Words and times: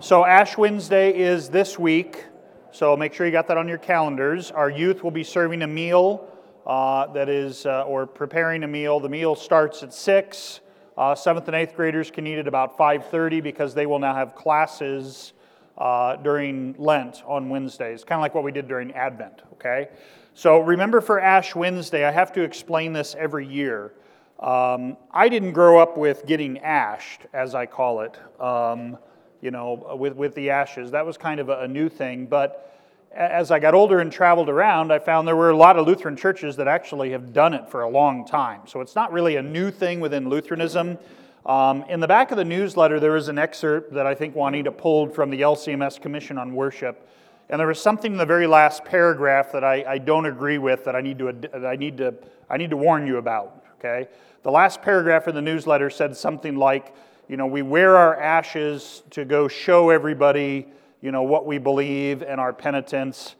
So, 0.00 0.24
Ash 0.24 0.56
Wednesday 0.56 1.10
is 1.10 1.48
this 1.48 1.76
week, 1.76 2.24
so 2.70 2.96
make 2.96 3.12
sure 3.12 3.26
you 3.26 3.32
got 3.32 3.48
that 3.48 3.56
on 3.58 3.66
your 3.66 3.78
calendars. 3.78 4.52
Our 4.52 4.70
youth 4.70 5.02
will 5.02 5.10
be 5.10 5.24
serving 5.24 5.62
a 5.62 5.66
meal 5.66 6.28
uh, 6.64 7.08
that 7.14 7.28
is, 7.28 7.66
uh, 7.66 7.82
or 7.82 8.06
preparing 8.06 8.62
a 8.62 8.68
meal. 8.68 9.00
The 9.00 9.08
meal 9.08 9.34
starts 9.34 9.82
at 9.82 9.92
6. 9.92 10.60
Uh, 10.96 11.16
seventh 11.16 11.48
and 11.48 11.56
eighth 11.56 11.74
graders 11.74 12.12
can 12.12 12.28
eat 12.28 12.38
at 12.38 12.46
about 12.46 12.78
5.30 12.78 13.42
because 13.42 13.74
they 13.74 13.86
will 13.86 13.98
now 13.98 14.14
have 14.14 14.36
classes 14.36 15.32
uh, 15.78 16.14
during 16.14 16.76
Lent 16.78 17.24
on 17.26 17.48
Wednesdays, 17.48 18.04
kind 18.04 18.20
of 18.20 18.22
like 18.22 18.36
what 18.36 18.44
we 18.44 18.52
did 18.52 18.68
during 18.68 18.92
Advent, 18.92 19.42
okay? 19.54 19.88
So 20.32 20.60
remember 20.60 21.00
for 21.00 21.18
Ash 21.18 21.56
Wednesday, 21.56 22.04
I 22.04 22.12
have 22.12 22.32
to 22.34 22.42
explain 22.42 22.92
this 22.92 23.16
every 23.18 23.48
year. 23.48 23.94
Um, 24.38 24.96
I 25.10 25.28
didn't 25.28 25.54
grow 25.54 25.80
up 25.80 25.98
with 25.98 26.24
getting 26.24 26.58
ashed, 26.58 27.22
as 27.32 27.56
I 27.56 27.66
call 27.66 28.02
it, 28.02 28.16
um, 28.40 28.96
you 29.40 29.50
know, 29.50 29.96
with, 29.98 30.14
with 30.14 30.34
the 30.34 30.50
ashes. 30.50 30.90
That 30.90 31.06
was 31.06 31.16
kind 31.16 31.40
of 31.40 31.48
a, 31.48 31.60
a 31.60 31.68
new 31.68 31.88
thing. 31.88 32.26
But 32.26 32.64
as 33.12 33.50
I 33.50 33.58
got 33.58 33.74
older 33.74 34.00
and 34.00 34.12
traveled 34.12 34.48
around, 34.48 34.92
I 34.92 34.98
found 34.98 35.26
there 35.26 35.36
were 35.36 35.50
a 35.50 35.56
lot 35.56 35.78
of 35.78 35.86
Lutheran 35.86 36.16
churches 36.16 36.56
that 36.56 36.68
actually 36.68 37.10
have 37.10 37.32
done 37.32 37.54
it 37.54 37.68
for 37.68 37.82
a 37.82 37.88
long 37.88 38.26
time. 38.26 38.62
So 38.66 38.80
it's 38.80 38.94
not 38.94 39.12
really 39.12 39.36
a 39.36 39.42
new 39.42 39.70
thing 39.70 40.00
within 40.00 40.28
Lutheranism. 40.28 40.98
Um, 41.46 41.84
in 41.88 42.00
the 42.00 42.06
back 42.06 42.30
of 42.30 42.36
the 42.36 42.44
newsletter, 42.44 43.00
there 43.00 43.16
is 43.16 43.28
an 43.28 43.38
excerpt 43.38 43.94
that 43.94 44.06
I 44.06 44.14
think 44.14 44.34
Juanita 44.34 44.70
pulled 44.70 45.14
from 45.14 45.30
the 45.30 45.40
LCMS 45.40 46.00
Commission 46.00 46.36
on 46.36 46.54
Worship. 46.54 47.08
And 47.48 47.58
there 47.58 47.66
was 47.66 47.80
something 47.80 48.12
in 48.12 48.18
the 48.18 48.26
very 48.26 48.46
last 48.46 48.84
paragraph 48.84 49.52
that 49.52 49.64
I, 49.64 49.82
I 49.84 49.98
don't 49.98 50.26
agree 50.26 50.58
with 50.58 50.84
that 50.84 50.94
I 50.94 51.00
need, 51.00 51.18
to, 51.20 51.66
I, 51.66 51.76
need 51.76 51.96
to, 51.96 52.14
I 52.50 52.58
need 52.58 52.70
to 52.70 52.76
warn 52.76 53.06
you 53.06 53.16
about. 53.16 53.64
Okay? 53.78 54.08
The 54.42 54.50
last 54.50 54.82
paragraph 54.82 55.26
in 55.28 55.34
the 55.34 55.42
newsletter 55.42 55.88
said 55.88 56.14
something 56.14 56.56
like, 56.56 56.94
you 57.28 57.36
know, 57.36 57.46
we 57.46 57.62
wear 57.62 57.96
our 57.96 58.18
ashes 58.18 59.02
to 59.10 59.24
go 59.24 59.48
show 59.48 59.90
everybody, 59.90 60.66
you 61.02 61.12
know, 61.12 61.22
what 61.22 61.44
we 61.44 61.58
believe 61.58 62.22
and 62.22 62.40
our 62.40 62.54
penitence. 62.54 63.36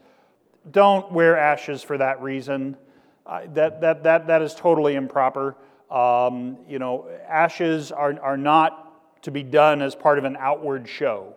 Don't 0.70 1.11
wear 1.11 1.39
ashes 1.39 1.83
for 1.83 1.97
that 1.97 2.20
reason. 2.20 2.77
Uh, 3.27 3.42
that, 3.55 3.80
that, 3.80 4.03
that, 4.03 4.27
that 4.27 4.42
is 4.42 4.55
totally 4.55 4.95
improper. 4.95 5.56
Um, 5.91 6.58
you 6.69 6.78
know, 6.78 7.08
ashes 7.27 7.91
are, 7.91 8.20
are 8.20 8.36
not 8.36 9.22
to 9.22 9.30
be 9.30 9.42
done 9.42 9.80
as 9.80 9.95
part 9.95 10.19
of 10.19 10.25
an 10.25 10.36
outward 10.39 10.86
show, 10.86 11.34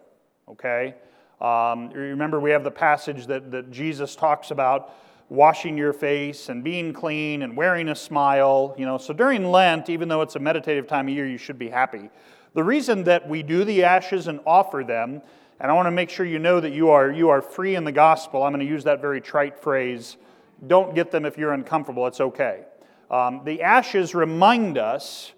okay? 0.49 0.95
Um, 1.39 1.89
remember, 1.89 2.39
we 2.39 2.51
have 2.51 2.65
the 2.65 2.71
passage 2.71 3.27
that, 3.27 3.49
that 3.51 3.71
Jesus 3.71 4.15
talks 4.15 4.51
about 4.51 4.93
washing 5.29 5.77
your 5.77 5.93
face 5.93 6.49
and 6.49 6.63
being 6.63 6.91
clean 6.91 7.41
and 7.41 7.55
wearing 7.55 7.87
a 7.87 7.95
smile. 7.95 8.75
You 8.77 8.85
know, 8.85 8.97
so 8.97 9.13
during 9.13 9.49
Lent, 9.49 9.89
even 9.89 10.09
though 10.09 10.21
it's 10.21 10.35
a 10.35 10.39
meditative 10.39 10.87
time 10.87 11.07
of 11.07 11.13
year, 11.13 11.25
you 11.25 11.37
should 11.37 11.57
be 11.57 11.69
happy. 11.69 12.09
The 12.53 12.63
reason 12.63 13.05
that 13.05 13.29
we 13.29 13.43
do 13.43 13.63
the 13.63 13.83
ashes 13.83 14.27
and 14.27 14.39
offer 14.45 14.83
them, 14.85 15.21
and 15.59 15.71
I 15.71 15.73
want 15.73 15.87
to 15.87 15.91
make 15.91 16.09
sure 16.09 16.25
you 16.25 16.39
know 16.39 16.59
that 16.59 16.73
you 16.73 16.89
are, 16.89 17.09
you 17.09 17.29
are 17.29 17.41
free 17.41 17.75
in 17.75 17.83
the 17.83 17.91
gospel. 17.91 18.43
I'm 18.43 18.51
going 18.51 18.65
to 18.65 18.71
use 18.71 18.83
that 18.83 18.99
very 18.99 19.21
trite 19.21 19.57
phrase. 19.57 20.17
Don't 20.65 20.93
get 20.93 21.11
them 21.11 21.25
if 21.25 21.37
you're 21.37 21.53
uncomfortable, 21.53 22.07
it's 22.07 22.19
okay. 22.19 22.65
Um, 23.09 23.41
the 23.45 23.61
ashes 23.61 24.13
remind 24.13 24.77
us 24.77 25.33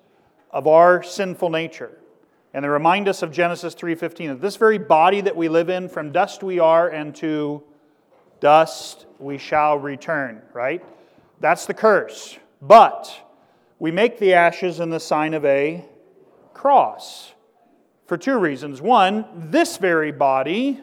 of 0.51 0.67
our 0.67 1.03
sinful 1.03 1.49
nature. 1.49 1.97
And 2.53 2.63
they 2.63 2.69
remind 2.69 3.07
us 3.07 3.23
of 3.23 3.31
Genesis 3.31 3.73
3:15 3.73 4.29
that 4.29 4.41
this 4.41 4.57
very 4.57 4.77
body 4.77 5.21
that 5.21 5.35
we 5.35 5.49
live 5.49 5.69
in, 5.69 5.89
from 5.89 6.11
dust 6.11 6.43
we 6.43 6.59
are, 6.59 6.87
and 6.87 7.15
to 7.15 7.63
dust 8.39 9.07
we 9.17 9.39
shall 9.39 9.77
return, 9.77 10.43
right? 10.53 10.83
That's 11.39 11.65
the 11.65 11.73
curse. 11.73 12.37
But 12.61 13.11
we 13.79 13.91
make 13.91 14.19
the 14.19 14.35
ashes 14.35 14.79
in 14.79 14.91
the 14.91 14.99
sign 14.99 15.33
of 15.33 15.43
a 15.45 15.83
cross 16.53 17.33
for 18.05 18.17
two 18.17 18.37
reasons. 18.37 18.81
One, 18.81 19.25
this 19.51 19.77
very 19.77 20.11
body, 20.11 20.79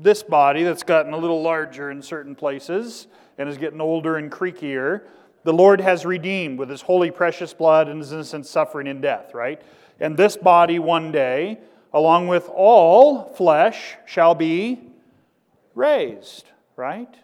this 0.00 0.22
body 0.22 0.62
that's 0.62 0.82
gotten 0.82 1.12
a 1.12 1.16
little 1.16 1.42
larger 1.42 1.90
in 1.90 2.02
certain 2.02 2.34
places 2.34 3.06
and 3.38 3.48
is 3.48 3.58
getting 3.58 3.80
older 3.80 4.16
and 4.16 4.30
creakier, 4.30 5.02
the 5.44 5.52
Lord 5.52 5.80
has 5.80 6.04
redeemed 6.04 6.58
with 6.58 6.68
his 6.68 6.82
holy, 6.82 7.10
precious 7.10 7.54
blood 7.54 7.88
and 7.88 8.00
his 8.00 8.12
innocent 8.12 8.46
suffering 8.46 8.88
and 8.88 9.00
death, 9.00 9.34
right? 9.34 9.60
And 9.98 10.16
this 10.16 10.36
body 10.36 10.78
one 10.78 11.12
day, 11.12 11.58
along 11.92 12.28
with 12.28 12.48
all 12.54 13.24
flesh, 13.34 13.96
shall 14.06 14.34
be 14.34 14.80
raised, 15.74 16.44
right? 16.76 17.14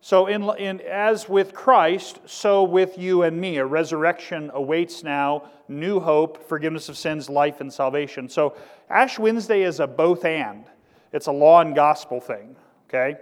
So, 0.00 0.26
in, 0.26 0.48
in, 0.58 0.80
as 0.80 1.28
with 1.28 1.52
Christ, 1.52 2.20
so 2.24 2.62
with 2.62 2.96
you 2.98 3.22
and 3.24 3.40
me. 3.40 3.56
A 3.56 3.66
resurrection 3.66 4.50
awaits 4.54 5.02
now, 5.02 5.50
new 5.66 5.98
hope, 5.98 6.48
forgiveness 6.48 6.88
of 6.88 6.96
sins, 6.96 7.28
life, 7.28 7.60
and 7.60 7.72
salvation. 7.72 8.28
So, 8.28 8.56
Ash 8.88 9.18
Wednesday 9.18 9.62
is 9.62 9.80
a 9.80 9.86
both 9.86 10.24
and. 10.24 10.64
It's 11.12 11.26
a 11.26 11.32
law 11.32 11.60
and 11.60 11.74
gospel 11.74 12.20
thing, 12.20 12.54
okay? 12.88 13.18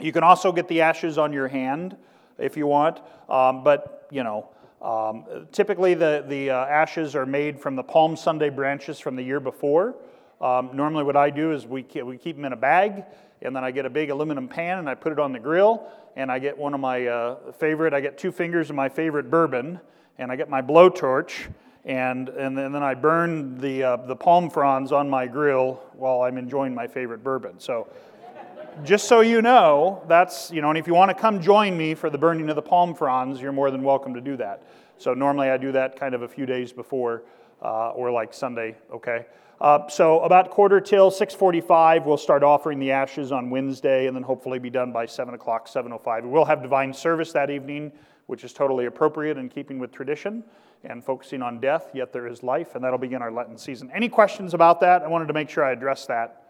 You 0.00 0.12
can 0.12 0.22
also 0.22 0.50
get 0.50 0.66
the 0.68 0.80
ashes 0.80 1.18
on 1.18 1.32
your 1.32 1.48
hand 1.48 1.96
if 2.38 2.56
you 2.56 2.66
want. 2.66 3.00
Um, 3.28 3.62
but, 3.62 4.06
you 4.10 4.22
know, 4.22 4.48
um, 4.80 5.46
typically 5.52 5.94
the, 5.94 6.24
the 6.26 6.50
uh, 6.50 6.64
ashes 6.66 7.14
are 7.16 7.26
made 7.26 7.60
from 7.60 7.76
the 7.76 7.82
Palm 7.82 8.16
Sunday 8.16 8.48
branches 8.48 8.98
from 8.98 9.16
the 9.16 9.22
year 9.22 9.40
before. 9.40 9.96
Um, 10.40 10.70
normally, 10.72 11.04
what 11.04 11.16
I 11.16 11.30
do 11.30 11.52
is 11.52 11.66
we 11.66 11.84
we 12.04 12.16
keep 12.16 12.36
them 12.36 12.44
in 12.44 12.52
a 12.52 12.56
bag, 12.56 13.04
and 13.42 13.54
then 13.54 13.64
I 13.64 13.70
get 13.70 13.86
a 13.86 13.90
big 13.90 14.10
aluminum 14.10 14.48
pan 14.48 14.78
and 14.78 14.88
I 14.88 14.94
put 14.94 15.12
it 15.12 15.18
on 15.18 15.32
the 15.32 15.38
grill, 15.38 15.86
and 16.16 16.30
I 16.30 16.38
get 16.38 16.56
one 16.56 16.74
of 16.74 16.80
my 16.80 17.06
uh, 17.06 17.52
favorite, 17.52 17.94
I 17.94 18.00
get 18.00 18.18
two 18.18 18.32
fingers 18.32 18.70
of 18.70 18.76
my 18.76 18.88
favorite 18.88 19.30
bourbon, 19.30 19.80
and 20.18 20.32
I 20.32 20.36
get 20.36 20.48
my 20.48 20.60
blowtorch, 20.60 21.48
and, 21.84 22.28
and 22.28 22.58
then 22.58 22.74
I 22.74 22.94
burn 22.94 23.56
the, 23.58 23.82
uh, 23.82 23.96
the 23.96 24.16
palm 24.16 24.50
fronds 24.50 24.92
on 24.92 25.08
my 25.08 25.26
grill 25.26 25.80
while 25.94 26.22
I'm 26.22 26.36
enjoying 26.36 26.74
my 26.74 26.86
favorite 26.86 27.22
bourbon. 27.22 27.58
So 27.58 27.88
just 28.84 29.08
so 29.08 29.20
you 29.20 29.42
know, 29.42 30.02
that's, 30.08 30.50
you 30.50 30.60
know, 30.60 30.68
and 30.68 30.78
if 30.78 30.86
you 30.86 30.94
want 30.94 31.10
to 31.10 31.14
come 31.14 31.40
join 31.40 31.76
me 31.76 31.94
for 31.94 32.10
the 32.10 32.18
burning 32.18 32.48
of 32.50 32.56
the 32.56 32.62
palm 32.62 32.94
fronds, 32.94 33.40
you're 33.40 33.52
more 33.52 33.70
than 33.70 33.82
welcome 33.82 34.14
to 34.14 34.20
do 34.20 34.36
that. 34.36 34.64
So 34.98 35.14
normally 35.14 35.50
I 35.50 35.56
do 35.56 35.72
that 35.72 35.98
kind 35.98 36.14
of 36.14 36.22
a 36.22 36.28
few 36.28 36.46
days 36.46 36.72
before, 36.72 37.22
uh, 37.62 37.90
or 37.90 38.10
like 38.10 38.32
Sunday, 38.32 38.76
okay? 38.92 39.26
Uh, 39.60 39.88
so 39.88 40.20
about 40.20 40.50
quarter 40.50 40.80
till 40.80 41.10
6.45, 41.10 42.04
we'll 42.04 42.16
start 42.16 42.42
offering 42.42 42.78
the 42.78 42.92
ashes 42.92 43.32
on 43.32 43.50
Wednesday 43.50 44.06
and 44.06 44.14
then 44.14 44.22
hopefully 44.22 44.58
be 44.58 44.70
done 44.70 44.92
by 44.92 45.04
7 45.04 45.34
o'clock, 45.34 45.68
7.05. 45.68 46.22
We 46.22 46.30
will 46.30 46.44
have 46.44 46.62
divine 46.62 46.92
service 46.92 47.32
that 47.32 47.50
evening, 47.50 47.90
which 48.26 48.44
is 48.44 48.52
totally 48.52 48.86
appropriate 48.86 49.36
in 49.36 49.48
keeping 49.48 49.78
with 49.78 49.90
tradition 49.90 50.44
and 50.84 51.04
focusing 51.04 51.42
on 51.42 51.58
death, 51.58 51.90
yet 51.92 52.12
there 52.12 52.28
is 52.28 52.44
life, 52.44 52.76
and 52.76 52.84
that'll 52.84 52.98
begin 52.98 53.20
our 53.20 53.32
Lenten 53.32 53.58
season. 53.58 53.90
Any 53.92 54.08
questions 54.08 54.54
about 54.54 54.80
that? 54.80 55.02
I 55.02 55.08
wanted 55.08 55.26
to 55.26 55.34
make 55.34 55.50
sure 55.50 55.64
I 55.64 55.72
addressed 55.72 56.06
that. 56.06 56.44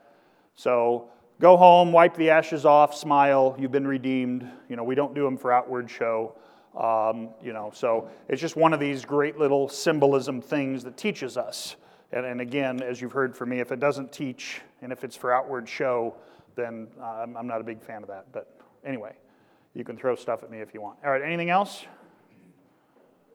So 0.55 1.09
Go 1.41 1.57
home, 1.57 1.93
wipe 1.93 2.17
the 2.17 2.31
ashes 2.31 2.65
off, 2.65 2.97
smile, 2.97 3.55
you've 3.61 3.71
been 3.71 3.87
redeemed. 3.87 4.45
You 4.69 4.75
know, 4.75 4.83
we 4.83 4.97
don't 4.97 5.15
do 5.15 5.23
them 5.23 5.37
for 5.37 5.53
outward 5.53 5.89
show. 5.89 6.35
Um, 6.79 7.31
you 7.43 7.53
know, 7.53 7.73
so 7.75 8.09
it's 8.29 8.41
just 8.41 8.55
one 8.55 8.73
of 8.73 8.79
these 8.79 9.05
great 9.05 9.37
little 9.37 9.69
symbolism 9.69 10.41
things 10.41 10.85
that 10.85 10.97
teaches 10.97 11.37
us. 11.37 11.75
And, 12.13 12.25
and, 12.25 12.41
again, 12.41 12.81
as 12.83 13.01
you've 13.01 13.13
heard 13.13 13.37
from 13.37 13.51
me, 13.51 13.59
if 13.59 13.73
it 13.73 13.81
doesn't 13.81 14.13
teach 14.13 14.61
and 14.81 14.93
if 14.93 15.03
it's 15.03 15.17
for 15.17 15.35
outward 15.35 15.69
show, 15.69 16.15
then 16.55 16.87
uh, 17.03 17.27
I'm 17.37 17.47
not 17.47 17.61
a 17.61 17.65
big 17.65 17.83
fan 17.83 18.03
of 18.03 18.09
that. 18.09 18.27
But 18.33 18.61
anyway, 18.85 19.13
you 19.75 19.85
can 19.85 19.97
throw 19.97 20.15
stuff 20.15 20.45
at 20.45 20.51
me 20.51 20.61
if 20.61 20.73
you 20.73 20.81
want. 20.81 20.99
All 21.05 21.11
right, 21.11 21.21
anything 21.21 21.51
else? 21.51 21.85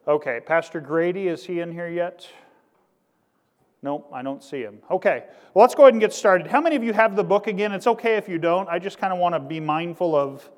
Okay, 0.07 0.39
Pastor 0.45 0.79
Grady, 0.79 1.27
is 1.27 1.45
he 1.45 1.59
in 1.59 1.71
here 1.71 1.89
yet? 1.89 2.27
Nope, 3.81 4.09
I 4.13 4.21
don't 4.21 4.41
see 4.41 4.61
him. 4.61 4.79
Okay, 4.89 5.25
well, 5.53 5.63
let's 5.63 5.75
go 5.75 5.83
ahead 5.83 5.93
and 5.93 6.01
get 6.01 6.13
started. 6.13 6.47
How 6.47 6.61
many 6.61 6.77
of 6.77 6.83
you 6.83 6.93
have 6.93 7.17
the 7.17 7.23
book 7.23 7.47
again? 7.47 7.73
It's 7.73 7.87
okay 7.87 8.15
if 8.15 8.29
you 8.29 8.37
don't. 8.37 8.69
I 8.69 8.79
just 8.79 8.97
kind 8.97 9.11
of 9.11 9.19
want 9.19 9.35
to 9.35 9.39
be 9.39 9.59
mindful 9.59 10.15
of. 10.15 10.49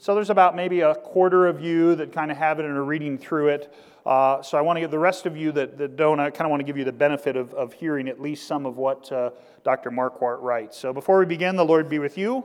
So 0.00 0.14
there's 0.14 0.30
about 0.30 0.54
maybe 0.54 0.80
a 0.80 0.94
quarter 0.94 1.48
of 1.48 1.60
you 1.60 1.96
that 1.96 2.12
kind 2.12 2.30
of 2.30 2.36
have 2.36 2.60
it 2.60 2.64
and 2.64 2.76
are 2.76 2.84
reading 2.84 3.18
through 3.18 3.48
it. 3.48 3.74
Uh, 4.06 4.40
so 4.42 4.56
I 4.56 4.60
want 4.60 4.76
to 4.76 4.80
give 4.80 4.92
the 4.92 4.98
rest 4.98 5.26
of 5.26 5.36
you 5.36 5.50
that, 5.52 5.76
that 5.76 5.96
don't, 5.96 6.20
I 6.20 6.30
kind 6.30 6.46
of 6.46 6.50
want 6.50 6.60
to 6.60 6.64
give 6.64 6.78
you 6.78 6.84
the 6.84 6.92
benefit 6.92 7.36
of, 7.36 7.52
of 7.52 7.72
hearing 7.72 8.08
at 8.08 8.20
least 8.20 8.46
some 8.46 8.64
of 8.64 8.76
what 8.76 9.10
uh, 9.10 9.30
Dr. 9.64 9.90
Marquart 9.90 10.40
writes. 10.40 10.78
So 10.78 10.92
before 10.92 11.18
we 11.18 11.26
begin, 11.26 11.56
the 11.56 11.64
Lord 11.64 11.88
be 11.88 11.98
with 11.98 12.16
you. 12.16 12.44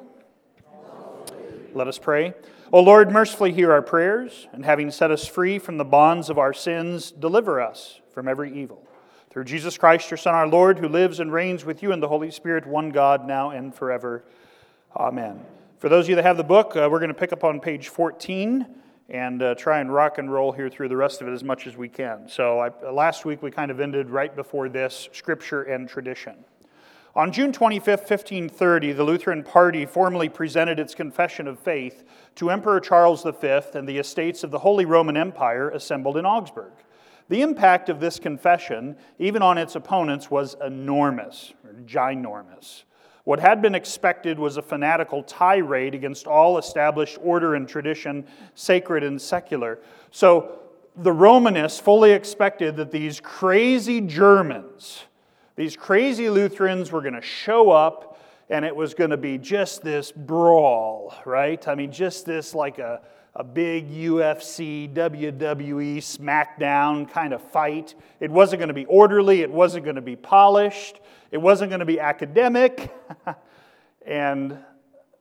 Let 1.73 1.87
us 1.87 1.99
pray. 1.99 2.33
O 2.71 2.81
Lord, 2.81 3.11
mercifully 3.11 3.53
hear 3.53 3.71
our 3.71 3.83
prayers, 3.83 4.47
and 4.51 4.65
having 4.65 4.89
set 4.89 5.11
us 5.11 5.27
free 5.27 5.59
from 5.59 5.77
the 5.77 5.85
bonds 5.85 6.31
of 6.31 6.39
our 6.39 6.53
sins, 6.53 7.11
deliver 7.11 7.61
us 7.61 8.01
from 8.11 8.27
every 8.27 8.51
evil. 8.51 8.83
Through 9.29 9.43
Jesus 9.45 9.77
Christ, 9.77 10.09
your 10.09 10.17
Son, 10.17 10.33
our 10.33 10.47
Lord, 10.47 10.79
who 10.79 10.87
lives 10.87 11.19
and 11.19 11.31
reigns 11.31 11.65
with 11.65 11.83
you 11.83 11.91
in 11.91 11.99
the 11.99 12.07
Holy 12.07 12.31
Spirit, 12.31 12.65
one 12.65 12.89
God, 12.89 13.27
now 13.27 13.51
and 13.51 13.73
forever. 13.73 14.23
Amen. 14.95 15.45
For 15.83 15.89
those 15.89 16.05
of 16.05 16.11
you 16.11 16.15
that 16.15 16.23
have 16.23 16.37
the 16.37 16.45
book, 16.45 16.77
uh, 16.77 16.87
we're 16.89 16.99
going 16.99 17.09
to 17.09 17.13
pick 17.13 17.33
up 17.33 17.43
on 17.43 17.59
page 17.59 17.89
14 17.89 18.65
and 19.09 19.43
uh, 19.43 19.53
try 19.55 19.81
and 19.81 19.93
rock 19.93 20.17
and 20.17 20.31
roll 20.31 20.53
here 20.53 20.69
through 20.69 20.87
the 20.87 20.95
rest 20.95 21.19
of 21.19 21.27
it 21.27 21.33
as 21.33 21.43
much 21.43 21.67
as 21.67 21.75
we 21.75 21.89
can. 21.89 22.29
So, 22.29 22.59
I, 22.59 22.89
last 22.89 23.25
week 23.25 23.43
we 23.43 23.51
kind 23.51 23.69
of 23.69 23.81
ended 23.81 24.09
right 24.09 24.33
before 24.33 24.69
this 24.69 25.09
Scripture 25.11 25.63
and 25.63 25.89
tradition. 25.89 26.45
On 27.17 27.33
June 27.33 27.51
25, 27.51 27.99
1530, 27.99 28.93
the 28.93 29.03
Lutheran 29.03 29.43
Party 29.43 29.85
formally 29.85 30.29
presented 30.29 30.79
its 30.79 30.95
confession 30.95 31.49
of 31.49 31.59
faith 31.59 32.05
to 32.35 32.49
Emperor 32.49 32.79
Charles 32.79 33.23
V 33.23 33.59
and 33.73 33.85
the 33.85 33.97
estates 33.97 34.45
of 34.45 34.51
the 34.51 34.59
Holy 34.59 34.85
Roman 34.85 35.17
Empire 35.17 35.69
assembled 35.69 36.15
in 36.15 36.25
Augsburg. 36.25 36.71
The 37.27 37.41
impact 37.41 37.89
of 37.89 37.99
this 37.99 38.19
confession, 38.19 38.95
even 39.19 39.41
on 39.41 39.57
its 39.57 39.75
opponents, 39.75 40.31
was 40.31 40.55
enormous, 40.63 41.51
or 41.65 41.73
ginormous. 41.85 42.83
What 43.23 43.39
had 43.39 43.61
been 43.61 43.75
expected 43.75 44.37
was 44.37 44.57
a 44.57 44.61
fanatical 44.61 45.23
tirade 45.23 45.95
against 45.95 46.27
all 46.27 46.57
established 46.57 47.17
order 47.21 47.55
and 47.55 47.67
tradition, 47.67 48.25
sacred 48.53 49.03
and 49.03 49.21
secular. 49.21 49.79
So 50.11 50.59
the 50.97 51.11
Romanists 51.11 51.79
fully 51.79 52.11
expected 52.11 52.75
that 52.75 52.91
these 52.91 53.19
crazy 53.21 54.01
Germans, 54.01 55.03
these 55.55 55.75
crazy 55.77 56.29
Lutherans 56.29 56.91
were 56.91 57.01
going 57.01 57.13
to 57.13 57.21
show 57.21 57.71
up 57.71 58.19
and 58.49 58.65
it 58.65 58.75
was 58.75 58.93
going 58.93 59.09
to 59.09 59.17
be 59.17 59.37
just 59.37 59.81
this 59.81 60.11
brawl, 60.11 61.13
right? 61.25 61.65
I 61.67 61.75
mean, 61.75 61.91
just 61.91 62.25
this 62.25 62.53
like 62.53 62.77
a, 62.77 63.01
a 63.35 63.43
big 63.43 63.89
UFC, 63.89 64.93
WWE, 64.93 65.97
SmackDown 65.97 67.09
kind 67.09 67.33
of 67.33 67.41
fight. 67.41 67.95
It 68.19 68.29
wasn't 68.29 68.59
going 68.59 68.67
to 68.67 68.73
be 68.73 68.85
orderly, 68.85 69.41
it 69.41 69.51
wasn't 69.51 69.85
going 69.85 69.95
to 69.95 70.01
be 70.01 70.15
polished, 70.15 70.99
it 71.33 71.41
wasn't 71.41 71.71
going 71.71 71.79
to 71.79 71.85
be 71.85 71.99
academic. 71.99 72.93
and 74.05 74.55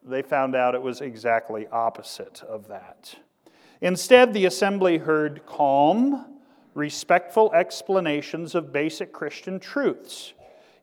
they 0.05 0.21
found 0.21 0.55
out 0.55 0.75
it 0.75 0.83
was 0.83 1.01
exactly 1.01 1.67
opposite 1.69 2.43
of 2.43 2.69
that. 2.69 3.15
Instead, 3.81 4.35
the 4.35 4.45
assembly 4.45 4.99
heard 4.99 5.47
calm, 5.47 6.27
respectful 6.75 7.51
explanations 7.55 8.55
of 8.55 8.75
basic 8.75 9.11
Christian 9.11 9.59
truths, 9.59 10.35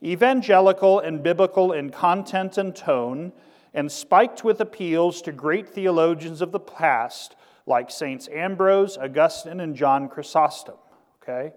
evangelical 0.04 1.00
and 1.00 1.22
biblical 1.22 1.74
in 1.74 1.92
content 1.92 2.58
and 2.58 2.76
tone, 2.76 3.32
and 3.76 3.92
spiked 3.92 4.44
with 4.44 4.60
appeals 4.60 5.22
to 5.22 5.32
great 5.32 5.70
theologians 5.70 6.42
of 6.42 6.52
the 6.52 6.60
past 6.60 7.36
like 7.68 7.92
Saints 7.92 8.28
Ambrose, 8.34 8.98
Augustine, 8.98 9.60
and 9.60 9.76
John 9.76 10.10
Chrysostom. 10.10 10.76
Okay? 11.22 11.54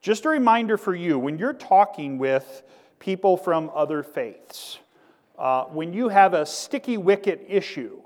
Just 0.00 0.24
a 0.24 0.28
reminder 0.28 0.76
for 0.76 0.94
you 0.94 1.18
when 1.18 1.36
you're 1.36 1.52
talking 1.52 2.18
with 2.18 2.62
people 2.98 3.36
from 3.36 3.70
other 3.74 4.02
faiths, 4.02 4.78
uh, 5.38 5.64
when 5.64 5.92
you 5.92 6.08
have 6.08 6.34
a 6.34 6.44
sticky 6.44 6.96
wicket 6.96 7.44
issue, 7.48 8.00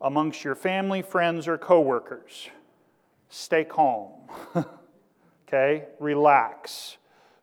amongst 0.00 0.44
your 0.44 0.54
family, 0.54 1.02
friends, 1.02 1.48
or 1.48 1.58
coworkers. 1.58 2.48
Stay 3.28 3.64
calm. 3.64 4.12
okay? 5.48 5.86
Relax. 5.98 6.96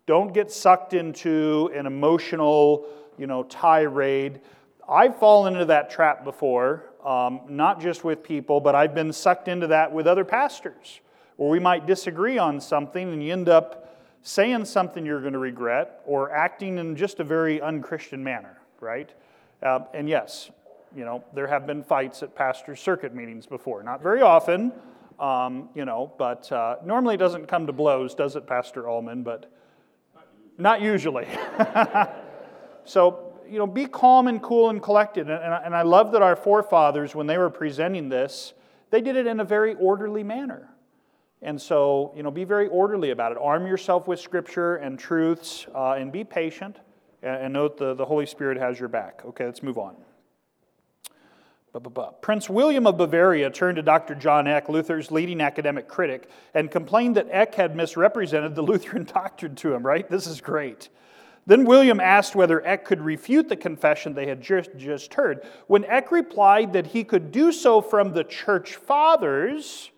Don't 0.05 0.33
get 0.33 0.51
sucked 0.51 0.93
into 0.93 1.69
an 1.75 1.85
emotional, 1.85 2.87
you 3.17 3.27
know, 3.27 3.43
tirade. 3.43 4.41
I've 4.87 5.17
fallen 5.17 5.53
into 5.53 5.65
that 5.65 5.89
trap 5.89 6.23
before, 6.23 6.91
um, 7.03 7.41
not 7.49 7.81
just 7.81 8.03
with 8.03 8.23
people, 8.23 8.59
but 8.61 8.75
I've 8.75 8.93
been 8.93 9.11
sucked 9.11 9.47
into 9.47 9.67
that 9.67 9.91
with 9.91 10.07
other 10.07 10.23
pastors, 10.23 11.01
where 11.37 11.49
we 11.49 11.59
might 11.59 11.85
disagree 11.85 12.37
on 12.37 12.61
something 12.61 13.11
and 13.11 13.23
you 13.23 13.33
end 13.33 13.49
up 13.49 13.84
saying 14.25 14.65
something 14.65 15.05
you're 15.05 15.21
going 15.21 15.33
to 15.33 15.39
regret 15.39 16.01
or 16.03 16.31
acting 16.31 16.79
in 16.79 16.95
just 16.95 17.19
a 17.19 17.23
very 17.23 17.61
unchristian 17.61 18.23
manner, 18.23 18.57
right? 18.79 19.11
Uh, 19.61 19.81
and 19.93 20.09
yes, 20.09 20.49
you 20.95 21.05
know, 21.05 21.23
there 21.35 21.45
have 21.45 21.67
been 21.67 21.83
fights 21.83 22.23
at 22.23 22.35
pastor 22.35 22.75
circuit 22.75 23.13
meetings 23.13 23.45
before. 23.45 23.83
Not 23.83 24.01
very 24.01 24.23
often, 24.23 24.71
um, 25.19 25.69
you 25.75 25.85
know, 25.85 26.11
but 26.17 26.51
uh, 26.51 26.77
normally 26.83 27.15
it 27.15 27.19
doesn't 27.19 27.45
come 27.45 27.67
to 27.67 27.71
blows, 27.71 28.15
does 28.15 28.35
it, 28.35 28.47
Pastor 28.47 28.89
Allman? 28.89 29.21
But 29.21 29.51
not 30.57 30.81
usually. 30.81 31.27
so, 32.83 33.31
you 33.47 33.59
know, 33.59 33.67
be 33.67 33.85
calm 33.85 34.27
and 34.27 34.41
cool 34.41 34.71
and 34.71 34.81
collected. 34.81 35.29
And, 35.29 35.53
and 35.65 35.75
I 35.75 35.83
love 35.83 36.11
that 36.13 36.23
our 36.23 36.35
forefathers, 36.35 37.13
when 37.13 37.27
they 37.27 37.37
were 37.37 37.51
presenting 37.51 38.09
this, 38.09 38.53
they 38.89 39.01
did 39.01 39.17
it 39.17 39.27
in 39.27 39.39
a 39.39 39.45
very 39.45 39.75
orderly 39.75 40.23
manner. 40.23 40.74
And 41.45 41.61
so, 41.61 42.11
you 42.15 42.23
know, 42.23 42.31
be 42.31 42.43
very 42.43 42.67
orderly 42.69 43.11
about 43.11 43.31
it. 43.31 43.37
Arm 43.39 43.67
yourself 43.67 44.07
with 44.07 44.19
scripture 44.19 44.77
and 44.77 44.97
truths 44.97 45.67
uh, 45.75 45.91
and 45.91 46.11
be 46.11 46.23
patient 46.23 46.79
and, 47.21 47.35
and 47.35 47.53
note 47.53 47.77
the, 47.77 47.93
the 47.93 48.03
Holy 48.03 48.25
Spirit 48.25 48.57
has 48.57 48.79
your 48.79 48.89
back. 48.89 49.21
Okay, 49.23 49.45
let's 49.45 49.61
move 49.61 49.77
on. 49.77 49.95
Prince 52.21 52.49
William 52.49 52.87
of 52.87 52.97
Bavaria 52.97 53.51
turned 53.51 53.75
to 53.75 53.83
Dr. 53.83 54.15
John 54.15 54.47
Eck, 54.47 54.69
Luther's 54.69 55.11
leading 55.11 55.39
academic 55.39 55.87
critic, 55.87 56.31
and 56.55 56.71
complained 56.71 57.15
that 57.17 57.27
Eck 57.29 57.53
had 57.53 57.75
misrepresented 57.75 58.55
the 58.55 58.61
Lutheran 58.63 59.03
doctrine 59.03 59.55
to 59.57 59.73
him, 59.75 59.85
right? 59.85 60.09
This 60.09 60.25
is 60.25 60.41
great. 60.41 60.89
Then 61.45 61.65
William 61.65 61.99
asked 61.99 62.35
whether 62.35 62.65
Eck 62.65 62.85
could 62.85 63.01
refute 63.01 63.49
the 63.49 63.55
confession 63.55 64.15
they 64.15 64.25
had 64.25 64.41
just, 64.41 64.71
just 64.77 65.13
heard. 65.13 65.45
When 65.67 65.85
Eck 65.85 66.11
replied 66.11 66.73
that 66.73 66.87
he 66.87 67.03
could 67.03 67.31
do 67.31 67.51
so 67.51 67.81
from 67.81 68.13
the 68.13 68.23
church 68.23 68.77
fathers, 68.77 69.91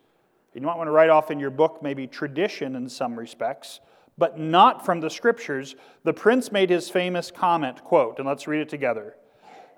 you 0.58 0.66
might 0.66 0.78
want 0.78 0.88
to 0.88 0.92
write 0.92 1.12
off 1.12 1.30
in 1.30 1.40
your 1.40 1.52
book 1.52 1.84
maybe 1.84 2.08
tradition 2.08 2.76
in 2.76 2.90
some 2.90 3.18
respects, 3.18 3.80
but 4.18 4.40
not 4.40 4.84
from 4.84 5.02
the 5.02 5.10
scriptures, 5.10 5.76
the 6.04 6.14
prince 6.14 6.52
made 6.52 6.72
his 6.72 6.90
famous 6.90 7.30
comment, 7.30 7.84
quote, 7.84 8.18
and 8.18 8.28
let's 8.28 8.48
read 8.48 8.62
it 8.62 8.70
together. 8.70 9.16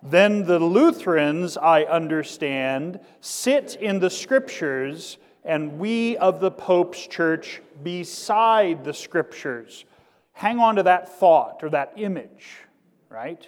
Then 0.02 0.46
the 0.46 0.58
Lutherans, 0.58 1.58
I 1.58 1.84
understand, 1.84 3.02
sit 3.20 3.76
in 3.76 4.00
the 4.00 4.10
scriptures, 4.10 5.18
and 5.44 5.78
we 5.80 6.16
of 6.16 6.40
the 6.40 6.52
Pope's 6.52 7.06
church 7.06 7.62
beside 7.84 8.86
the 8.86 8.94
scriptures. 8.94 9.84
Hang 10.32 10.60
on 10.60 10.78
to 10.78 10.84
that 10.84 11.20
thought 11.20 11.60
or 11.62 11.70
that 11.72 11.92
image, 11.98 12.48
right? 13.10 13.46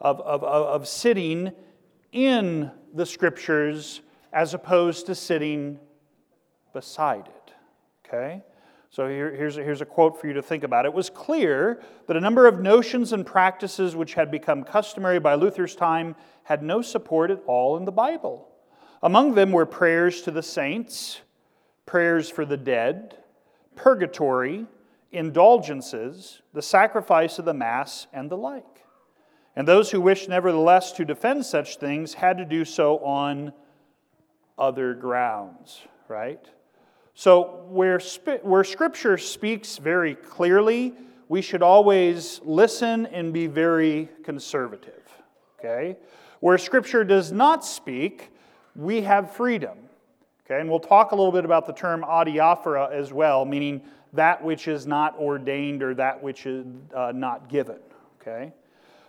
Of, 0.00 0.20
of, 0.20 0.42
of 0.42 0.88
sitting 0.88 1.52
in 2.10 2.72
the 2.92 3.06
scriptures 3.06 4.00
as 4.32 4.52
opposed 4.52 5.06
to 5.06 5.14
sitting 5.14 5.78
beside 6.76 7.26
it, 7.26 7.52
okay? 8.06 8.42
So 8.90 9.08
here, 9.08 9.34
here's, 9.34 9.56
a, 9.56 9.62
here's 9.62 9.80
a 9.80 9.86
quote 9.86 10.20
for 10.20 10.26
you 10.26 10.34
to 10.34 10.42
think 10.42 10.62
about. 10.62 10.84
It 10.84 10.92
was 10.92 11.08
clear 11.08 11.80
that 12.06 12.18
a 12.18 12.20
number 12.20 12.46
of 12.46 12.60
notions 12.60 13.14
and 13.14 13.24
practices 13.24 13.96
which 13.96 14.12
had 14.12 14.30
become 14.30 14.62
customary 14.62 15.18
by 15.18 15.36
Luther's 15.36 15.74
time 15.74 16.16
had 16.44 16.62
no 16.62 16.82
support 16.82 17.30
at 17.30 17.40
all 17.46 17.78
in 17.78 17.86
the 17.86 17.92
Bible. 17.92 18.46
Among 19.02 19.34
them 19.34 19.52
were 19.52 19.64
prayers 19.64 20.20
to 20.22 20.30
the 20.30 20.42
saints, 20.42 21.22
prayers 21.86 22.28
for 22.28 22.44
the 22.44 22.58
dead, 22.58 23.16
purgatory, 23.74 24.66
indulgences, 25.12 26.42
the 26.52 26.60
sacrifice 26.60 27.38
of 27.38 27.46
the 27.46 27.54
Mass, 27.54 28.06
and 28.12 28.28
the 28.28 28.36
like. 28.36 28.84
And 29.56 29.66
those 29.66 29.92
who 29.92 30.02
wished 30.02 30.28
nevertheless 30.28 30.92
to 30.92 31.06
defend 31.06 31.46
such 31.46 31.78
things 31.78 32.12
had 32.12 32.36
to 32.36 32.44
do 32.44 32.66
so 32.66 32.98
on 32.98 33.54
other 34.58 34.92
grounds, 34.92 35.80
right? 36.08 36.46
So, 37.18 37.64
where, 37.70 37.98
where 38.42 38.62
Scripture 38.62 39.16
speaks 39.16 39.78
very 39.78 40.14
clearly, 40.14 40.92
we 41.30 41.40
should 41.40 41.62
always 41.62 42.42
listen 42.44 43.06
and 43.06 43.32
be 43.32 43.46
very 43.46 44.10
conservative. 44.22 45.02
Okay? 45.58 45.96
Where 46.40 46.58
Scripture 46.58 47.04
does 47.04 47.32
not 47.32 47.64
speak, 47.64 48.30
we 48.74 49.00
have 49.00 49.32
freedom. 49.32 49.78
Okay? 50.44 50.60
And 50.60 50.68
we'll 50.68 50.78
talk 50.78 51.12
a 51.12 51.14
little 51.16 51.32
bit 51.32 51.46
about 51.46 51.66
the 51.66 51.72
term 51.72 52.02
adiaphora 52.02 52.92
as 52.92 53.14
well, 53.14 53.46
meaning 53.46 53.80
that 54.12 54.44
which 54.44 54.68
is 54.68 54.86
not 54.86 55.16
ordained 55.18 55.82
or 55.82 55.94
that 55.94 56.22
which 56.22 56.44
is 56.44 56.66
uh, 56.94 57.12
not 57.14 57.48
given. 57.48 57.78
Okay? 58.20 58.52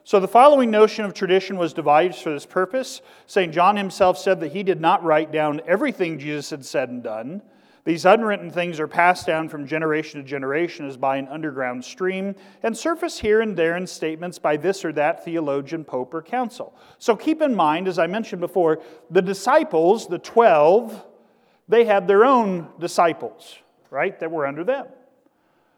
So 0.05 0.21
the 0.21 0.29
following 0.29 0.71
notion 0.71 1.03
of 1.03 1.13
tradition 1.13 1.57
was 1.57 1.73
devised 1.73 2.19
for 2.21 2.31
this 2.31 2.45
purpose. 2.45 3.01
St. 3.25 3.53
John 3.53 3.75
himself 3.75 4.17
said 4.17 4.39
that 4.39 4.53
he 4.53 4.63
did 4.63 4.79
not 4.79 5.03
write 5.03 5.33
down 5.33 5.59
everything 5.67 6.17
Jesus 6.17 6.49
had 6.51 6.63
said 6.63 6.87
and 6.87 7.03
done 7.03 7.41
these 7.87 8.03
unwritten 8.03 8.51
things 8.51 8.81
are 8.81 8.87
passed 8.87 9.25
down 9.25 9.47
from 9.47 9.65
generation 9.65 10.21
to 10.21 10.27
generation 10.27 10.85
as 10.85 10.97
by 10.97 11.15
an 11.15 11.29
underground 11.29 11.85
stream 11.85 12.35
and 12.61 12.77
surface 12.77 13.17
here 13.17 13.39
and 13.39 13.55
there 13.55 13.77
in 13.77 13.87
statements 13.87 14.37
by 14.37 14.57
this 14.57 14.83
or 14.83 14.91
that 14.91 15.23
theologian, 15.23 15.85
pope, 15.85 16.13
or 16.13 16.21
council. 16.21 16.75
So 16.97 17.15
keep 17.15 17.41
in 17.41 17.55
mind, 17.55 17.87
as 17.87 17.97
I 17.97 18.05
mentioned 18.05 18.41
before, 18.41 18.81
the 19.09 19.21
disciples, 19.21 20.05
the 20.05 20.19
12, 20.19 21.01
they 21.69 21.85
had 21.85 22.09
their 22.09 22.25
own 22.25 22.67
disciples, 22.77 23.55
right, 23.89 24.19
that 24.19 24.31
were 24.31 24.45
under 24.45 24.65
them. 24.65 24.87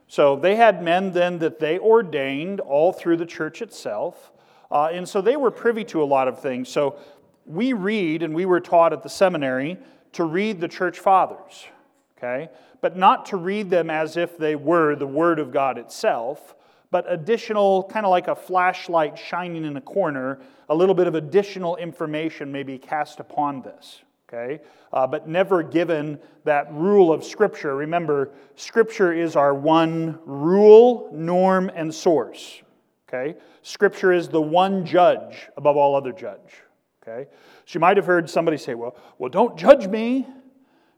So 0.08 0.36
they 0.36 0.56
had 0.56 0.82
men 0.82 1.12
then 1.12 1.38
that 1.38 1.60
they 1.60 1.78
ordained 1.78 2.60
all 2.60 2.92
through 2.92 3.18
the 3.18 3.26
church 3.28 3.62
itself. 3.62 4.32
Uh, 4.72 4.86
and 4.86 5.08
so 5.08 5.22
they 5.22 5.36
were 5.36 5.52
privy 5.52 5.84
to 5.84 6.02
a 6.02 6.06
lot 6.06 6.28
of 6.28 6.42
things. 6.42 6.70
So 6.70 6.98
we 7.46 7.74
read, 7.74 8.24
and 8.24 8.34
we 8.34 8.48
were 8.48 8.62
taught 8.62 8.94
at 8.94 9.04
the 9.04 9.10
seminary 9.10 9.78
to 10.14 10.24
read 10.24 10.60
the 10.60 10.68
church 10.68 10.98
fathers 10.98 11.68
okay? 12.20 12.50
But 12.82 12.98
not 12.98 13.28
to 13.28 13.38
read 13.38 13.70
them 13.70 13.90
as 13.90 14.18
if 14.18 14.38
they 14.38 14.56
were 14.56 14.96
the 14.96 15.08
Word 15.08 15.40
of 15.40 15.52
God 15.52 15.78
itself, 15.78 16.56
but 16.92 17.06
additional, 17.08 17.84
kind 17.84 18.06
of 18.06 18.10
like 18.10 18.28
a 18.28 18.36
flashlight 18.36 19.18
shining 19.18 19.64
in 19.64 19.78
a 19.78 19.82
corner, 19.82 20.40
a 20.70 20.76
little 20.76 20.96
bit 20.96 21.08
of 21.08 21.16
additional 21.16 21.76
information 21.78 22.52
may 22.52 22.64
be 22.64 22.78
cast 22.78 23.20
upon 23.20 23.62
this, 23.62 24.02
okay? 24.28 24.62
Uh, 24.92 25.06
but 25.06 25.28
never 25.28 25.62
given 25.62 26.20
that 26.46 26.72
rule 26.74 27.14
of 27.14 27.24
Scripture. 27.24 27.76
Remember, 27.76 28.32
Scripture 28.56 29.14
is 29.14 29.36
our 29.36 29.54
one 29.54 30.18
rule, 30.26 31.10
norm, 31.14 31.72
and 31.76 31.94
source, 31.94 32.62
okay? 33.08 33.38
Scripture 33.62 34.12
is 34.12 34.28
the 34.28 34.42
one 34.42 34.86
judge 34.86 35.48
above 35.58 35.78
all 35.78 35.96
other 35.96 36.12
judge, 36.12 36.64
okay? 37.04 37.30
So 37.66 37.78
you 37.78 37.82
might 37.82 37.98
have 37.98 38.06
heard 38.08 38.28
somebody 38.30 38.58
say, 38.58 38.74
well, 38.74 38.96
well, 39.20 39.30
don't 39.30 39.56
judge 39.58 39.88
me. 39.88 40.26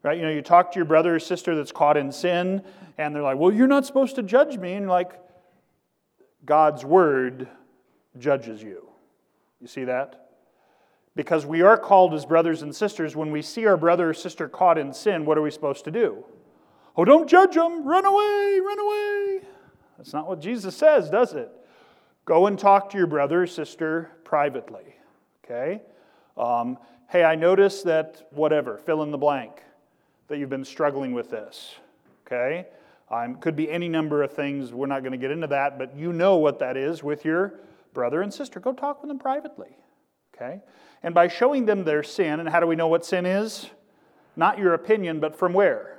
Right? 0.03 0.17
You 0.17 0.23
know, 0.23 0.31
you 0.31 0.41
talk 0.41 0.71
to 0.71 0.79
your 0.79 0.85
brother 0.85 1.15
or 1.15 1.19
sister 1.19 1.55
that's 1.55 1.71
caught 1.71 1.97
in 1.97 2.11
sin, 2.11 2.63
and 2.97 3.15
they're 3.15 3.21
like, 3.21 3.37
well, 3.37 3.51
you're 3.51 3.67
not 3.67 3.85
supposed 3.85 4.15
to 4.15 4.23
judge 4.23 4.57
me. 4.57 4.73
And 4.73 4.87
like, 4.87 5.11
God's 6.45 6.83
word 6.83 7.47
judges 8.17 8.63
you. 8.63 8.87
You 9.59 9.67
see 9.67 9.83
that? 9.85 10.29
Because 11.15 11.45
we 11.45 11.61
are 11.61 11.77
called 11.77 12.13
as 12.13 12.25
brothers 12.25 12.61
and 12.61 12.75
sisters, 12.75 13.15
when 13.15 13.31
we 13.31 13.41
see 13.41 13.65
our 13.65 13.77
brother 13.77 14.09
or 14.09 14.13
sister 14.13 14.47
caught 14.47 14.77
in 14.77 14.93
sin, 14.93 15.25
what 15.25 15.37
are 15.37 15.41
we 15.41 15.51
supposed 15.51 15.83
to 15.85 15.91
do? 15.91 16.23
Oh, 16.95 17.05
don't 17.05 17.29
judge 17.29 17.53
them. 17.53 17.85
Run 17.85 18.05
away, 18.05 18.59
run 18.65 18.79
away. 18.79 19.41
That's 19.97 20.13
not 20.13 20.27
what 20.27 20.41
Jesus 20.41 20.75
says, 20.75 21.09
does 21.09 21.33
it? 21.33 21.51
Go 22.25 22.47
and 22.47 22.57
talk 22.57 22.89
to 22.91 22.97
your 22.97 23.07
brother 23.07 23.43
or 23.43 23.47
sister 23.47 24.11
privately. 24.23 24.95
Okay? 25.45 25.81
Um, 26.37 26.77
hey, 27.09 27.23
I 27.23 27.35
noticed 27.35 27.85
that 27.85 28.27
whatever, 28.31 28.77
fill 28.77 29.03
in 29.03 29.11
the 29.11 29.17
blank, 29.17 29.61
that 30.31 30.39
you've 30.39 30.49
been 30.49 30.65
struggling 30.65 31.13
with 31.13 31.29
this. 31.29 31.75
Okay? 32.25 32.65
Um, 33.09 33.35
could 33.35 33.55
be 33.55 33.69
any 33.69 33.89
number 33.89 34.23
of 34.23 34.33
things. 34.33 34.73
We're 34.73 34.87
not 34.87 35.01
going 35.01 35.11
to 35.11 35.17
get 35.17 35.31
into 35.31 35.47
that, 35.47 35.77
but 35.77 35.95
you 35.95 36.13
know 36.13 36.37
what 36.37 36.59
that 36.59 36.77
is 36.77 37.03
with 37.03 37.23
your 37.25 37.59
brother 37.93 38.21
and 38.21 38.33
sister. 38.33 38.59
Go 38.59 38.73
talk 38.73 39.01
with 39.01 39.09
them 39.09 39.19
privately. 39.19 39.75
Okay? 40.35 40.61
And 41.03 41.13
by 41.13 41.27
showing 41.27 41.65
them 41.65 41.83
their 41.83 42.03
sin, 42.03 42.39
and 42.39 42.49
how 42.49 42.59
do 42.59 42.67
we 42.67 42.75
know 42.75 42.87
what 42.87 43.05
sin 43.05 43.25
is? 43.25 43.69
Not 44.35 44.57
your 44.57 44.73
opinion, 44.73 45.19
but 45.19 45.37
from 45.37 45.53
where? 45.53 45.97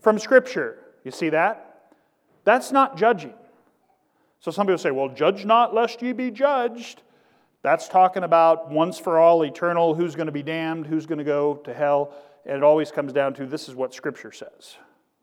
From 0.00 0.18
Scripture. 0.18 0.78
You 1.04 1.10
see 1.10 1.30
that? 1.30 1.90
That's 2.44 2.72
not 2.72 2.96
judging. 2.96 3.34
So 4.40 4.50
some 4.50 4.66
people 4.66 4.78
say, 4.78 4.90
well, 4.90 5.08
judge 5.08 5.44
not 5.44 5.74
lest 5.74 6.02
ye 6.02 6.12
be 6.12 6.30
judged. 6.30 7.02
That's 7.62 7.88
talking 7.88 8.24
about 8.24 8.70
once 8.70 8.98
for 8.98 9.18
all, 9.18 9.44
eternal, 9.44 9.94
who's 9.94 10.16
going 10.16 10.26
to 10.26 10.32
be 10.32 10.42
damned, 10.42 10.86
who's 10.86 11.06
going 11.06 11.18
to 11.18 11.24
go 11.24 11.54
to 11.64 11.72
hell. 11.72 12.12
And 12.46 12.56
it 12.56 12.62
always 12.62 12.90
comes 12.90 13.12
down 13.12 13.34
to 13.34 13.46
this 13.46 13.68
is 13.68 13.74
what 13.74 13.94
Scripture 13.94 14.32
says. 14.32 14.76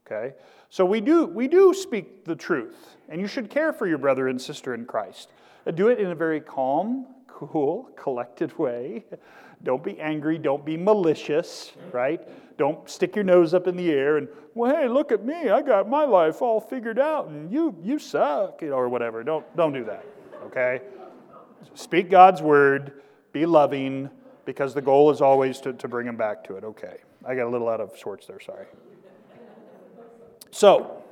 Okay? 0.05 0.33
So 0.69 0.85
we 0.85 1.01
do, 1.01 1.25
we 1.25 1.47
do 1.47 1.73
speak 1.73 2.25
the 2.25 2.35
truth, 2.35 2.97
and 3.09 3.19
you 3.19 3.27
should 3.27 3.49
care 3.49 3.73
for 3.73 3.87
your 3.87 3.97
brother 3.97 4.27
and 4.27 4.41
sister 4.41 4.73
in 4.73 4.85
Christ. 4.85 5.29
Uh, 5.65 5.71
do 5.71 5.87
it 5.89 5.99
in 5.99 6.07
a 6.07 6.15
very 6.15 6.39
calm, 6.39 7.07
cool, 7.27 7.89
collected 7.97 8.57
way. 8.57 9.05
Don't 9.63 9.83
be 9.83 9.99
angry. 9.99 10.37
Don't 10.37 10.63
be 10.63 10.77
malicious, 10.77 11.73
right? 11.91 12.21
Don't 12.57 12.89
stick 12.89 13.15
your 13.15 13.25
nose 13.25 13.53
up 13.53 13.67
in 13.67 13.75
the 13.75 13.91
air 13.91 14.17
and, 14.17 14.27
well, 14.53 14.73
hey, 14.73 14.87
look 14.87 15.11
at 15.11 15.25
me. 15.25 15.49
I 15.49 15.61
got 15.61 15.89
my 15.89 16.05
life 16.05 16.41
all 16.41 16.61
figured 16.61 16.97
out 16.97 17.27
and 17.27 17.51
you, 17.51 17.75
you 17.83 17.99
suck, 17.99 18.61
you 18.61 18.69
know, 18.69 18.75
or 18.75 18.87
whatever. 18.87 19.23
Don't, 19.23 19.45
don't 19.57 19.73
do 19.73 19.83
that, 19.83 20.05
okay? 20.45 20.81
Speak 21.73 22.09
God's 22.09 22.41
word. 22.41 23.01
Be 23.31 23.45
loving 23.45 24.09
because 24.45 24.73
the 24.73 24.81
goal 24.81 25.11
is 25.11 25.21
always 25.21 25.59
to, 25.61 25.73
to 25.73 25.87
bring 25.87 26.05
them 26.05 26.17
back 26.17 26.43
to 26.45 26.55
it. 26.55 26.63
Okay. 26.63 26.97
I 27.25 27.35
got 27.35 27.47
a 27.47 27.49
little 27.49 27.69
out 27.69 27.81
of 27.81 27.97
sorts 27.97 28.27
there, 28.27 28.39
sorry. 28.39 28.65
So, 30.51 31.03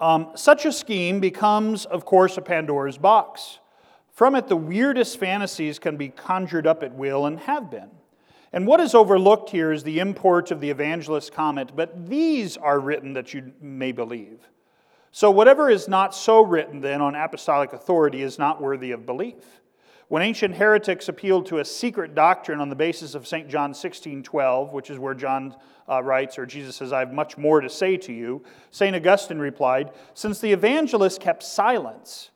um, 0.00 0.32
such 0.34 0.66
a 0.66 0.72
scheme 0.72 1.20
becomes, 1.20 1.84
of 1.84 2.04
course, 2.04 2.36
a 2.36 2.42
Pandora's 2.42 2.98
box. 2.98 3.58
From 4.10 4.34
it, 4.34 4.48
the 4.48 4.56
weirdest 4.56 5.18
fantasies 5.18 5.78
can 5.78 5.96
be 5.96 6.08
conjured 6.08 6.66
up 6.66 6.82
at 6.82 6.92
will 6.94 7.26
and 7.26 7.38
have 7.40 7.70
been. 7.70 7.90
And 8.52 8.66
what 8.66 8.80
is 8.80 8.94
overlooked 8.94 9.50
here 9.50 9.72
is 9.72 9.82
the 9.82 9.98
import 9.98 10.50
of 10.50 10.60
the 10.60 10.68
evangelist's 10.68 11.30
comment, 11.30 11.74
but 11.74 12.08
these 12.08 12.58
are 12.58 12.78
written 12.78 13.14
that 13.14 13.32
you 13.32 13.52
may 13.60 13.92
believe. 13.92 14.40
So, 15.10 15.30
whatever 15.30 15.70
is 15.70 15.88
not 15.88 16.14
so 16.14 16.42
written 16.42 16.80
then 16.80 17.00
on 17.00 17.14
apostolic 17.14 17.72
authority 17.72 18.22
is 18.22 18.38
not 18.38 18.60
worthy 18.60 18.90
of 18.90 19.06
belief. 19.06 19.61
When 20.08 20.22
ancient 20.22 20.56
heretics 20.56 21.08
appealed 21.08 21.46
to 21.46 21.58
a 21.58 21.64
secret 21.64 22.14
doctrine 22.14 22.60
on 22.60 22.68
the 22.68 22.76
basis 22.76 23.14
of 23.14 23.26
St. 23.26 23.48
John 23.48 23.72
16 23.72 24.22
12, 24.22 24.72
which 24.72 24.90
is 24.90 24.98
where 24.98 25.14
John 25.14 25.56
uh, 25.88 26.02
writes, 26.02 26.38
or 26.38 26.46
Jesus 26.46 26.76
says, 26.76 26.92
I 26.92 27.00
have 27.00 27.12
much 27.12 27.38
more 27.38 27.60
to 27.60 27.68
say 27.68 27.96
to 27.98 28.12
you, 28.12 28.42
St. 28.70 28.94
Augustine 28.94 29.38
replied, 29.38 29.90
Since 30.14 30.40
the 30.40 30.52
evangelist 30.52 31.20
kept 31.20 31.42
silence, 31.42 32.30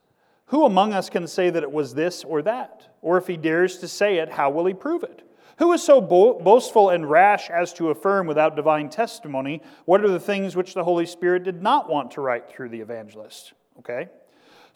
who 0.47 0.65
among 0.65 0.93
us 0.93 1.09
can 1.09 1.27
say 1.27 1.49
that 1.49 1.63
it 1.63 1.71
was 1.71 1.93
this 1.93 2.23
or 2.23 2.41
that? 2.43 2.87
Or 3.01 3.17
if 3.17 3.27
he 3.27 3.37
dares 3.37 3.77
to 3.79 3.87
say 3.87 4.17
it, 4.17 4.31
how 4.31 4.49
will 4.49 4.65
he 4.65 4.73
prove 4.73 5.03
it? 5.03 5.23
Who 5.59 5.73
is 5.73 5.83
so 5.83 5.99
bo- 6.01 6.39
boastful 6.39 6.89
and 6.89 7.09
rash 7.09 7.49
as 7.49 7.73
to 7.73 7.89
affirm 7.89 8.27
without 8.27 8.55
divine 8.55 8.89
testimony 8.89 9.61
what 9.85 10.03
are 10.03 10.09
the 10.09 10.19
things 10.19 10.55
which 10.55 10.73
the 10.73 10.83
Holy 10.83 11.05
Spirit 11.05 11.43
did 11.43 11.61
not 11.61 11.89
want 11.89 12.11
to 12.11 12.21
write 12.21 12.49
through 12.49 12.69
the 12.69 12.79
evangelist? 12.79 13.53
Okay? 13.79 14.07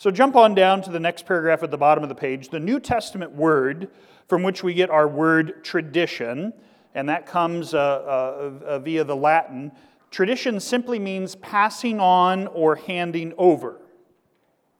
So 0.01 0.10
jump 0.10 0.36
on 0.36 0.55
down 0.55 0.81
to 0.81 0.89
the 0.89 1.00
next 1.00 1.27
paragraph 1.27 1.62
at 1.62 1.70
the 1.70 1.77
bottom 1.77 2.01
of 2.01 2.10
the 2.10 2.15
page. 2.15 2.50
The 2.50 2.60
New 2.60 2.79
Testament 2.79 3.34
word 3.34 3.88
from 4.27 4.41
which 4.41 4.63
we 4.63 4.74
get 4.74 4.89
our 4.89 5.08
word 5.08 5.63
tradition, 5.63 6.53
and 6.96 7.08
that 7.08 7.27
comes 7.27 7.75
uh, 7.75 7.77
uh, 7.77 8.51
uh, 8.65 8.79
via 8.79 9.03
the 9.03 9.15
Latin. 9.15 9.72
Tradition 10.10 10.60
simply 10.60 10.98
means 10.98 11.36
passing 11.36 12.00
on 12.00 12.48
or 12.48 12.77
handing 12.77 13.36
over. 13.38 13.79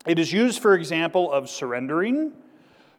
It 0.08 0.18
is 0.18 0.34
used, 0.34 0.60
for 0.60 0.74
example, 0.74 1.32
of 1.32 1.52
surrendering, 1.52 2.34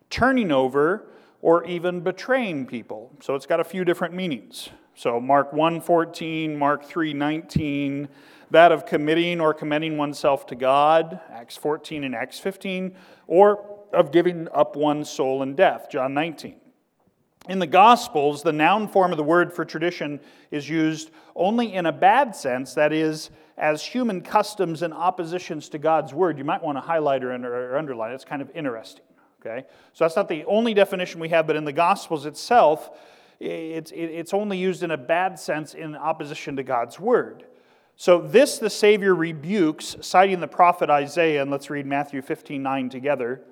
turning 0.08 0.52
over, 0.52 1.08
or 1.40 1.64
even 1.64 2.02
betraying 2.02 2.66
people. 2.66 3.10
So 3.20 3.34
it's 3.34 3.46
got 3.46 3.58
a 3.58 3.64
few 3.64 3.84
different 3.84 4.14
meanings. 4.14 4.68
So 4.94 5.18
Mark 5.18 5.52
1:14, 5.52 6.56
Mark 6.56 6.84
3:19, 6.84 8.08
that 8.52 8.72
of 8.72 8.86
committing 8.86 9.40
or 9.40 9.52
commending 9.52 9.96
oneself 9.96 10.46
to 10.46 10.54
God, 10.54 11.20
Acts 11.30 11.56
14 11.56 12.04
and 12.04 12.14
Acts 12.14 12.38
15, 12.38 12.94
or 13.26 13.64
of 13.92 14.12
giving 14.12 14.48
up 14.54 14.76
one's 14.76 15.10
soul 15.10 15.42
in 15.42 15.54
death, 15.54 15.88
John 15.90 16.14
19. 16.14 16.56
In 17.48 17.58
the 17.58 17.66
Gospels, 17.66 18.42
the 18.42 18.52
noun 18.52 18.86
form 18.86 19.10
of 19.10 19.16
the 19.16 19.24
word 19.24 19.52
for 19.52 19.64
tradition 19.64 20.20
is 20.50 20.68
used 20.68 21.10
only 21.34 21.72
in 21.74 21.86
a 21.86 21.92
bad 21.92 22.36
sense, 22.36 22.74
that 22.74 22.92
is, 22.92 23.30
as 23.56 23.84
human 23.84 24.20
customs 24.20 24.82
and 24.82 24.94
oppositions 24.94 25.68
to 25.70 25.78
God's 25.78 26.14
word. 26.14 26.38
You 26.38 26.44
might 26.44 26.62
want 26.62 26.76
to 26.76 26.80
highlight 26.80 27.24
or, 27.24 27.76
underline. 27.76 28.12
It's 28.12 28.24
kind 28.24 28.42
of 28.42 28.50
interesting. 28.54 29.04
Okay? 29.40 29.66
So 29.92 30.04
that's 30.04 30.14
not 30.14 30.28
the 30.28 30.44
only 30.44 30.72
definition 30.72 31.20
we 31.20 31.30
have, 31.30 31.46
but 31.46 31.56
in 31.56 31.64
the 31.64 31.72
Gospels 31.72 32.26
itself, 32.26 32.90
it's, 33.40 33.90
it's 33.92 34.32
only 34.32 34.56
used 34.56 34.84
in 34.84 34.92
a 34.92 34.96
bad 34.96 35.36
sense 35.38 35.74
in 35.74 35.96
opposition 35.96 36.54
to 36.56 36.62
God's 36.62 37.00
word. 37.00 37.44
So 37.96 38.20
this 38.20 38.58
the 38.58 38.70
Savior 38.70 39.14
rebukes, 39.14 39.96
citing 40.00 40.40
the 40.40 40.48
prophet 40.48 40.90
Isaiah, 40.90 41.42
and 41.42 41.50
let's 41.50 41.70
read 41.70 41.86
Matthew 41.86 42.22
15 42.22 42.62
9 42.62 42.88
together. 42.88 43.42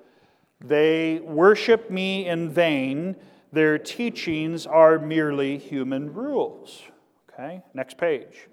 They 0.59 1.19
worship 1.19 1.89
me 1.89 2.27
in 2.27 2.49
vain, 2.49 3.15
their 3.51 3.77
teachings 3.77 4.67
are 4.67 4.99
merely 4.99 5.57
human 5.57 6.13
rules. 6.13 6.83
Okay, 7.33 7.61
next 7.73 7.97
page. 7.97 8.47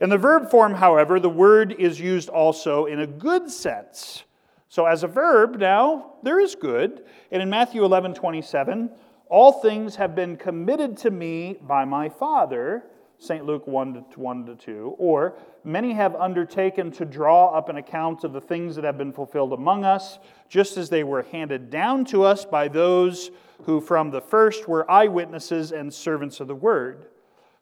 In 0.00 0.08
the 0.08 0.18
verb 0.18 0.50
form, 0.50 0.74
however, 0.74 1.20
the 1.20 1.28
word 1.28 1.76
is 1.78 2.00
used 2.00 2.28
also 2.28 2.86
in 2.86 3.00
a 3.00 3.06
good 3.06 3.50
sense. 3.50 4.24
So, 4.68 4.86
as 4.86 5.04
a 5.04 5.06
verb, 5.06 5.58
now, 5.58 6.14
there 6.22 6.40
is 6.40 6.54
good. 6.54 7.04
And 7.30 7.42
in 7.42 7.50
Matthew 7.50 7.84
11 7.84 8.14
27, 8.14 8.90
all 9.28 9.52
things 9.52 9.96
have 9.96 10.14
been 10.14 10.36
committed 10.36 10.96
to 10.98 11.10
me 11.10 11.58
by 11.62 11.84
my 11.84 12.08
Father, 12.08 12.84
St. 13.22 13.44
Luke 13.44 13.66
1 13.66 14.04
to 14.12 14.20
1 14.20 14.46
to 14.46 14.54
2. 14.56 14.96
Or, 14.98 15.34
many 15.64 15.92
have 15.92 16.14
undertaken 16.16 16.90
to 16.92 17.04
draw 17.04 17.56
up 17.56 17.68
an 17.68 17.76
account 17.76 18.24
of 18.24 18.32
the 18.32 18.40
things 18.40 18.74
that 18.74 18.84
have 18.84 18.98
been 18.98 19.12
fulfilled 19.12 19.52
among 19.52 19.84
us, 19.84 20.18
just 20.48 20.76
as 20.76 20.90
they 20.90 21.04
were 21.04 21.22
handed 21.22 21.70
down 21.70 22.04
to 22.06 22.24
us 22.24 22.44
by 22.44 22.68
those 22.68 23.30
who 23.64 23.80
from 23.80 24.10
the 24.10 24.20
first 24.20 24.68
were 24.68 24.90
eyewitnesses 24.90 25.70
and 25.72 25.94
servants 25.94 26.40
of 26.40 26.48
the 26.48 26.54
word. 26.54 27.06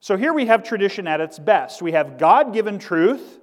So 0.01 0.17
here 0.17 0.33
we 0.33 0.47
have 0.47 0.63
tradition 0.63 1.07
at 1.07 1.21
its 1.21 1.39
best. 1.39 1.83
We 1.83 1.93
have 1.93 2.17
God 2.17 2.55
given 2.55 2.79
truth 2.79 3.41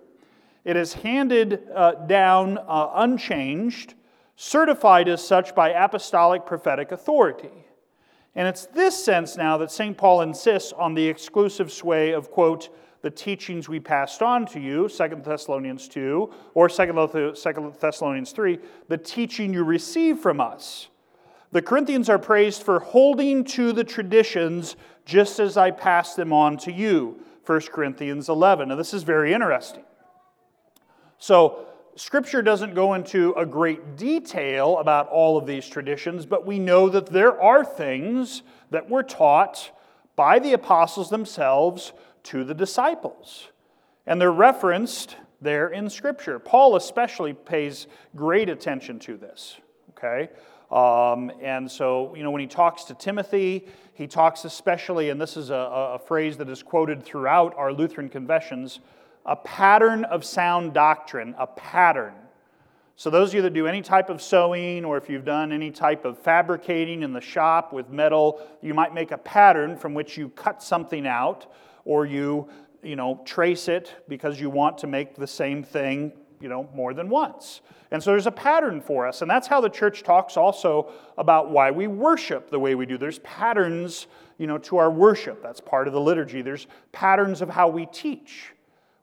it 0.67 0.75
is 0.75 0.95
handed 0.95 1.69
uh, 1.73 1.93
down 2.07 2.57
uh, 2.57 2.91
unchanged, 2.95 3.93
certified 4.35 5.07
as 5.07 5.25
such 5.25 5.55
by 5.55 5.69
apostolic 5.69 6.45
prophetic 6.45 6.91
authority. 6.91 7.66
And 8.37 8.47
it's 8.47 8.67
this 8.67 9.03
sense 9.03 9.35
now 9.35 9.57
that 9.57 9.71
St. 9.71 9.97
Paul 9.97 10.21
insists 10.21 10.71
on 10.71 10.93
the 10.93 11.07
exclusive 11.07 11.71
sway 11.71 12.11
of, 12.11 12.29
quote, 12.29 12.69
the 13.01 13.09
teachings 13.09 13.67
we 13.67 13.79
passed 13.79 14.21
on 14.21 14.45
to 14.47 14.59
you, 14.59 14.87
2 14.87 15.21
Thessalonians 15.25 15.87
2, 15.87 16.31
or 16.53 16.69
2 16.69 17.73
Thessalonians 17.79 18.31
3, 18.31 18.59
the 18.89 18.97
teaching 18.97 19.53
you 19.53 19.63
received 19.63 20.19
from 20.19 20.39
us. 20.39 20.87
The 21.51 21.63
Corinthians 21.63 22.09
are 22.09 22.19
praised 22.19 22.61
for 22.61 22.79
holding 22.79 23.43
to 23.45 23.73
the 23.73 23.83
traditions 23.83 24.75
just 25.03 25.39
as 25.39 25.57
I 25.57 25.71
passed 25.71 26.15
them 26.15 26.31
on 26.31 26.57
to 26.57 26.71
you, 26.71 27.19
1 27.45 27.61
Corinthians 27.71 28.29
11. 28.29 28.69
Now, 28.69 28.75
this 28.75 28.93
is 28.93 29.01
very 29.01 29.33
interesting. 29.33 29.83
So, 31.17 31.65
Scripture 31.97 32.43
doesn't 32.43 32.75
go 32.75 32.93
into 32.93 33.33
a 33.33 33.45
great 33.45 33.95
detail 33.95 34.77
about 34.77 35.09
all 35.09 35.35
of 35.35 35.47
these 35.47 35.67
traditions, 35.67 36.27
but 36.27 36.45
we 36.45 36.59
know 36.59 36.89
that 36.89 37.07
there 37.07 37.41
are 37.41 37.65
things 37.65 38.43
that 38.69 38.87
were 38.87 39.01
taught 39.01 39.71
by 40.15 40.37
the 40.37 40.53
apostles 40.53 41.09
themselves 41.09 41.93
to 42.21 42.43
the 42.43 42.53
disciples. 42.53 43.47
And 44.05 44.21
they're 44.21 44.31
referenced 44.31 45.17
there 45.41 45.69
in 45.69 45.89
Scripture. 45.89 46.37
Paul 46.37 46.75
especially 46.75 47.33
pays 47.33 47.87
great 48.15 48.47
attention 48.47 48.99
to 48.99 49.17
this. 49.17 49.57
Okay? 49.89 50.29
Um, 50.69 51.31
and 51.41 51.69
so, 51.69 52.13
you 52.15 52.21
know, 52.21 52.29
when 52.29 52.41
he 52.41 52.47
talks 52.47 52.83
to 52.85 52.93
Timothy, 52.93 53.65
he 53.95 54.05
talks 54.05 54.45
especially, 54.45 55.09
and 55.09 55.19
this 55.19 55.35
is 55.35 55.49
a, 55.49 55.95
a 55.95 55.99
phrase 55.99 56.37
that 56.37 56.49
is 56.49 56.61
quoted 56.61 57.01
throughout 57.01 57.55
our 57.57 57.73
Lutheran 57.73 58.07
confessions 58.07 58.81
a 59.27 59.35
pattern 59.35 60.05
of 60.05 60.23
sound 60.23 60.73
doctrine, 60.73 61.35
a 61.37 61.45
pattern. 61.45 62.13
So, 62.95 63.11
those 63.11 63.29
of 63.29 63.35
you 63.35 63.41
that 63.43 63.53
do 63.53 63.67
any 63.67 63.83
type 63.83 64.09
of 64.09 64.21
sewing, 64.21 64.83
or 64.83 64.97
if 64.97 65.07
you've 65.07 65.25
done 65.25 65.51
any 65.51 65.69
type 65.69 66.03
of 66.05 66.17
fabricating 66.17 67.03
in 67.03 67.13
the 67.13 67.21
shop 67.21 67.71
with 67.71 67.89
metal, 67.89 68.41
you 68.61 68.73
might 68.73 68.93
make 68.93 69.11
a 69.11 69.17
pattern 69.19 69.77
from 69.77 69.93
which 69.93 70.17
you 70.17 70.29
cut 70.29 70.63
something 70.63 71.05
out, 71.05 71.51
or 71.85 72.07
you, 72.07 72.49
you 72.81 72.95
know, 72.95 73.21
trace 73.23 73.67
it 73.67 73.93
because 74.07 74.39
you 74.39 74.49
want 74.49 74.79
to 74.79 74.87
make 74.87 75.13
the 75.15 75.27
same 75.27 75.61
thing, 75.61 76.11
you 76.39 76.49
know, 76.49 76.67
more 76.73 76.93
than 76.95 77.07
once. 77.07 77.61
And 77.91 78.01
so 78.01 78.11
there's 78.11 78.27
a 78.27 78.31
pattern 78.31 78.81
for 78.81 79.05
us, 79.05 79.21
and 79.21 79.29
that's 79.29 79.47
how 79.47 79.61
the 79.61 79.69
church 79.69 80.01
talks 80.01 80.35
also 80.35 80.91
about 81.17 81.51
why 81.51 81.69
we 81.69 81.85
worship 81.85 82.49
the 82.49 82.59
way 82.59 82.73
we 82.73 82.85
do. 82.87 82.97
There's 82.97 83.19
patterns, 83.19 84.07
you 84.39 84.47
know, 84.47 84.57
to 84.59 84.77
our 84.77 84.89
worship. 84.89 85.43
That's 85.43 85.61
part 85.61 85.87
of 85.87 85.93
the 85.93 86.01
liturgy. 86.01 86.41
There's 86.41 86.65
patterns 86.91 87.41
of 87.41 87.49
how 87.49 87.67
we 87.67 87.85
teach 87.85 88.53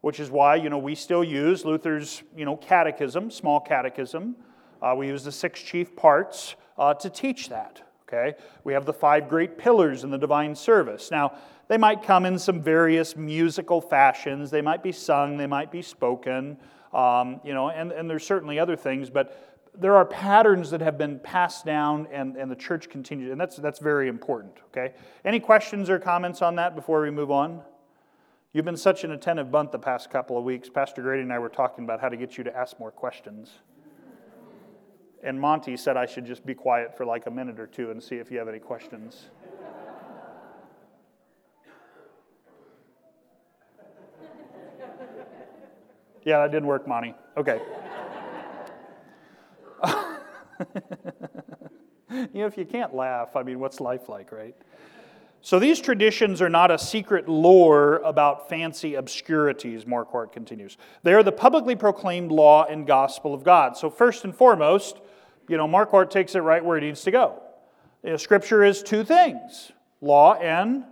which 0.05 0.21
is 0.21 0.31
why 0.31 0.55
you 0.55 0.69
know 0.69 0.77
we 0.77 0.95
still 0.95 1.25
use 1.25 1.65
Luther's 1.65 2.23
you 2.37 2.45
know 2.45 2.59
catechism, 2.59 3.31
small 3.31 3.59
catechism. 3.59 4.37
Uh, 4.83 4.95
we 4.95 5.07
use 5.07 5.25
the 5.25 5.33
six 5.33 5.63
chief 5.63 5.97
parts 5.97 6.57
uh, 6.77 6.93
to 6.93 7.09
teach 7.09 7.49
that. 7.49 7.81
Okay, 8.07 8.35
we 8.65 8.75
have 8.75 8.85
the 8.85 8.93
five 8.93 9.31
great 9.31 9.57
pillars 9.57 10.05
in 10.05 10.11
the 10.11 10.19
divine 10.19 10.55
service. 10.55 11.11
Now 11.11 11.39
they 11.69 11.79
might 11.79 12.03
come 12.03 12.27
in 12.27 12.39
some 12.39 12.61
various 12.61 13.17
musical 13.17 13.81
fashions. 13.81 14.51
They 14.51 14.61
might 14.61 14.83
be 14.83 14.93
sung. 14.93 15.39
They 15.39 15.47
might 15.47 15.73
be 15.73 15.81
spoken. 15.81 16.59
Um, 16.93 17.41
you 17.43 17.55
know, 17.55 17.71
and, 17.71 17.91
and 17.91 18.09
there's 18.09 18.27
certainly 18.27 18.59
other 18.59 18.77
things, 18.77 19.09
but 19.09 19.65
there 19.75 19.97
are 19.97 20.05
patterns 20.05 20.71
that 20.71 20.83
have 20.83 20.99
been 20.99 21.19
passed 21.19 21.65
down 21.65 22.09
and, 22.13 22.37
and 22.37 22.51
the 22.51 22.57
church 22.57 22.89
continues, 22.89 23.33
and 23.33 23.41
that's, 23.41 23.57
that's 23.57 23.81
very 23.81 24.07
important, 24.07 24.53
okay? 24.67 24.95
Any 25.25 25.41
questions 25.41 25.91
or 25.91 25.99
comments 25.99 26.43
on 26.43 26.55
that 26.55 26.77
before 26.77 27.03
we 27.03 27.11
move 27.11 27.33
on? 27.33 27.63
You've 28.55 28.65
been 28.65 28.77
such 28.77 29.03
an 29.03 29.11
attentive 29.11 29.51
bunt 29.51 29.73
the 29.73 29.81
past 29.81 30.11
couple 30.11 30.39
of 30.39 30.45
weeks. 30.45 30.69
Pastor 30.69 31.03
Grady 31.03 31.23
and 31.23 31.33
I 31.33 31.41
were 31.41 31.49
talking 31.49 31.83
about 31.83 32.01
how 32.01 32.09
to 32.09 32.17
get 32.17 32.39
you 32.39 32.45
to 32.45 32.57
ask 32.57 32.79
more 32.79 32.93
questions. 32.93 33.51
And 35.25 35.41
Monty 35.41 35.77
said 35.77 35.97
I 35.97 36.07
should 36.07 36.25
just 36.25 36.47
be 36.47 36.55
quiet 36.55 36.97
for 36.97 37.05
like 37.05 37.27
a 37.27 37.33
minute 37.33 37.59
or 37.59 37.67
two 37.67 37.91
and 37.91 38.01
see 38.01 38.15
if 38.15 38.31
you 38.31 38.39
have 38.39 38.47
any 38.47 38.61
questions. 38.61 39.25
Yeah, 46.25 46.39
that 46.39 46.53
didn't 46.53 46.69
work, 46.69 46.87
Monty. 46.87 47.13
Okay. 47.37 47.61
you 52.09 52.29
know, 52.35 52.47
if 52.47 52.57
you 52.57 52.65
can't 52.65 52.95
laugh, 52.95 53.35
I 53.35 53.43
mean, 53.43 53.59
what's 53.59 53.81
life 53.81 54.09
like, 54.09 54.31
right? 54.31 54.55
So 55.45 55.59
these 55.59 55.79
traditions 55.79 56.41
are 56.41 56.49
not 56.49 56.71
a 56.71 56.79
secret 56.79 57.29
lore 57.29 57.97
about 57.97 58.49
fancy 58.49 58.95
obscurities, 58.95 59.85
Marquart 59.85 60.33
continues. 60.33 60.79
They 61.03 61.13
are 61.13 61.23
the 61.23 61.33
publicly 61.33 61.77
proclaimed 61.77 62.33
law 62.33 62.65
and 62.65 62.87
gospel 62.87 63.35
of 63.35 63.45
God. 63.45 63.77
So, 63.77 63.91
first 63.91 64.25
and 64.25 64.35
foremost, 64.35 65.03
you 65.47 65.59
know, 65.59 65.69
Marquart 65.69 66.09
takes 66.09 66.35
it 66.35 66.39
right 66.39 66.65
where 66.65 66.79
it 66.79 66.81
needs 66.81 67.03
to 67.03 67.11
go. 67.11 67.43
You 68.03 68.13
know, 68.13 68.17
scripture 68.17 68.65
is 68.65 68.83
two 68.83 69.05
things 69.05 69.71
law 70.01 70.33
and 70.33 70.85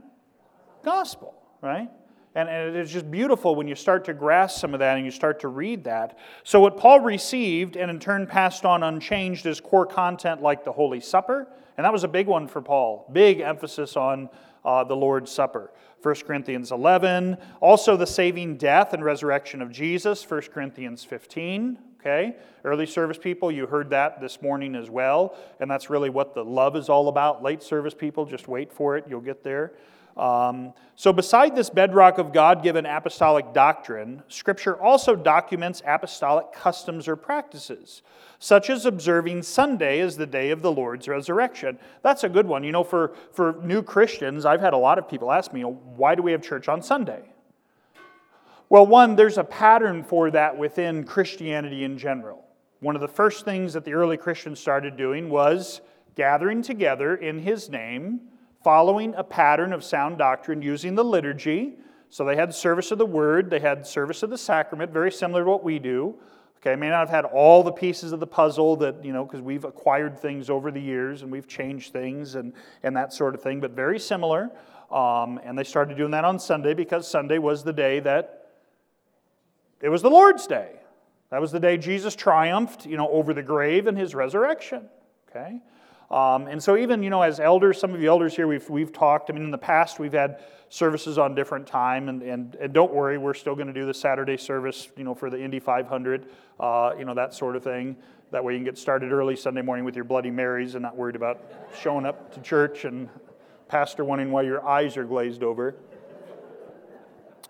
gospel, 0.85 1.35
right? 1.63 1.89
And, 2.35 2.47
and 2.51 2.77
it's 2.77 2.93
just 2.93 3.11
beautiful 3.11 3.55
when 3.55 3.67
you 3.67 3.75
start 3.75 4.05
to 4.05 4.13
grasp 4.13 4.61
some 4.61 4.75
of 4.75 4.81
that 4.81 4.99
and 4.99 5.07
you 5.07 5.13
start 5.13 5.41
to 5.41 5.49
read 5.49 5.85
that. 5.85 6.19
So, 6.45 6.61
what 6.61 6.77
Paul 6.77 7.01
received 7.01 7.77
and 7.77 7.91
in 7.91 7.99
turn 7.99 8.27
passed 8.27 8.67
on 8.67 8.83
unchanged 8.83 9.47
is 9.47 9.63
core 9.63 9.87
content 9.87 10.43
like 10.43 10.63
the 10.63 10.73
Holy 10.73 11.01
Supper 11.01 11.49
and 11.77 11.85
that 11.85 11.93
was 11.93 12.05
a 12.05 12.09
big 12.09 12.27
one 12.27 12.49
for 12.49 12.61
Paul. 12.61 13.09
Big 13.13 13.41
emphasis 13.41 13.97
on 13.97 14.29
uh, 14.65 14.85
the 14.85 14.97
Lord's 14.97 15.31
Supper. 15.31 15.71
1 16.03 16.15
Corinthians 16.27 16.73
11. 16.73 17.37
Also, 17.61 17.97
the 17.97 18.07
saving 18.07 18.57
death 18.57 18.93
and 18.93 19.05
resurrection 19.05 19.63
of 19.63 19.71
Jesus. 19.71 20.29
1 20.29 20.43
Corinthians 20.53 21.05
15. 21.05 21.79
Okay? 22.01 22.35
Early 22.65 22.87
service 22.87 23.19
people, 23.19 23.53
you 23.53 23.67
heard 23.67 23.91
that 23.91 24.21
this 24.21 24.43
morning 24.43 24.75
as 24.75 24.91
well. 24.91 25.37
And 25.61 25.71
that's 25.71 25.89
really 25.89 26.11
what 26.11 26.35
the 26.35 26.45
love 26.45 26.77
is 26.77 26.89
all 26.89 27.09
about. 27.09 27.43
Late 27.43 27.63
service 27.63 27.95
people, 27.95 28.27
just 28.27 28.49
wait 28.49 28.73
for 28.73 28.97
it. 28.97 29.05
You'll 29.09 29.21
get 29.21 29.45
there. 29.45 29.73
Um, 30.17 30.75
so, 30.95 31.13
beside 31.13 31.57
this 31.57 31.71
bedrock 31.71 32.19
of 32.19 32.33
God 32.33 32.63
given 32.63 32.85
apostolic 32.85 33.53
doctrine, 33.55 34.23
Scripture 34.29 34.81
also 34.81 35.17
documents 35.17 35.83
apostolic 35.87 36.53
customs 36.53 37.09
or 37.09 37.17
practices, 37.17 38.03
such 38.39 38.69
as 38.69 38.85
observing 38.85 39.43
Sunday 39.43 40.01
as 40.01 40.17
the 40.17 40.27
day 40.27 40.51
of 40.51 40.61
the 40.61 40.71
Lord's 40.71 41.09
resurrection. 41.09 41.79
That's 42.03 42.25
a 42.25 42.29
good 42.29 42.47
one. 42.47 42.63
You 42.63 42.73
know, 42.73 42.85
for, 42.85 43.15
for 43.33 43.59
new 43.63 43.83
Christians, 43.83 44.45
I've 44.45 44.61
had 44.61 44.75
a 44.75 44.79
lot 44.79 44.99
of 44.99 45.09
people 45.09 45.33
ask 45.33 45.53
me, 45.53 45.63
why 45.63 46.15
do 46.15 46.23
we 46.23 46.33
have 46.33 46.43
church 46.43 46.69
on 46.69 46.83
Sunday? 46.83 47.23
Well, 48.69 48.87
one, 48.87 49.17
there's 49.17 49.39
a 49.39 49.45
pattern 49.45 50.03
for 50.03 50.31
that 50.31 50.57
within 50.57 51.05
Christianity 51.05 51.85
in 51.85 51.99
general. 51.99 52.45
One 52.81 52.95
of 52.95 53.01
the 53.01 53.09
first 53.09 53.45
things 53.45 53.73
that 53.75 53.85
the 53.85 53.95
early 53.95 54.17
Christians 54.17 54.61
started 54.61 54.97
doing 54.97 55.31
was 55.31 55.81
gathering 56.17 56.63
together 56.63 57.15
in 57.15 57.39
His 57.39 57.71
name 57.71 58.21
following 58.63 59.15
a 59.17 59.25
pattern 59.25 59.73
of 59.73 59.83
sound 59.85 60.19
doctrine 60.19 60.63
using 60.63 60.95
the 60.95 61.05
liturgy. 61.05 61.75
So 62.09 62.25
they 62.25 62.37
had 62.37 62.55
service 62.55 62.91
of 62.91 62.99
the 62.99 63.07
word, 63.07 63.51
they 63.51 63.61
had 63.61 63.87
service 63.87 64.23
of 64.23 64.31
the 64.31 64.39
sacrament, 64.39 64.93
very 64.93 65.11
similar 65.11 65.45
to 65.45 65.51
what 65.51 65.65
we 65.65 65.79
do. 65.79 66.15
Okay, 66.59 66.73
I 66.73 66.77
may 66.77 66.91
not 66.91 67.01
have 67.01 67.11
had 67.11 67.25
all 67.25 67.65
the 67.65 67.73
pieces 67.73 68.13
of 68.13 68.21
the 68.21 68.27
puzzle 68.27 68.77
that, 68.77 69.05
you 69.05 69.13
know, 69.13 69.25
because 69.25 69.41
we've 69.41 69.65
acquired 69.65 70.17
things 70.17 70.49
over 70.49 70.71
the 70.71 70.81
years 70.81 71.23
and 71.23 71.33
we've 71.33 71.49
changed 71.49 71.93
things 71.93 72.37
and, 72.37 72.53
and 72.85 72.97
that 72.97 73.13
sort 73.13 73.35
of 73.35 73.43
thing, 73.43 73.61
but 73.61 73.73
very 73.73 73.99
similar. 73.99 74.51
Um, 74.91 75.41
and 75.43 75.59
they 75.59 75.65
started 75.65 75.97
doing 75.97 76.13
that 76.13 76.25
on 76.25 76.39
Sunday 76.39 76.75
because 76.75 77.09
Sunday 77.09 77.39
was 77.39 77.65
the 77.65 77.73
day 77.73 77.99
that 78.01 78.51
it 79.81 79.89
was 79.89 80.03
the 80.03 80.11
Lord's 80.11 80.47
day. 80.47 80.77
That 81.31 81.41
was 81.41 81.51
the 81.51 81.59
day 81.59 81.79
Jesus 81.79 82.15
triumphed, 82.15 82.87
you 82.87 82.97
know, 82.97 83.09
over 83.09 83.35
the 83.35 83.43
grave 83.43 83.87
and 83.89 83.99
his 83.99 84.15
resurrection. 84.15 84.89
Okay? 85.31 85.59
Um, 86.13 86.47
and 86.47 86.63
so, 86.63 86.77
even 86.77 87.03
you 87.03 87.09
know, 87.09 87.23
as 87.23 87.41
elders, 87.41 87.81
some 87.81 87.95
of 87.95 88.01
the 88.01 88.07
elders 88.07 88.37
here, 88.37 88.47
we've, 88.47 88.69
we've 88.69 88.93
talked. 88.93 89.31
I 89.31 89.33
mean, 89.33 89.45
in 89.45 89.51
the 89.51 89.57
past, 89.57 89.99
we've 89.99 90.13
had 90.13 90.43
services 90.69 91.17
on 91.17 91.35
different 91.35 91.67
time, 91.67 92.11
and, 92.11 92.23
and, 92.23 92.55
and 92.57 92.73
don't 92.75 92.93
worry, 92.93 93.17
we're 93.17 93.33
still 93.33 93.55
going 93.55 93.67
to 93.67 93.73
do 93.73 93.87
the 93.87 93.95
Saturday 93.95 94.37
service, 94.37 94.91
you 94.97 95.05
know, 95.05 95.15
for 95.15 95.31
the 95.31 95.43
Indy 95.43 95.59
500, 95.59 96.27
uh, 96.61 96.93
you 96.99 97.07
know, 97.07 97.15
that 97.15 97.33
sort 97.33 97.57
of 97.57 97.65
thing. 97.65 97.97
That 98.31 98.45
way, 98.45 98.53
you 98.53 98.59
can 98.59 98.65
get 98.67 98.77
started 98.77 99.11
early 99.11 99.37
Sunday 99.37 99.63
morning 99.63 99.87
with 99.87 99.95
your 99.97 100.05
Bloody 100.05 100.31
Marys 100.31 100.75
and 100.75 100.83
not 100.83 100.97
worried 100.97 101.17
about 101.17 101.41
showing 101.81 102.05
up 102.05 102.35
to 102.35 102.41
church 102.43 102.85
and 102.85 103.09
pastor 103.69 104.05
wondering 104.05 104.31
why 104.31 104.43
your 104.43 104.67
eyes 104.67 104.99
are 104.99 105.05
glazed 105.05 105.43
over. 105.43 105.75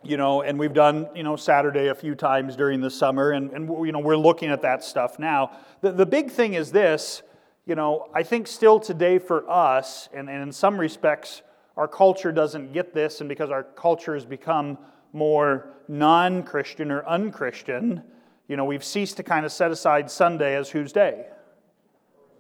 You 0.05 0.17
know, 0.17 0.43
and 0.43 0.57
we've 0.57 0.73
done, 0.73 1.09
you 1.17 1.25
know, 1.25 1.35
Saturday 1.35 1.89
a 1.89 1.95
few 1.97 2.15
times 2.15 2.55
during 2.55 2.81
the 2.81 2.91
summer, 2.91 3.33
and, 3.33 3.51
and 3.53 3.69
you 3.87 3.91
know, 3.91 3.99
we're 3.99 4.17
looking 4.17 4.51
at 4.51 4.63
that 4.63 4.85
stuff 4.85 5.19
now. 5.19 5.51
The, 5.81 5.91
the 5.91 6.07
big 6.07 6.31
thing 6.31 6.55
is 6.55 6.71
this 6.71 7.23
you 7.67 7.77
know, 7.77 8.09
I 8.13 8.23
think 8.23 8.49
still 8.49 8.81
today 8.81 9.19
for 9.19 9.49
us, 9.49 10.09
and, 10.13 10.29
and 10.29 10.43
in 10.43 10.53
some 10.53 10.79
respects, 10.79 11.43
our 11.77 11.87
culture 11.87 12.33
doesn't 12.33 12.73
get 12.73 12.93
this, 12.93 13.21
and 13.21 13.29
because 13.29 13.51
our 13.51 13.63
culture 13.63 14.15
has 14.15 14.25
become 14.25 14.79
more 15.13 15.69
non 15.87 16.43
Christian 16.43 16.91
or 16.91 17.07
unchristian, 17.07 18.03
you 18.49 18.57
know, 18.57 18.65
we've 18.65 18.85
ceased 18.85 19.17
to 19.19 19.23
kind 19.23 19.47
of 19.47 19.53
set 19.53 19.71
aside 19.71 20.11
Sunday 20.11 20.57
as 20.57 20.71
whose 20.71 20.93
day? 20.93 21.27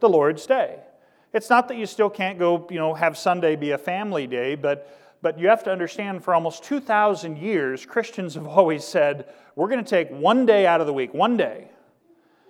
The 0.01 0.09
Lord's 0.09 0.45
day. 0.45 0.81
It's 1.33 1.49
not 1.49 1.69
that 1.69 1.77
you 1.77 1.87
still 1.87 2.11
can't 2.11 2.39
go, 2.39 2.67
you 2.71 2.79
know, 2.79 2.93
have 2.93 3.17
Sunday 3.17 3.55
be 3.57 3.71
a 3.71 3.79
family 3.79 4.27
day, 4.27 4.57
but, 4.57 4.99
but 5.23 5.39
you 5.39 5.49
have 5.49 5.63
to 5.65 5.71
understand 5.71 6.25
for 6.25 6.35
almost 6.35 6.65
2,000 6.65 7.39
years, 7.39 7.87
Christians 7.87 8.35
have 8.35 8.47
always 8.49 8.85
said, 8.85 9.27
we're 9.55 9.69
going 9.69 9.83
to 9.83 9.89
take 9.89 10.11
one 10.11 10.47
day 10.47 10.67
out 10.67 10.81
of 10.81 10.89
the 10.89 10.93
week, 10.93 11.15
one 11.15 11.37
day. 11.37 11.69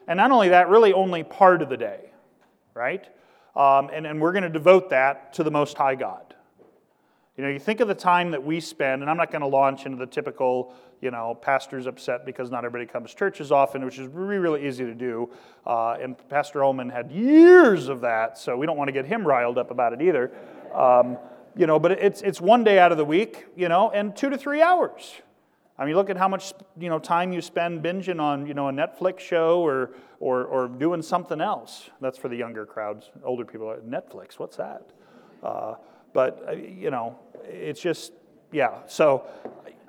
And 0.09 0.17
not 0.17 0.31
only 0.31 0.49
that, 0.49 0.69
really 0.69 0.93
only 0.95 1.23
part 1.23 1.61
of 1.61 1.69
the 1.69 1.77
day 1.77 2.12
right? 2.75 3.07
Um, 3.55 3.91
and, 3.93 4.07
and 4.07 4.21
we're 4.21 4.33
going 4.33 4.45
to 4.45 4.49
devote 4.49 4.91
that 4.91 5.35
to 5.35 5.43
the 5.43 5.51
Most 5.51 5.77
High 5.77 5.95
God. 5.95 6.35
You 7.37 7.45
know, 7.45 7.51
you 7.51 7.59
think 7.59 7.81
of 7.81 7.89
the 7.89 7.95
time 7.95 8.31
that 8.33 8.45
we 8.45 8.61
spend, 8.61 9.01
and 9.01 9.11
I'm 9.11 9.17
not 9.17 9.31
going 9.31 9.41
to 9.41 9.49
launch 9.49 9.87
into 9.87 9.97
the 9.97 10.07
typical, 10.07 10.75
you 11.01 11.11
know, 11.11 11.35
pastor's 11.35 11.87
upset 11.87 12.27
because 12.27 12.51
not 12.51 12.65
everybody 12.65 12.91
comes 12.91 13.11
to 13.11 13.17
church 13.17 13.41
as 13.41 13.51
often, 13.51 13.85
which 13.85 13.99
is 13.99 14.07
really, 14.09 14.37
really 14.37 14.67
easy 14.67 14.85
to 14.85 14.95
do. 14.95 15.31
Uh, 15.67 15.97
and 16.01 16.17
Pastor 16.29 16.63
Ullman 16.63 16.91
had 16.91 17.11
years 17.11 17.89
of 17.89 18.03
that, 18.03 18.37
so 18.37 18.57
we 18.57 18.67
don't 18.67 18.77
want 18.77 18.89
to 18.89 18.93
get 18.93 19.07
him 19.07 19.27
riled 19.27 19.57
up 19.57 19.71
about 19.71 19.95
it 19.95 20.03
either. 20.03 20.31
Um, 20.75 21.17
you 21.57 21.67
know, 21.67 21.79
but 21.79 21.93
it's, 21.93 22.21
it's 22.23 22.41
one 22.41 22.65
day 22.65 22.79
out 22.79 22.93
of 22.93 22.99
the 22.99 23.05
week, 23.05 23.47
you 23.57 23.69
know, 23.69 23.91
and 23.91 24.15
two 24.15 24.29
to 24.29 24.37
three 24.37 24.61
hours. 24.61 25.15
I 25.83 25.85
mean, 25.85 25.97
look 25.97 26.11
at 26.11 26.17
how 26.17 26.29
much 26.29 26.53
you 26.79 26.89
know 26.89 27.01
time 27.01 27.33
you 27.33 27.41
spend 27.41 27.83
binging 27.83 28.21
on 28.21 28.47
you 28.47 28.55
know 28.55 28.69
a 28.69 28.73
Netflix 28.73 29.19
show 29.19 29.67
or 29.67 29.91
or 30.21 30.45
or 30.45 30.69
doing 30.69 31.03
something 31.03 31.41
else. 31.41 31.91
That's 32.01 32.17
for 32.17 32.29
the 32.29 32.37
younger 32.37 32.65
crowds. 32.65 33.11
Older 33.25 33.45
people, 33.45 33.69
are, 33.69 33.79
Netflix, 33.79 34.39
what's 34.39 34.57
that? 34.59 34.91
Uh, 35.43 35.75
but 36.13 36.45
uh, 36.49 36.53
you 36.53 36.93
know, 36.93 37.19
it's 37.43 37.81
just 37.81 38.13
yeah. 38.53 38.79
So 38.87 39.27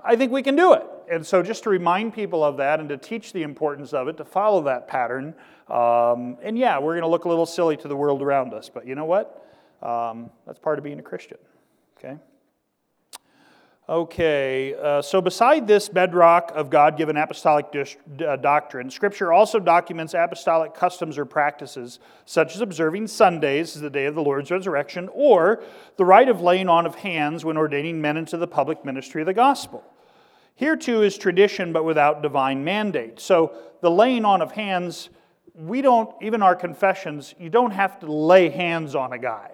I 0.03 0.15
think 0.15 0.32
we 0.32 0.41
can 0.41 0.56
do 0.56 0.73
it. 0.73 0.84
And 1.12 1.23
so 1.23 1.43
just 1.43 1.62
to 1.65 1.69
remind 1.69 2.15
people 2.15 2.43
of 2.43 2.58
that 2.58 2.79
and 2.79 2.89
to 2.89 2.97
teach 2.97 3.32
the 3.32 3.43
importance 3.43 3.93
of 3.93 4.08
it, 4.08 4.17
to 4.17 4.25
follow 4.25 4.63
that 4.63 4.88
pattern. 4.88 5.36
Um, 5.69 6.38
and 6.41 6.58
yeah, 6.58 6.79
we're 6.79 6.93
going 6.93 7.03
to 7.03 7.08
look 7.08 7.25
a 7.25 7.29
little 7.29 7.45
silly 7.45 7.77
to 7.77 7.88
the 7.88 7.95
world 7.95 8.23
around 8.23 8.51
us, 8.56 8.67
but 8.67 8.88
you 8.88 8.95
know 8.95 9.06
what? 9.06 9.47
Um, 9.84 10.32
that's 10.47 10.58
part 10.58 10.79
of 10.79 10.84
being 10.84 10.97
a 10.97 11.03
Christian. 11.03 11.38
Okay. 11.99 12.17
Okay, 13.89 14.76
uh, 14.82 15.02
so 15.02 15.19
beside 15.19 15.67
this 15.67 15.89
bedrock 15.89 16.54
of 16.56 16.69
God 16.69 16.96
given 16.96 17.17
apostolic 17.17 17.69
dis- 17.74 17.98
uh, 18.26 18.38
doctrine, 18.38 18.89
Scripture 18.89 19.34
also 19.34 19.60
documents 19.60 20.13
apostolic 20.13 20.74
customs 20.74 21.17
or 21.17 21.26
practices, 21.26 22.00
such 22.24 22.56
as 22.56 22.62
observing 22.62 23.08
Sundays 23.08 23.76
as 23.76 23.82
the 23.82 23.89
day 23.89 24.06
of 24.06 24.15
the 24.15 24.22
Lord's 24.24 24.52
resurrection, 24.52 25.10
or 25.12 25.62
the 25.98 26.06
rite 26.06 26.30
of 26.30 26.39
laying 26.39 26.69
on 26.69 26.86
of 26.86 26.96
hands 26.96 27.43
when 27.43 27.58
ordaining 27.58 28.00
men 28.00 28.15
into 28.15 28.38
the 28.38 28.48
public 28.48 28.86
ministry 28.86 29.22
of 29.22 29.26
the 29.26 29.34
gospel. 29.34 29.84
Here 30.56 30.78
too 30.78 31.02
is 31.02 31.17
tradition, 31.17 31.74
but 31.74 31.84
without 31.84 32.22
divine 32.22 32.63
mandate. 32.63 33.19
So 33.19 33.54
the 33.82 33.91
laying 33.91 34.24
on 34.24 34.41
of 34.41 34.54
hands, 34.54 35.10
we 35.54 35.82
don't, 35.82 36.10
even 36.22 36.41
our 36.41 36.56
confessions, 36.56 37.36
you 37.38 37.50
don't 37.50 37.72
have 37.72 38.00
to 38.00 38.10
lay 38.10 38.48
hands 38.48 38.96
on 38.96 39.12
a 39.12 39.19
guy 39.19 39.52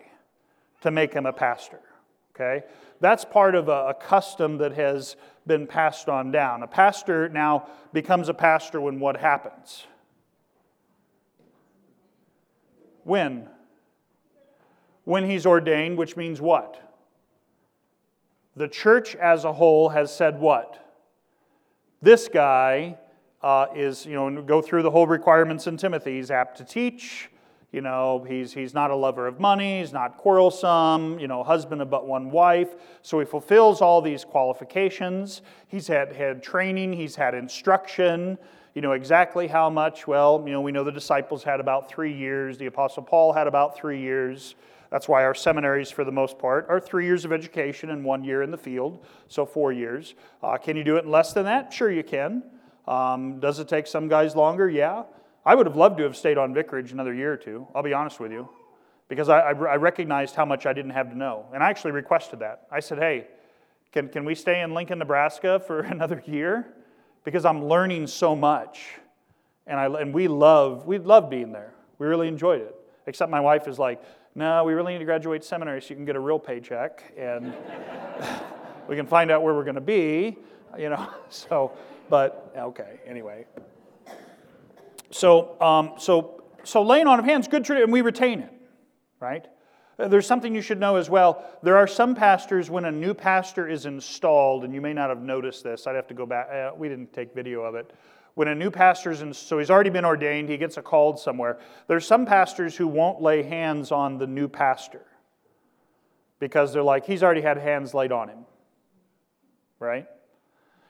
to 0.81 0.91
make 0.91 1.13
him 1.13 1.25
a 1.25 1.33
pastor, 1.33 1.79
okay? 2.35 2.63
That's 2.99 3.23
part 3.23 3.55
of 3.55 3.69
a, 3.69 3.89
a 3.89 3.93
custom 3.93 4.57
that 4.57 4.73
has 4.73 5.15
been 5.47 5.67
passed 5.67 6.09
on 6.09 6.31
down. 6.31 6.63
A 6.63 6.67
pastor 6.67 7.29
now 7.29 7.67
becomes 7.93 8.29
a 8.29 8.33
pastor 8.33 8.81
when 8.81 8.99
what 8.99 9.17
happens? 9.17 9.85
When? 13.03 13.47
When 15.05 15.29
he's 15.29 15.45
ordained, 15.45 15.97
which 15.97 16.17
means 16.17 16.41
what? 16.41 16.79
The 18.55 18.67
church 18.67 19.15
as 19.15 19.45
a 19.45 19.53
whole 19.53 19.89
has 19.89 20.13
said 20.13 20.39
what? 20.39 20.85
This 22.01 22.27
guy 22.27 22.97
uh, 23.41 23.67
is, 23.75 24.05
you 24.05 24.13
know, 24.13 24.41
go 24.41 24.61
through 24.61 24.83
the 24.83 24.91
whole 24.91 25.07
requirements 25.07 25.67
in 25.67 25.77
Timothy. 25.77 26.17
He's 26.17 26.31
apt 26.31 26.57
to 26.57 26.65
teach, 26.65 27.29
you 27.71 27.81
know, 27.81 28.25
he's, 28.27 28.53
he's 28.53 28.73
not 28.73 28.89
a 28.89 28.95
lover 28.95 29.27
of 29.27 29.39
money, 29.39 29.79
he's 29.79 29.93
not 29.93 30.17
quarrelsome, 30.17 31.19
you 31.19 31.27
know, 31.27 31.43
husband 31.43 31.81
of 31.81 31.89
but 31.89 32.07
one 32.07 32.31
wife. 32.31 32.75
So 33.03 33.19
he 33.19 33.25
fulfills 33.25 33.81
all 33.81 34.01
these 34.01 34.25
qualifications. 34.25 35.41
He's 35.67 35.87
had, 35.87 36.13
had 36.13 36.41
training, 36.41 36.93
he's 36.93 37.15
had 37.15 37.35
instruction. 37.35 38.37
You 38.73 38.81
know 38.81 38.93
exactly 38.93 39.47
how 39.47 39.69
much? 39.69 40.07
Well, 40.07 40.43
you 40.45 40.51
know, 40.51 40.61
we 40.61 40.71
know 40.71 40.83
the 40.83 40.91
disciples 40.91 41.43
had 41.43 41.59
about 41.59 41.89
three 41.89 42.13
years, 42.13 42.57
the 42.57 42.67
Apostle 42.67 43.03
Paul 43.03 43.33
had 43.33 43.45
about 43.45 43.75
three 43.77 44.01
years. 44.01 44.55
That's 44.89 45.07
why 45.07 45.23
our 45.23 45.35
seminaries, 45.35 45.91
for 45.91 46.03
the 46.03 46.11
most 46.11 46.39
part, 46.39 46.65
are 46.67 46.79
three 46.79 47.05
years 47.05 47.23
of 47.23 47.31
education 47.31 47.91
and 47.91 48.03
one 48.03 48.23
year 48.23 48.41
in 48.41 48.49
the 48.49 48.57
field, 48.57 49.05
so 49.27 49.45
four 49.45 49.71
years. 49.71 50.15
Uh, 50.41 50.57
can 50.57 50.75
you 50.75 50.83
do 50.83 50.95
it 50.97 51.05
in 51.05 51.11
less 51.11 51.33
than 51.33 51.45
that? 51.45 51.71
Sure, 51.71 51.91
you 51.91 52.03
can. 52.03 52.41
Um, 52.87 53.39
does 53.39 53.59
it 53.59 53.67
take 53.67 53.85
some 53.85 54.07
guys 54.07 54.35
longer? 54.35 54.67
Yeah. 54.67 55.03
I 55.45 55.55
would 55.55 55.65
have 55.65 55.75
loved 55.75 55.97
to 55.97 56.03
have 56.03 56.15
stayed 56.15 56.37
on 56.37 56.53
vicarage 56.53 56.91
another 56.91 57.13
year 57.13 57.33
or 57.33 57.37
two, 57.37 57.67
I'll 57.73 57.83
be 57.83 57.93
honest 57.93 58.19
with 58.19 58.31
you, 58.31 58.49
because 59.07 59.29
I, 59.29 59.39
I, 59.39 59.51
I 59.51 59.75
recognized 59.75 60.35
how 60.35 60.45
much 60.45 60.65
I 60.65 60.73
didn't 60.73 60.91
have 60.91 61.09
to 61.09 61.17
know. 61.17 61.45
And 61.53 61.63
I 61.63 61.69
actually 61.69 61.91
requested 61.91 62.39
that. 62.39 62.67
I 62.71 62.79
said, 62.79 62.99
hey, 62.99 63.27
can, 63.91 64.09
can 64.09 64.25
we 64.25 64.35
stay 64.35 64.61
in 64.61 64.73
Lincoln, 64.73 64.99
Nebraska 64.99 65.59
for 65.67 65.81
another 65.81 66.23
year? 66.25 66.73
Because 67.23 67.45
I'm 67.45 67.65
learning 67.65 68.07
so 68.07 68.35
much. 68.35 68.85
And, 69.67 69.79
I, 69.79 69.85
and 70.01 70.13
we 70.13 70.27
love, 70.27 70.85
we 70.85 70.97
love 70.97 71.29
being 71.29 71.51
there. 71.51 71.73
We 71.99 72.07
really 72.07 72.27
enjoyed 72.27 72.61
it. 72.61 72.75
Except 73.07 73.31
my 73.31 73.39
wife 73.39 73.67
is 73.67 73.79
like, 73.79 74.01
no, 74.35 74.63
we 74.63 74.73
really 74.73 74.93
need 74.93 74.99
to 74.99 75.05
graduate 75.05 75.43
seminary 75.43 75.81
so 75.81 75.89
you 75.89 75.95
can 75.95 76.05
get 76.05 76.15
a 76.15 76.19
real 76.19 76.39
paycheck 76.39 77.03
and 77.17 77.53
we 78.87 78.95
can 78.95 79.05
find 79.05 79.31
out 79.31 79.43
where 79.43 79.53
we're 79.53 79.63
going 79.63 79.75
to 79.75 79.81
be, 79.81 80.37
you 80.77 80.89
know. 80.89 81.09
So, 81.29 81.71
but 82.09 82.51
okay, 82.57 82.99
anyway. 83.05 83.45
So, 85.11 85.59
um, 85.61 85.93
so, 85.97 86.43
so 86.63 86.81
laying 86.81 87.07
on 87.07 87.19
of 87.19 87.25
hands, 87.25 87.47
good 87.47 87.65
tradition, 87.65 87.83
and 87.83 87.93
we 87.93 88.01
retain 88.01 88.41
it, 88.41 88.53
right? 89.19 89.47
Uh, 89.97 90.07
there's 90.07 90.27
something 90.27 90.53
you 90.53 90.61
should 90.61 90.79
know 90.79 90.95
as 90.95 91.09
well. 91.09 91.43
There 91.63 91.77
are 91.77 91.87
some 91.87 92.15
pastors, 92.15 92.69
when 92.69 92.85
a 92.85 92.91
new 92.91 93.13
pastor 93.13 93.67
is 93.67 93.85
installed, 93.85 94.63
and 94.63 94.73
you 94.73 94.81
may 94.81 94.93
not 94.93 95.09
have 95.09 95.21
noticed 95.21 95.63
this, 95.63 95.87
I'd 95.87 95.95
have 95.95 96.07
to 96.07 96.13
go 96.13 96.25
back, 96.25 96.49
uh, 96.49 96.71
we 96.75 96.89
didn't 96.89 97.11
take 97.11 97.33
video 97.33 97.63
of 97.63 97.75
it. 97.75 97.91
When 98.35 98.47
a 98.47 98.55
new 98.55 98.71
pastor's 98.71 99.21
in, 99.21 99.33
so 99.33 99.57
he's 99.57 99.69
already 99.69 99.89
been 99.89 100.05
ordained, 100.05 100.47
he 100.47 100.57
gets 100.57 100.77
a 100.77 100.81
called 100.81 101.19
somewhere. 101.19 101.59
There's 101.87 102.05
some 102.05 102.25
pastors 102.25 102.75
who 102.77 102.87
won't 102.87 103.21
lay 103.21 103.43
hands 103.43 103.91
on 103.91 104.17
the 104.17 104.27
new 104.27 104.47
pastor 104.47 105.01
because 106.39 106.71
they're 106.71 106.83
like, 106.83 107.05
he's 107.05 107.21
already 107.21 107.41
had 107.41 107.57
hands 107.57 107.93
laid 107.93 108.11
on 108.11 108.29
him, 108.29 108.45
right? 109.79 110.07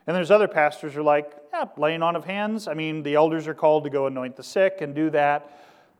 And 0.09 0.15
there's 0.15 0.31
other 0.31 0.47
pastors 0.47 0.95
who 0.95 1.01
are 1.01 1.03
like, 1.03 1.37
yeah, 1.53 1.65
laying 1.77 2.01
on 2.01 2.15
of 2.15 2.25
hands. 2.25 2.67
I 2.67 2.73
mean, 2.73 3.03
the 3.03 3.13
elders 3.13 3.47
are 3.47 3.53
called 3.53 3.83
to 3.83 3.91
go 3.91 4.07
anoint 4.07 4.35
the 4.35 4.41
sick 4.41 4.79
and 4.81 4.95
do 4.95 5.11
that, 5.11 5.55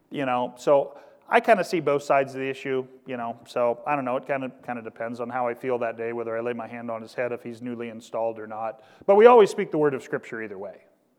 you 0.09 0.25
know. 0.25 0.55
So 0.57 0.97
I 1.29 1.39
kind 1.39 1.59
of 1.59 1.67
see 1.67 1.79
both 1.79 2.01
sides 2.01 2.33
of 2.33 2.39
the 2.39 2.49
issue, 2.49 2.87
you 3.05 3.17
know. 3.17 3.37
So 3.45 3.77
I 3.85 3.95
don't 3.95 4.05
know. 4.05 4.17
It 4.17 4.25
kind 4.25 4.43
of 4.43 4.51
kind 4.63 4.79
of 4.79 4.83
depends 4.83 5.19
on 5.19 5.29
how 5.29 5.47
I 5.47 5.53
feel 5.53 5.77
that 5.77 5.95
day, 5.95 6.11
whether 6.11 6.35
I 6.35 6.39
lay 6.39 6.53
my 6.53 6.67
hand 6.67 6.89
on 6.89 7.03
his 7.03 7.13
head 7.13 7.31
if 7.31 7.43
he's 7.43 7.61
newly 7.61 7.89
installed 7.89 8.39
or 8.39 8.47
not. 8.47 8.81
But 9.05 9.13
we 9.13 9.27
always 9.27 9.51
speak 9.51 9.69
the 9.69 9.77
word 9.77 9.93
of 9.93 10.01
Scripture 10.01 10.41
either 10.41 10.57
way. 10.57 10.77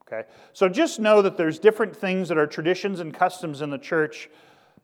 Okay. 0.08 0.28
So 0.52 0.68
just 0.68 0.98
know 0.98 1.22
that 1.22 1.36
there's 1.36 1.60
different 1.60 1.94
things 1.94 2.28
that 2.28 2.38
are 2.38 2.46
traditions 2.48 2.98
and 2.98 3.14
customs 3.14 3.62
in 3.62 3.70
the 3.70 3.78
church 3.78 4.28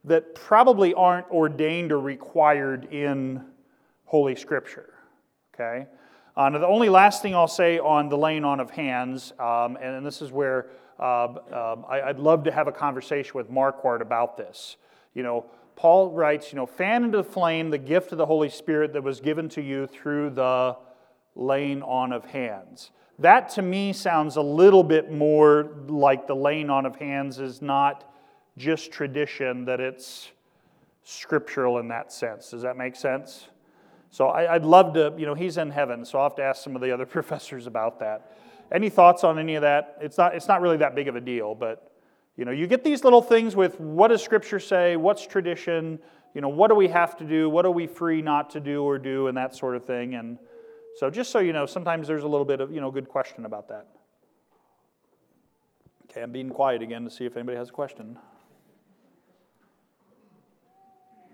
that 0.04 0.32
probably 0.36 0.94
aren't 0.94 1.28
ordained 1.32 1.90
or 1.90 1.98
required 1.98 2.84
in 2.92 3.44
Holy 4.04 4.36
Scripture. 4.36 4.94
Okay. 5.52 5.88
Uh, 6.36 6.50
now, 6.50 6.58
the 6.58 6.66
only 6.66 6.90
last 6.90 7.22
thing 7.22 7.34
I'll 7.34 7.48
say 7.48 7.78
on 7.78 8.10
the 8.10 8.18
laying 8.18 8.44
on 8.44 8.60
of 8.60 8.70
hands, 8.70 9.32
um, 9.38 9.76
and, 9.76 9.96
and, 9.96 10.06
this 10.06 10.20
is 10.20 10.30
where 10.30 10.66
uh, 10.98 11.02
uh, 11.02 11.76
I, 11.88 12.08
would 12.08 12.18
love 12.18 12.44
to 12.44 12.52
have 12.52 12.68
a 12.68 12.72
conversation 12.72 13.32
with 13.34 13.50
Marquart 13.50 14.02
about 14.02 14.36
this. 14.36 14.76
You 15.14 15.22
know, 15.22 15.46
Paul 15.76 16.10
writes, 16.10 16.52
you 16.52 16.56
know, 16.56 16.66
fan 16.66 17.04
into 17.04 17.18
the 17.18 17.24
flame 17.24 17.70
the 17.70 17.78
gift 17.78 18.12
of 18.12 18.18
the 18.18 18.26
Holy 18.26 18.50
Spirit 18.50 18.92
that 18.92 19.02
was 19.02 19.18
given 19.18 19.48
to 19.50 19.62
you 19.62 19.86
through 19.86 20.30
the 20.30 20.76
laying 21.34 21.82
on 21.82 22.12
of 22.12 22.26
hands. 22.26 22.90
That 23.18 23.48
to 23.50 23.62
me 23.62 23.94
sounds 23.94 24.36
a 24.36 24.42
little 24.42 24.82
bit 24.82 25.10
more 25.10 25.70
like 25.88 26.26
the 26.26 26.36
laying 26.36 26.68
on 26.68 26.84
of 26.84 26.96
hands 26.96 27.38
is 27.38 27.62
not 27.62 28.12
just 28.58 28.92
tradition, 28.92 29.64
that 29.64 29.80
it's 29.80 30.30
scriptural 31.02 31.78
in 31.78 31.88
that 31.88 32.12
sense. 32.12 32.50
Does 32.50 32.60
that 32.62 32.76
make 32.76 32.94
sense? 32.94 33.48
So 34.16 34.28
I, 34.28 34.54
would 34.54 34.64
love 34.64 34.94
to, 34.94 35.12
you 35.18 35.26
know, 35.26 35.34
he's 35.34 35.58
in 35.58 35.68
heaven, 35.68 36.02
so 36.02 36.18
I'll 36.18 36.30
have 36.30 36.36
to 36.36 36.42
ask 36.42 36.64
some 36.64 36.74
of 36.74 36.80
the 36.80 36.90
other 36.90 37.04
professors 37.16 37.66
about 37.66 38.00
that. 38.00 38.34
Any 38.72 38.88
thoughts 38.88 39.24
on 39.24 39.38
any 39.38 39.56
of 39.56 39.60
that? 39.60 39.98
It's 40.00 40.16
not, 40.16 40.34
it's 40.34 40.48
not 40.48 40.62
really 40.62 40.78
that 40.78 40.94
big 40.94 41.08
of 41.08 41.16
a 41.16 41.20
deal, 41.20 41.54
but, 41.54 41.92
you 42.34 42.46
know, 42.46 42.50
you 42.50 42.66
get 42.66 42.82
these 42.82 43.04
little 43.04 43.20
things 43.20 43.54
with 43.54 43.78
what 43.78 44.08
does 44.08 44.22
Scripture 44.22 44.58
say, 44.58 44.96
what's 44.96 45.26
tradition, 45.26 45.98
you 46.32 46.40
know, 46.40 46.48
what 46.48 46.68
do 46.68 46.74
we 46.74 46.88
have 46.88 47.18
to 47.18 47.24
do, 47.24 47.50
what 47.50 47.66
are 47.66 47.70
we 47.70 47.86
free 47.86 48.22
not 48.22 48.48
to 48.52 48.58
do 48.58 48.82
or 48.84 48.98
do, 48.98 49.26
and 49.26 49.36
that 49.36 49.54
sort 49.54 49.76
of 49.76 49.84
thing. 49.84 50.14
And 50.14 50.38
so 50.94 51.10
just 51.10 51.30
so 51.30 51.40
you 51.40 51.52
know, 51.52 51.66
sometimes 51.66 52.08
there's 52.08 52.24
a 52.24 52.28
little 52.28 52.46
bit 52.46 52.62
of, 52.62 52.72
you 52.72 52.80
know, 52.80 52.90
good 52.90 53.10
question 53.10 53.44
about 53.44 53.68
that. 53.68 53.86
Okay, 56.10 56.22
I'm 56.22 56.32
being 56.32 56.48
quiet 56.48 56.80
again 56.80 57.04
to 57.04 57.10
see 57.10 57.26
if 57.26 57.36
anybody 57.36 57.58
has 57.58 57.68
a 57.68 57.72
question. 57.72 58.16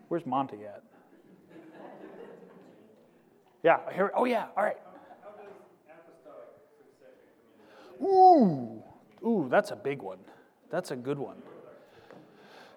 Where's 0.09 0.27
Monty 0.27 0.65
at? 0.65 0.83
Yeah, 3.63 3.79
here, 3.93 4.11
oh 4.15 4.25
yeah, 4.25 4.47
all 4.57 4.65
right. 4.65 4.77
Ooh, 8.03 8.83
ooh, 9.25 9.49
that's 9.49 9.71
a 9.71 9.77
big 9.77 10.03
one. 10.03 10.19
That's 10.71 10.91
a 10.91 10.97
good 10.97 11.19
one. 11.19 11.37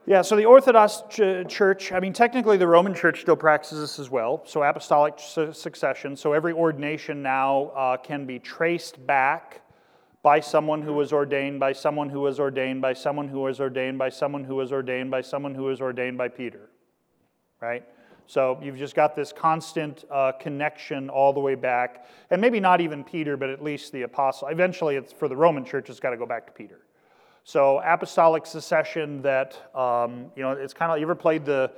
Yeah, 0.08 0.22
so 0.22 0.36
the 0.36 0.46
Orthodox 0.46 1.02
ch- 1.10 1.48
Church, 1.48 1.92
I 1.92 2.00
mean, 2.00 2.14
technically 2.14 2.58
the 2.58 2.68
Roman 2.68 2.94
Church 2.94 3.22
still 3.22 3.36
practices 3.36 3.80
this 3.80 3.98
as 3.98 4.12
well. 4.12 4.44
So 4.46 4.62
apostolic 4.62 5.16
su- 5.18 5.52
succession. 5.52 6.16
So 6.16 6.34
every 6.34 6.54
ordination 6.54 7.24
now 7.24 7.72
uh, 7.76 7.98
can 7.98 8.28
be 8.28 8.38
traced 8.38 9.04
back 9.08 9.62
by 10.22 10.40
someone 10.40 10.84
who 10.84 10.94
was 10.94 11.12
ordained, 11.12 11.60
by 11.60 11.74
someone 11.74 12.10
who 12.10 12.20
was 12.20 12.40
ordained, 12.40 12.82
by 12.82 12.94
someone 12.94 13.28
who 13.28 13.40
was 13.40 13.60
ordained, 13.60 13.98
by 13.98 14.10
someone 14.10 14.44
who 14.44 14.56
was 14.56 14.72
ordained, 14.72 15.10
by 15.10 15.22
someone 15.22 15.56
who 15.56 15.64
was 15.64 15.82
ordained 15.82 16.20
by 16.20 16.28
Peter. 16.28 16.70
Right? 17.60 17.84
So 18.28 18.60
you've 18.62 18.78
just 18.78 18.96
got 18.96 19.16
this 19.16 19.32
constant 19.32 20.04
uh, 20.10 20.32
connection 20.34 21.10
all 21.10 21.32
the 21.32 21.40
way 21.40 21.56
back, 21.56 22.08
and 22.32 22.42
maybe 22.42 22.60
not 22.60 22.82
even 22.82 23.04
Peter, 23.04 23.38
but 23.38 23.50
at 23.50 23.64
least 23.64 23.92
the 23.92 24.02
apostle. 24.02 24.48
Eventually, 24.48 24.96
it's 24.96 25.14
for 25.14 25.28
the 25.28 25.36
Roman 25.36 25.64
church, 25.64 25.90
it's 25.90 26.00
got 26.00 26.10
to 26.10 26.18
go 26.18 26.26
back 26.26 26.46
to 26.48 26.52
Peter. 26.52 26.80
So 27.44 27.80
apostolic 27.86 28.48
succession 28.48 29.22
that 29.22 29.70
um, 29.76 30.32
you 30.36 30.42
know, 30.42 30.52
it's 30.52 30.74
kind 30.74 30.92
of 30.92 30.98
you 30.98 31.04
ever 31.04 31.14
played 31.14 31.46
the 31.46 31.72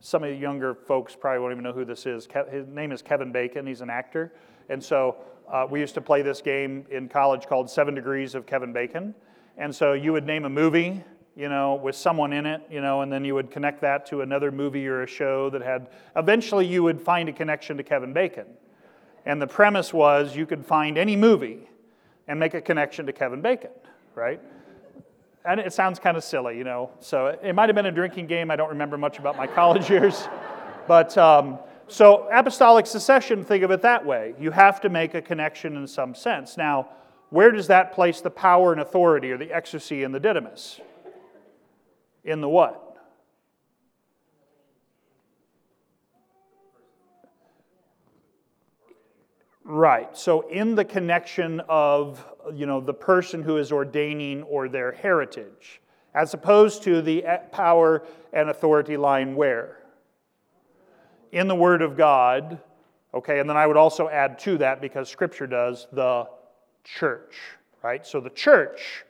some 0.00 0.22
of 0.22 0.28
the 0.28 0.36
younger 0.36 0.74
folks 0.74 1.16
probably 1.18 1.40
won't 1.40 1.52
even 1.52 1.64
know 1.64 1.72
who 1.72 1.86
this 1.86 2.04
is. 2.04 2.28
His 2.50 2.66
name 2.68 2.92
is 2.92 3.00
Kevin 3.00 3.32
Bacon. 3.32 3.66
He's 3.66 3.80
an 3.80 3.88
actor, 3.88 4.32
and 4.68 4.82
so 4.82 5.16
uh, 5.50 5.66
we 5.70 5.80
used 5.80 5.94
to 5.94 6.02
play 6.02 6.20
this 6.20 6.42
game 6.42 6.84
in 6.90 7.08
college 7.08 7.46
called 7.46 7.70
Seven 7.70 7.94
Degrees 7.94 8.34
of 8.34 8.44
Kevin 8.44 8.72
Bacon. 8.72 9.14
And 9.56 9.74
so 9.74 9.92
you 9.92 10.12
would 10.12 10.26
name 10.26 10.44
a 10.44 10.50
movie 10.50 11.02
you 11.36 11.48
know, 11.48 11.74
with 11.74 11.96
someone 11.96 12.32
in 12.32 12.46
it, 12.46 12.62
you 12.70 12.80
know, 12.80 13.02
and 13.02 13.12
then 13.12 13.24
you 13.24 13.34
would 13.34 13.50
connect 13.50 13.80
that 13.80 14.06
to 14.06 14.20
another 14.20 14.52
movie 14.52 14.86
or 14.86 15.02
a 15.02 15.06
show 15.06 15.50
that 15.50 15.62
had, 15.62 15.88
eventually 16.16 16.66
you 16.66 16.82
would 16.82 17.00
find 17.00 17.28
a 17.28 17.32
connection 17.32 17.76
to 17.76 17.82
Kevin 17.82 18.12
Bacon. 18.12 18.46
And 19.26 19.40
the 19.42 19.46
premise 19.46 19.92
was 19.92 20.36
you 20.36 20.46
could 20.46 20.64
find 20.64 20.96
any 20.96 21.16
movie 21.16 21.68
and 22.28 22.38
make 22.38 22.54
a 22.54 22.60
connection 22.60 23.06
to 23.06 23.12
Kevin 23.12 23.40
Bacon, 23.40 23.70
right? 24.14 24.40
And 25.44 25.60
it 25.60 25.72
sounds 25.72 25.98
kind 25.98 26.16
of 26.16 26.24
silly, 26.24 26.56
you 26.56 26.64
know. 26.64 26.90
So 27.00 27.26
it 27.42 27.54
might 27.54 27.68
have 27.68 27.76
been 27.76 27.86
a 27.86 27.92
drinking 27.92 28.28
game. 28.28 28.50
I 28.50 28.56
don't 28.56 28.70
remember 28.70 28.96
much 28.96 29.18
about 29.18 29.36
my 29.36 29.46
college 29.46 29.90
years. 29.90 30.28
But, 30.86 31.16
um, 31.16 31.58
So, 31.88 32.28
apostolic 32.30 32.86
succession, 32.86 33.42
think 33.42 33.62
of 33.62 33.70
it 33.70 33.80
that 33.82 34.04
way. 34.04 34.34
You 34.38 34.50
have 34.50 34.82
to 34.82 34.90
make 34.90 35.14
a 35.14 35.22
connection 35.22 35.76
in 35.76 35.86
some 35.86 36.14
sense. 36.14 36.58
Now, 36.58 36.88
where 37.30 37.50
does 37.50 37.66
that 37.68 37.92
place 37.92 38.20
the 38.20 38.30
power 38.30 38.72
and 38.72 38.80
authority 38.80 39.30
or 39.30 39.38
the 39.38 39.46
exousia 39.46 40.04
and 40.04 40.14
the 40.14 40.20
dunamis? 40.20 40.80
In 42.24 42.40
the 42.40 42.48
what? 42.48 42.84
Right. 49.64 50.16
So 50.16 50.42
in 50.48 50.74
the 50.74 50.84
connection 50.84 51.60
of 51.68 52.24
you 52.52 52.66
know 52.66 52.80
the 52.80 52.94
person 52.94 53.42
who 53.42 53.56
is 53.56 53.72
ordaining 53.72 54.42
or 54.42 54.68
their 54.68 54.92
heritage, 54.92 55.80
as 56.14 56.34
opposed 56.34 56.82
to 56.84 57.00
the 57.00 57.24
eh, 57.24 57.36
power 57.50 58.04
and 58.32 58.50
authority 58.50 58.96
line 58.98 59.34
where? 59.34 59.78
In 61.32 61.48
the 61.48 61.54
Word 61.54 61.80
of 61.80 61.96
God. 61.96 62.60
Okay, 63.14 63.38
and 63.38 63.48
then 63.48 63.56
I 63.56 63.66
would 63.66 63.76
also 63.76 64.08
add 64.08 64.38
to 64.40 64.58
that 64.58 64.80
because 64.80 65.08
Scripture 65.08 65.46
does 65.46 65.86
the 65.92 66.28
church. 66.84 67.34
Right. 67.82 68.06
So 68.06 68.20
the 68.20 68.30
church 68.30 69.04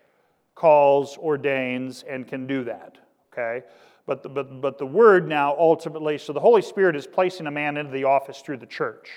calls, 0.55 1.16
ordains, 1.18 2.05
and 2.09 2.27
can 2.27 2.46
do 2.46 2.64
that. 2.64 2.98
Okay. 3.36 3.66
But 4.06 4.22
the, 4.22 4.28
but, 4.28 4.60
but 4.60 4.78
the 4.78 4.86
word 4.86 5.28
now 5.28 5.56
ultimately, 5.58 6.18
so 6.18 6.32
the 6.32 6.40
Holy 6.40 6.62
Spirit 6.62 6.94
is 6.94 7.06
placing 7.06 7.46
a 7.46 7.50
man 7.50 7.76
into 7.76 7.90
the 7.90 8.04
office 8.04 8.40
through 8.40 8.58
the 8.58 8.66
church 8.66 9.10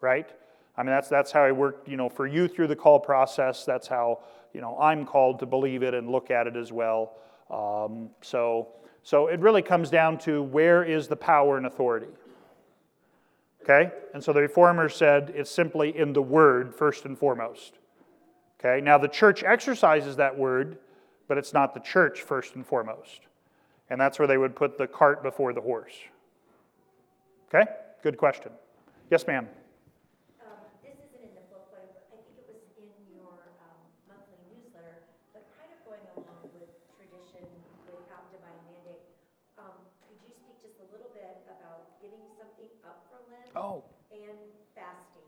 right? 0.00 0.28
I 0.76 0.82
mean, 0.82 0.90
that's, 0.90 1.08
that's 1.08 1.30
how 1.30 1.42
I 1.42 1.52
worked, 1.52 1.88
you 1.88 1.96
know, 1.96 2.08
for 2.08 2.26
you 2.26 2.48
through 2.48 2.68
the 2.68 2.76
call 2.76 2.98
process. 2.98 3.64
That's 3.64 3.86
how, 3.86 4.20
you 4.54 4.60
know, 4.60 4.78
I'm 4.80 5.04
called 5.04 5.38
to 5.40 5.46
believe 5.46 5.82
it 5.82 5.94
and 5.94 6.10
look 6.10 6.30
at 6.30 6.46
it 6.46 6.56
as 6.56 6.72
well. 6.72 7.12
Um, 7.50 8.10
so, 8.22 8.68
so 9.02 9.26
it 9.26 9.40
really 9.40 9.62
comes 9.62 9.90
down 9.90 10.18
to 10.18 10.42
where 10.42 10.84
is 10.84 11.08
the 11.08 11.16
power 11.16 11.56
and 11.56 11.66
authority? 11.66 12.06
Okay? 13.62 13.90
And 14.14 14.24
so 14.24 14.32
the 14.32 14.40
reformers 14.40 14.94
said 14.94 15.32
it's 15.34 15.50
simply 15.50 15.96
in 15.96 16.12
the 16.12 16.22
word 16.22 16.74
first 16.74 17.04
and 17.04 17.18
foremost. 17.18 17.74
Okay? 18.58 18.80
Now 18.80 18.96
the 18.96 19.08
church 19.08 19.42
exercises 19.42 20.16
that 20.16 20.36
word, 20.36 20.78
but 21.30 21.38
it's 21.38 21.52
not 21.52 21.74
the 21.74 21.80
church 21.80 22.22
first 22.22 22.56
and 22.56 22.66
foremost. 22.66 23.20
And 23.88 24.00
that's 24.00 24.18
where 24.18 24.26
they 24.26 24.36
would 24.36 24.56
put 24.56 24.76
the 24.76 24.88
cart 24.88 25.22
before 25.22 25.52
the 25.52 25.60
horse. 25.60 25.94
Okay? 27.46 27.70
Good 28.02 28.16
question. 28.18 28.50
Yes, 29.12 29.28
ma'am. 29.28 29.46
Um, 29.46 30.48
oh. 30.50 30.90
And 30.90 30.98
um, 30.98 31.70
mandate. 38.66 39.06
Um, 39.56 39.78
could 40.02 40.18
you 40.26 40.34
speak 40.34 40.58
just 40.60 40.82
a 40.82 40.90
little 40.90 41.14
bit 41.14 41.46
about 41.46 41.94
giving 42.02 42.26
something 42.34 42.66
up 42.82 43.06
for 43.06 43.22
Lent 43.30 43.54
oh. 43.54 43.84
and 44.10 44.50
fasting. 44.74 45.22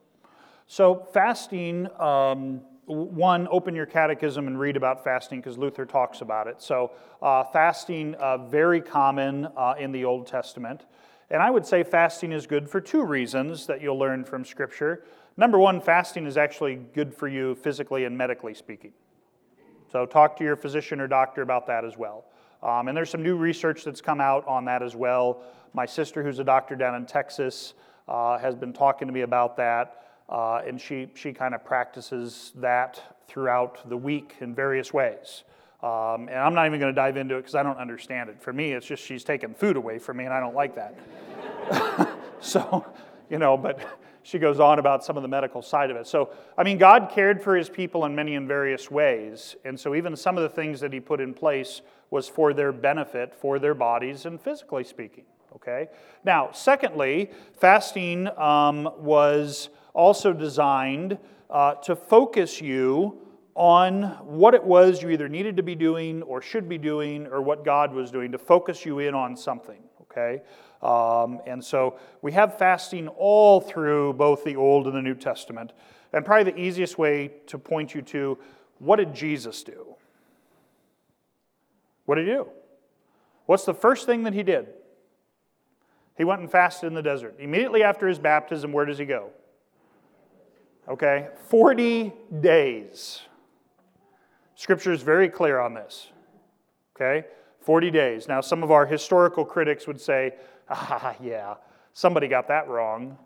So, 0.66 1.06
fasting, 1.14 1.86
um, 2.00 2.62
one, 2.86 3.46
open 3.50 3.74
your 3.74 3.86
catechism 3.86 4.46
and 4.46 4.58
read 4.58 4.76
about 4.76 5.04
fasting 5.04 5.40
because 5.40 5.56
Luther 5.56 5.86
talks 5.86 6.20
about 6.20 6.48
it. 6.48 6.60
So, 6.60 6.92
uh, 7.20 7.44
fasting, 7.44 8.14
uh, 8.16 8.38
very 8.38 8.80
common 8.80 9.46
uh, 9.56 9.74
in 9.78 9.92
the 9.92 10.04
Old 10.04 10.26
Testament. 10.26 10.86
And 11.30 11.40
I 11.40 11.50
would 11.50 11.64
say 11.64 11.82
fasting 11.82 12.32
is 12.32 12.46
good 12.46 12.68
for 12.68 12.80
two 12.80 13.04
reasons 13.04 13.66
that 13.66 13.80
you'll 13.80 13.98
learn 13.98 14.24
from 14.24 14.44
Scripture. 14.44 15.04
Number 15.36 15.58
one, 15.58 15.80
fasting 15.80 16.26
is 16.26 16.36
actually 16.36 16.76
good 16.76 17.14
for 17.14 17.28
you 17.28 17.54
physically 17.54 18.04
and 18.04 18.18
medically 18.18 18.52
speaking. 18.52 18.92
So, 19.90 20.04
talk 20.04 20.36
to 20.38 20.44
your 20.44 20.56
physician 20.56 21.00
or 21.00 21.06
doctor 21.06 21.42
about 21.42 21.66
that 21.68 21.84
as 21.84 21.96
well. 21.96 22.24
Um, 22.62 22.88
and 22.88 22.96
there's 22.96 23.10
some 23.10 23.22
new 23.22 23.36
research 23.36 23.84
that's 23.84 24.00
come 24.00 24.20
out 24.20 24.46
on 24.46 24.64
that 24.66 24.82
as 24.82 24.94
well. 24.94 25.42
My 25.74 25.86
sister, 25.86 26.22
who's 26.22 26.38
a 26.38 26.44
doctor 26.44 26.76
down 26.76 26.94
in 26.94 27.06
Texas, 27.06 27.74
uh, 28.08 28.38
has 28.38 28.54
been 28.54 28.72
talking 28.72 29.08
to 29.08 29.14
me 29.14 29.22
about 29.22 29.56
that, 29.56 30.01
uh, 30.28 30.62
and 30.66 30.80
she, 30.80 31.08
she 31.14 31.32
kind 31.32 31.54
of 31.54 31.64
practices 31.64 32.52
that 32.56 33.18
throughout 33.28 33.88
the 33.88 33.96
week 33.96 34.36
in 34.40 34.54
various 34.54 34.92
ways. 34.92 35.44
Um, 35.82 36.28
and 36.28 36.38
I'm 36.38 36.54
not 36.54 36.66
even 36.66 36.78
going 36.78 36.94
to 36.94 36.96
dive 37.00 37.16
into 37.16 37.36
it 37.36 37.40
because 37.40 37.56
I 37.56 37.62
don't 37.62 37.78
understand 37.78 38.30
it. 38.30 38.40
For 38.40 38.52
me, 38.52 38.72
it's 38.72 38.86
just 38.86 39.02
she's 39.02 39.24
taking 39.24 39.52
food 39.52 39.76
away 39.76 39.98
from 39.98 40.18
me, 40.18 40.24
and 40.24 40.32
I 40.32 40.38
don't 40.38 40.54
like 40.54 40.76
that. 40.76 40.96
so, 42.40 42.86
you 43.28 43.38
know, 43.38 43.56
but 43.56 43.80
she 44.22 44.38
goes 44.38 44.60
on 44.60 44.78
about 44.78 45.04
some 45.04 45.16
of 45.16 45.22
the 45.22 45.28
medical 45.28 45.60
side 45.60 45.90
of 45.90 45.96
it. 45.96 46.06
So, 46.06 46.30
I 46.56 46.62
mean, 46.62 46.78
God 46.78 47.10
cared 47.12 47.42
for 47.42 47.56
his 47.56 47.68
people 47.68 48.04
in 48.04 48.14
many 48.14 48.36
and 48.36 48.46
various 48.46 48.90
ways. 48.90 49.56
And 49.64 49.78
so, 49.78 49.96
even 49.96 50.14
some 50.14 50.36
of 50.36 50.44
the 50.44 50.48
things 50.48 50.78
that 50.80 50.92
he 50.92 51.00
put 51.00 51.20
in 51.20 51.34
place 51.34 51.82
was 52.10 52.28
for 52.28 52.54
their 52.54 52.72
benefit, 52.72 53.34
for 53.34 53.58
their 53.58 53.74
bodies, 53.74 54.24
and 54.24 54.40
physically 54.40 54.84
speaking. 54.84 55.24
Okay? 55.56 55.88
Now, 56.24 56.50
secondly, 56.52 57.30
fasting 57.58 58.28
um, 58.38 58.88
was 58.98 59.68
also 59.94 60.32
designed 60.32 61.18
uh, 61.50 61.74
to 61.74 61.94
focus 61.94 62.60
you 62.60 63.18
on 63.54 64.02
what 64.24 64.54
it 64.54 64.64
was 64.64 65.02
you 65.02 65.10
either 65.10 65.28
needed 65.28 65.56
to 65.56 65.62
be 65.62 65.74
doing 65.74 66.22
or 66.22 66.40
should 66.40 66.68
be 66.68 66.78
doing 66.78 67.26
or 67.26 67.42
what 67.42 67.64
God 67.64 67.92
was 67.92 68.10
doing, 68.10 68.32
to 68.32 68.38
focus 68.38 68.86
you 68.86 68.98
in 69.00 69.14
on 69.14 69.36
something. 69.36 69.82
Okay? 70.02 70.42
Um, 70.82 71.40
and 71.46 71.62
so 71.62 71.98
we 72.22 72.32
have 72.32 72.58
fasting 72.58 73.08
all 73.08 73.60
through 73.60 74.14
both 74.14 74.44
the 74.44 74.56
Old 74.56 74.86
and 74.86 74.96
the 74.96 75.02
New 75.02 75.14
Testament. 75.14 75.72
And 76.12 76.24
probably 76.24 76.50
the 76.50 76.58
easiest 76.58 76.98
way 76.98 77.30
to 77.46 77.58
point 77.58 77.94
you 77.94 78.02
to 78.02 78.38
what 78.78 78.96
did 78.96 79.14
Jesus 79.14 79.62
do? 79.62 79.94
What 82.04 82.16
did 82.16 82.26
he 82.26 82.32
do? 82.32 82.48
What's 83.46 83.64
the 83.64 83.74
first 83.74 84.06
thing 84.06 84.24
that 84.24 84.34
he 84.34 84.42
did? 84.42 84.68
He 86.16 86.24
went 86.24 86.40
and 86.40 86.50
fasted 86.50 86.88
in 86.88 86.94
the 86.94 87.02
desert. 87.02 87.36
Immediately 87.38 87.82
after 87.82 88.08
his 88.08 88.18
baptism, 88.18 88.72
where 88.72 88.84
does 88.84 88.98
he 88.98 89.04
go? 89.04 89.30
Okay, 90.88 91.28
40 91.48 92.12
days. 92.40 93.22
Scripture 94.56 94.92
is 94.92 95.02
very 95.02 95.28
clear 95.28 95.60
on 95.60 95.74
this. 95.74 96.08
Okay, 96.96 97.26
40 97.60 97.90
days. 97.90 98.28
Now, 98.28 98.40
some 98.40 98.62
of 98.62 98.70
our 98.70 98.86
historical 98.86 99.44
critics 99.44 99.86
would 99.86 100.00
say, 100.00 100.34
ah, 100.68 101.14
yeah, 101.22 101.54
somebody 101.92 102.28
got 102.28 102.48
that 102.48 102.68
wrong. 102.68 103.16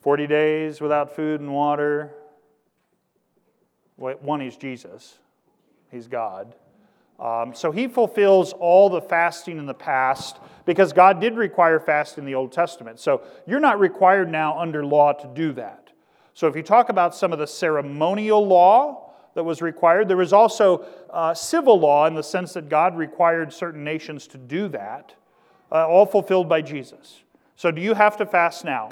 40 0.00 0.26
days 0.26 0.80
without 0.80 1.14
food 1.14 1.40
and 1.40 1.52
water. 1.52 2.14
One, 3.96 4.40
he's 4.40 4.56
Jesus, 4.56 5.18
he's 5.90 6.08
God. 6.08 6.54
Um, 7.18 7.54
so 7.54 7.70
he 7.70 7.86
fulfills 7.86 8.54
all 8.54 8.88
the 8.88 9.02
fasting 9.02 9.58
in 9.58 9.66
the 9.66 9.74
past 9.74 10.38
because 10.64 10.94
God 10.94 11.20
did 11.20 11.36
require 11.36 11.78
fasting 11.78 12.22
in 12.22 12.26
the 12.26 12.34
Old 12.34 12.50
Testament. 12.50 12.98
So 12.98 13.20
you're 13.46 13.60
not 13.60 13.78
required 13.78 14.30
now 14.30 14.58
under 14.58 14.86
law 14.86 15.12
to 15.12 15.28
do 15.34 15.52
that. 15.52 15.79
So 16.40 16.46
if 16.46 16.56
you 16.56 16.62
talk 16.62 16.88
about 16.88 17.14
some 17.14 17.34
of 17.34 17.38
the 17.38 17.46
ceremonial 17.46 18.46
law 18.46 19.12
that 19.34 19.44
was 19.44 19.60
required, 19.60 20.08
there 20.08 20.16
was 20.16 20.32
also 20.32 20.86
uh, 21.10 21.34
civil 21.34 21.78
law 21.78 22.06
in 22.06 22.14
the 22.14 22.22
sense 22.22 22.54
that 22.54 22.70
God 22.70 22.96
required 22.96 23.52
certain 23.52 23.84
nations 23.84 24.26
to 24.28 24.38
do 24.38 24.66
that, 24.68 25.14
uh, 25.70 25.86
all 25.86 26.06
fulfilled 26.06 26.48
by 26.48 26.62
Jesus. 26.62 27.24
So 27.56 27.70
do 27.70 27.82
you 27.82 27.92
have 27.92 28.16
to 28.16 28.24
fast 28.24 28.64
now? 28.64 28.88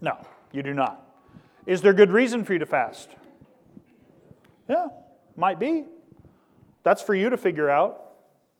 No, 0.00 0.16
you 0.52 0.62
do 0.62 0.74
not. 0.74 1.04
Is 1.66 1.82
there 1.82 1.92
good 1.92 2.12
reason 2.12 2.44
for 2.44 2.52
you 2.52 2.60
to 2.60 2.66
fast? 2.66 3.10
Yeah, 4.68 4.86
might 5.34 5.58
be. 5.58 5.86
That's 6.84 7.02
for 7.02 7.16
you 7.16 7.30
to 7.30 7.36
figure 7.36 7.68
out 7.68 8.12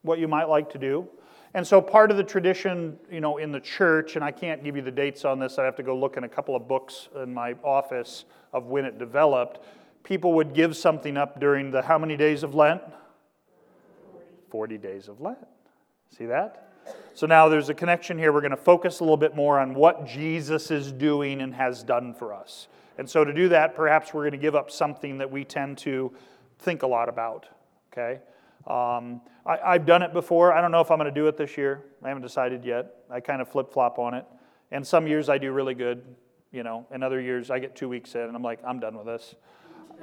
what 0.03 0.19
you 0.19 0.27
might 0.27 0.49
like 0.49 0.71
to 0.71 0.79
do. 0.79 1.09
And 1.57 1.67
so 1.67 1.81
part 1.81 2.11
of 2.11 2.19
the 2.19 2.23
tradition, 2.23 2.99
you 3.11 3.23
know, 3.23 3.39
in 3.39 3.51
the 3.51 3.61
church, 3.61 4.15
and 4.15 4.23
I 4.23 4.31
can't 4.31 4.63
give 4.63 4.77
you 4.77 4.83
the 4.83 4.91
dates 4.91 5.25
on 5.25 5.39
this, 5.39 5.59
I 5.59 5.65
have 5.65 5.75
to 5.77 5.83
go 5.83 5.97
look 5.97 6.19
in 6.19 6.25
a 6.25 6.29
couple 6.29 6.55
of 6.55 6.69
books 6.69 7.09
in 7.17 7.33
my 7.33 7.55
office 7.65 8.27
of 8.53 8.67
when 8.67 8.85
it 8.85 8.99
developed. 8.99 9.65
People 10.05 10.35
would 10.35 10.53
give 10.53 10.77
something 10.77 11.17
up 11.17 11.41
during 11.41 11.71
the 11.71 11.81
how 11.81 11.97
many 11.97 12.15
days 12.15 12.43
of 12.43 12.55
Lent? 12.55 12.83
40 14.51 14.77
days 14.77 15.09
of 15.09 15.23
Lent. 15.23 15.39
See 16.15 16.27
that? 16.27 16.75
So 17.15 17.27
now 17.27 17.49
there's 17.49 17.71
a 17.71 17.75
connection 17.75 18.19
here. 18.19 18.35
We're 18.35 18.43
going 18.43 18.51
to 18.51 18.59
focus 18.59 19.01
a 19.01 19.05
little 19.05 19.17
bit 19.17 19.35
more 19.35 19.59
on 19.59 19.73
what 19.73 20.07
Jesus 20.07 20.71
is 20.71 20.93
doing 20.93 21.41
and 21.41 21.55
has 21.55 21.83
done 21.83 22.13
for 22.13 22.35
us. 22.35 22.69
And 22.99 23.09
so 23.09 23.25
to 23.25 23.33
do 23.33 23.49
that, 23.49 23.75
perhaps 23.75 24.13
we're 24.13 24.25
going 24.25 24.33
to 24.33 24.39
give 24.39 24.55
up 24.55 24.71
something 24.71 25.17
that 25.17 25.31
we 25.31 25.43
tend 25.43 25.79
to 25.79 26.13
think 26.59 26.83
a 26.83 26.87
lot 26.87 27.09
about 27.09 27.47
okay? 27.97 28.21
Um, 28.67 29.21
I, 29.45 29.75
have 29.75 29.87
done 29.87 30.03
it 30.03 30.13
before. 30.13 30.53
I 30.53 30.61
don't 30.61 30.73
know 30.73 30.81
if 30.81 30.91
I'm 30.91 30.99
going 30.99 31.13
to 31.13 31.21
do 31.21 31.29
it 31.29 31.37
this 31.37 31.57
year. 31.57 31.85
I 32.03 32.09
haven't 32.09 32.25
decided 32.25 32.65
yet. 32.65 32.97
I 33.11 33.21
kind 33.21 33.41
of 33.41 33.49
flip 33.49 33.73
flop 33.73 33.99
on 33.99 34.15
it. 34.15 34.25
And 34.73 34.85
some 34.85 35.07
years 35.07 35.29
I 35.29 35.39
do 35.39 35.53
really 35.53 35.75
good, 35.75 36.03
you 36.51 36.65
know, 36.65 36.85
and 36.91 37.05
other 37.05 37.21
years 37.21 37.51
I 37.51 37.61
get 37.61 37.77
two 37.77 37.89
weeks 37.89 38.15
in 38.17 38.23
and 38.23 38.35
I'm 38.35 38.43
like, 38.43 38.59
I'm 38.67 38.81
done 38.81 38.97
with 38.97 39.07
this. 39.07 39.35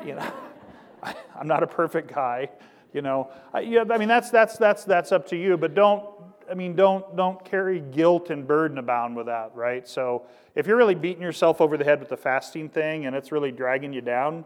You 0.03 0.15
know, 0.15 0.33
I, 1.03 1.13
am 1.39 1.45
not 1.45 1.61
a 1.61 1.67
perfect 1.67 2.11
guy, 2.11 2.49
you 2.93 3.03
know. 3.03 3.29
I, 3.53 3.59
yeah, 3.59 3.83
I 3.91 3.99
mean, 3.99 4.07
that's, 4.07 4.31
that's, 4.31 4.57
that's, 4.57 4.83
that's 4.85 5.11
up 5.11 5.27
to 5.27 5.35
you, 5.35 5.55
but 5.55 5.75
don't, 5.75 6.03
I 6.49 6.55
mean, 6.55 6.75
don't, 6.75 7.15
don't 7.15 7.45
carry 7.45 7.79
guilt 7.79 8.31
and 8.31 8.47
burden 8.47 8.79
abound 8.79 9.15
with 9.15 9.27
that, 9.27 9.51
right? 9.53 9.87
So 9.87 10.25
if 10.55 10.65
you're 10.65 10.77
really 10.77 10.95
beating 10.95 11.21
yourself 11.21 11.61
over 11.61 11.77
the 11.77 11.83
head 11.83 11.99
with 11.99 12.09
the 12.09 12.17
fasting 12.17 12.69
thing 12.69 13.05
and 13.05 13.15
it's 13.15 13.31
really 13.31 13.51
dragging 13.51 13.93
you 13.93 14.01
down, 14.01 14.45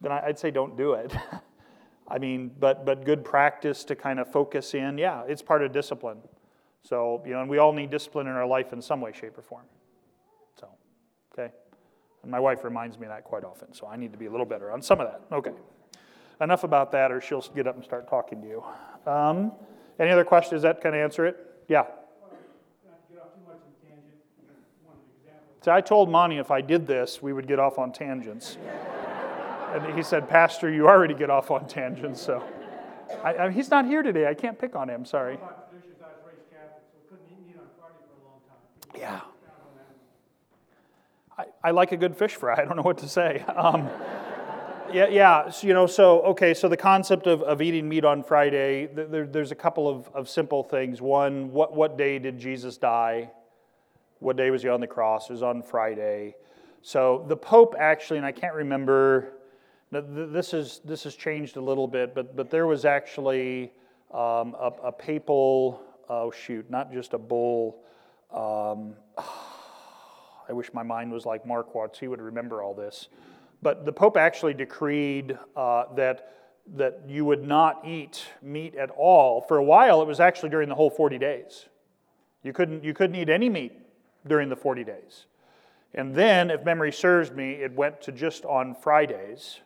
then 0.00 0.12
I'd 0.12 0.38
say 0.38 0.50
don't 0.50 0.78
do 0.78 0.94
it. 0.94 1.14
I 2.08 2.18
mean, 2.18 2.52
but, 2.58 2.86
but 2.86 3.04
good 3.04 3.24
practice 3.24 3.84
to 3.84 3.96
kind 3.96 4.20
of 4.20 4.30
focus 4.30 4.74
in. 4.74 4.98
Yeah, 4.98 5.24
it's 5.26 5.42
part 5.42 5.62
of 5.62 5.72
discipline. 5.72 6.18
So, 6.82 7.22
you 7.26 7.32
know, 7.32 7.40
and 7.40 7.50
we 7.50 7.58
all 7.58 7.72
need 7.72 7.90
discipline 7.90 8.28
in 8.28 8.34
our 8.34 8.46
life 8.46 8.72
in 8.72 8.80
some 8.80 9.00
way, 9.00 9.12
shape, 9.12 9.36
or 9.36 9.42
form. 9.42 9.64
So, 10.60 10.68
okay. 11.32 11.52
And 12.22 12.30
my 12.30 12.38
wife 12.38 12.62
reminds 12.62 12.98
me 12.98 13.06
of 13.06 13.12
that 13.12 13.24
quite 13.24 13.42
often, 13.42 13.74
so 13.74 13.88
I 13.88 13.96
need 13.96 14.12
to 14.12 14.18
be 14.18 14.26
a 14.26 14.30
little 14.30 14.46
better 14.46 14.70
on 14.70 14.82
some 14.82 15.00
of 15.00 15.08
that. 15.08 15.22
Okay. 15.34 15.52
Enough 16.40 16.64
about 16.64 16.92
that, 16.92 17.10
or 17.10 17.20
she'll 17.20 17.40
get 17.40 17.66
up 17.66 17.74
and 17.74 17.84
start 17.84 18.08
talking 18.08 18.40
to 18.42 18.46
you. 18.46 18.64
Um, 19.10 19.52
any 19.98 20.10
other 20.10 20.24
questions? 20.24 20.62
That 20.62 20.80
kind 20.80 20.94
of 20.94 21.00
answer 21.00 21.26
it? 21.26 21.36
Yeah. 21.66 21.86
So 25.62 25.72
I 25.72 25.80
told 25.80 26.08
Monty 26.08 26.36
if 26.38 26.52
I 26.52 26.60
did 26.60 26.86
this, 26.86 27.20
we 27.20 27.32
would 27.32 27.48
get 27.48 27.58
off 27.58 27.76
on 27.76 27.92
tangents. 27.92 28.56
and 29.74 29.94
he 29.96 30.02
said, 30.02 30.28
Pastor, 30.28 30.70
you 30.70 30.88
already 30.88 31.14
get 31.14 31.30
off 31.30 31.50
on 31.50 31.66
tangents, 31.66 32.20
so. 32.22 32.44
I, 33.22 33.34
I, 33.34 33.50
he's 33.50 33.70
not 33.70 33.86
here 33.86 34.02
today. 34.02 34.26
I 34.26 34.34
can't 34.34 34.58
pick 34.58 34.74
on 34.74 34.88
him. 34.88 35.04
Sorry. 35.04 35.38
Yeah. 38.96 39.20
I, 41.38 41.44
I 41.62 41.70
like 41.70 41.92
a 41.92 41.96
good 41.96 42.16
fish 42.16 42.34
fry. 42.34 42.54
I 42.54 42.64
don't 42.64 42.76
know 42.76 42.82
what 42.82 42.98
to 42.98 43.08
say. 43.08 43.44
Um, 43.56 43.88
yeah, 44.92 45.08
yeah. 45.08 45.50
So, 45.50 45.66
you 45.66 45.74
know, 45.74 45.88
so 45.88 46.20
okay. 46.22 46.54
So 46.54 46.68
the 46.68 46.76
concept 46.76 47.26
of, 47.26 47.42
of 47.42 47.60
eating 47.60 47.88
meat 47.88 48.04
on 48.04 48.22
Friday. 48.22 48.86
There, 48.86 49.26
there's 49.26 49.50
a 49.50 49.56
couple 49.56 49.88
of, 49.88 50.08
of 50.14 50.28
simple 50.28 50.62
things. 50.62 51.02
One, 51.02 51.50
what 51.50 51.74
what 51.74 51.98
day 51.98 52.20
did 52.20 52.38
Jesus 52.38 52.76
die? 52.76 53.32
What 54.20 54.36
day 54.36 54.52
was 54.52 54.62
he 54.62 54.68
on 54.68 54.80
the 54.80 54.86
cross? 54.86 55.28
It 55.28 55.32
was 55.32 55.42
on 55.42 55.60
Friday. 55.64 56.36
So 56.82 57.24
the 57.26 57.36
Pope 57.36 57.74
actually, 57.76 58.18
and 58.18 58.26
I 58.26 58.30
can't 58.30 58.54
remember. 58.54 59.32
This 59.92 60.52
is 60.52 60.80
this 60.84 61.04
has 61.04 61.14
changed 61.14 61.56
a 61.56 61.60
little 61.60 61.86
bit, 61.86 62.14
but 62.14 62.36
but 62.36 62.50
there 62.50 62.66
was 62.66 62.84
actually 62.84 63.72
um, 64.12 64.56
a, 64.58 64.72
a, 64.84 64.92
papal. 64.92 65.82
Oh 66.08 66.30
shoot! 66.30 66.68
Not 66.68 66.92
just 66.92 67.14
a 67.14 67.18
bull. 67.18 67.84
Um, 68.32 68.94
I 70.48 70.52
wish 70.52 70.72
my 70.72 70.82
mind 70.82 71.12
was 71.12 71.24
like 71.24 71.46
Marquart's. 71.46 71.98
He 71.98 72.08
would 72.08 72.20
remember 72.20 72.62
all 72.62 72.74
this. 72.74 73.08
But 73.62 73.84
the 73.84 73.92
Pope 73.92 74.16
actually 74.16 74.54
decreed 74.54 75.38
uh, 75.56 75.94
that 75.94 76.32
that 76.74 77.02
you 77.06 77.24
would 77.24 77.46
not 77.46 77.82
eat 77.86 78.26
meat 78.42 78.74
at 78.74 78.90
all. 78.90 79.40
For 79.40 79.56
a 79.56 79.64
while, 79.64 80.02
it 80.02 80.08
was 80.08 80.20
actually 80.20 80.48
during 80.48 80.68
the 80.68 80.74
whole 80.74 80.90
40 80.90 81.18
days. 81.18 81.66
You 82.42 82.52
couldn't, 82.52 82.84
you 82.84 82.94
couldn't 82.94 83.16
eat 83.16 83.28
any 83.28 83.48
meat 83.48 83.72
during 84.26 84.48
the 84.48 84.56
40 84.56 84.84
days. 84.84 85.26
And 85.94 86.14
then, 86.14 86.50
if 86.50 86.64
memory 86.64 86.92
serves 86.92 87.30
me, 87.30 87.52
it 87.52 87.72
went 87.72 88.00
to 88.02 88.12
just 88.12 88.44
on 88.44 88.74
Fridays. 88.74 89.60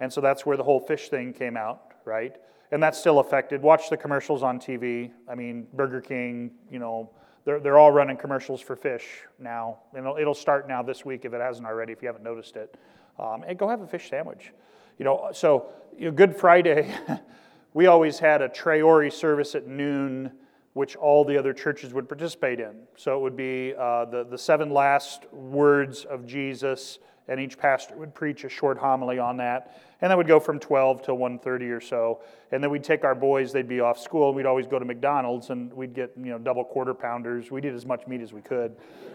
And 0.00 0.12
so 0.12 0.20
that's 0.20 0.44
where 0.44 0.56
the 0.56 0.62
whole 0.62 0.80
fish 0.80 1.08
thing 1.08 1.32
came 1.32 1.56
out, 1.56 1.92
right? 2.04 2.36
And 2.72 2.82
that's 2.82 2.98
still 2.98 3.18
affected. 3.18 3.62
Watch 3.62 3.90
the 3.90 3.96
commercials 3.96 4.42
on 4.42 4.58
TV. 4.58 5.10
I 5.28 5.34
mean, 5.34 5.66
Burger 5.74 6.00
King, 6.00 6.52
you 6.70 6.78
know, 6.78 7.10
they're, 7.44 7.60
they're 7.60 7.78
all 7.78 7.92
running 7.92 8.16
commercials 8.16 8.60
for 8.60 8.76
fish 8.76 9.22
now. 9.38 9.78
And 9.92 10.00
it'll, 10.00 10.16
it'll 10.16 10.34
start 10.34 10.68
now 10.68 10.82
this 10.82 11.04
week 11.04 11.24
if 11.24 11.32
it 11.32 11.40
hasn't 11.40 11.66
already, 11.66 11.92
if 11.92 12.02
you 12.02 12.08
haven't 12.08 12.24
noticed 12.24 12.56
it. 12.56 12.76
Um, 13.18 13.44
and 13.46 13.58
go 13.58 13.68
have 13.68 13.82
a 13.82 13.86
fish 13.86 14.08
sandwich. 14.08 14.52
You 14.98 15.04
know, 15.04 15.30
so 15.32 15.66
you 15.98 16.06
know, 16.06 16.12
Good 16.12 16.36
Friday, 16.36 16.94
we 17.74 17.86
always 17.86 18.18
had 18.18 18.42
a 18.42 18.48
Tre 18.48 18.82
Ore 18.82 19.10
service 19.10 19.54
at 19.54 19.66
noon 19.66 20.32
which 20.74 20.96
all 20.96 21.24
the 21.24 21.36
other 21.36 21.52
churches 21.52 21.92
would 21.92 22.08
participate 22.08 22.60
in. 22.60 22.82
So 22.96 23.16
it 23.18 23.22
would 23.22 23.36
be 23.36 23.74
uh, 23.76 24.04
the, 24.04 24.24
the 24.24 24.38
seven 24.38 24.70
last 24.70 25.30
words 25.32 26.04
of 26.04 26.26
Jesus, 26.26 27.00
and 27.30 27.40
each 27.40 27.56
pastor 27.56 27.96
would 27.96 28.12
preach 28.12 28.44
a 28.44 28.48
short 28.48 28.76
homily 28.76 29.18
on 29.18 29.36
that. 29.36 29.80
And 30.02 30.10
that 30.10 30.16
would 30.16 30.26
go 30.26 30.40
from 30.40 30.58
12 30.58 31.02
till 31.02 31.16
1.30 31.16 31.70
or 31.70 31.80
so. 31.80 32.20
And 32.50 32.62
then 32.62 32.70
we'd 32.70 32.82
take 32.82 33.04
our 33.04 33.14
boys, 33.14 33.52
they'd 33.52 33.68
be 33.68 33.80
off 33.80 33.98
school, 33.98 34.28
and 34.28 34.36
we'd 34.36 34.46
always 34.46 34.66
go 34.66 34.78
to 34.78 34.84
McDonald's, 34.84 35.50
and 35.50 35.72
we'd 35.72 35.94
get 35.94 36.12
you 36.16 36.30
know 36.30 36.38
double 36.38 36.64
quarter 36.64 36.92
pounders. 36.92 37.50
We'd 37.50 37.64
eat 37.64 37.72
as 37.72 37.86
much 37.86 38.06
meat 38.06 38.20
as 38.20 38.32
we 38.32 38.42
could 38.42 38.74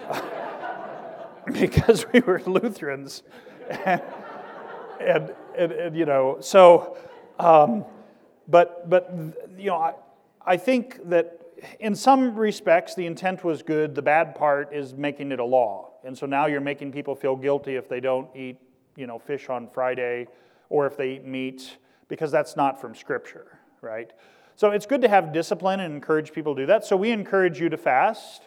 because 1.51 2.05
we 2.13 2.21
were 2.21 2.41
Lutherans. 2.45 3.23
and, 3.69 4.01
and, 5.01 5.33
and, 5.57 5.71
and, 5.71 5.95
you 5.95 6.05
know, 6.05 6.37
so, 6.39 6.97
um, 7.39 7.83
but, 8.47 8.89
but, 8.89 9.13
you 9.57 9.65
know, 9.65 9.77
I, 9.77 9.93
I 10.45 10.57
think 10.57 11.09
that 11.09 11.41
in 11.79 11.95
some 11.95 12.35
respects, 12.35 12.95
the 12.95 13.05
intent 13.05 13.43
was 13.43 13.61
good. 13.61 13.95
The 13.95 14.01
bad 14.01 14.35
part 14.35 14.73
is 14.73 14.93
making 14.93 15.31
it 15.31 15.39
a 15.39 15.45
law. 15.45 15.89
And 16.05 16.17
so 16.17 16.25
now 16.25 16.45
you're 16.45 16.61
making 16.61 16.91
people 16.91 17.15
feel 17.15 17.35
guilty 17.35 17.75
if 17.75 17.89
they 17.89 17.99
don't 17.99 18.29
eat, 18.35 18.57
you 18.95 19.07
know, 19.07 19.17
fish 19.17 19.49
on 19.49 19.67
Friday 19.67 20.27
or 20.69 20.85
if 20.85 20.95
they 20.95 21.13
eat 21.13 21.25
meat, 21.25 21.77
because 22.07 22.31
that's 22.31 22.55
not 22.55 22.79
from 22.79 22.93
Scripture, 22.95 23.59
right? 23.81 24.11
So 24.55 24.71
it's 24.71 24.85
good 24.85 25.01
to 25.01 25.09
have 25.09 25.33
discipline 25.33 25.79
and 25.79 25.93
encourage 25.93 26.31
people 26.31 26.55
to 26.55 26.61
do 26.61 26.65
that. 26.67 26.85
So 26.85 26.95
we 26.95 27.11
encourage 27.11 27.59
you 27.59 27.69
to 27.69 27.77
fast. 27.77 28.43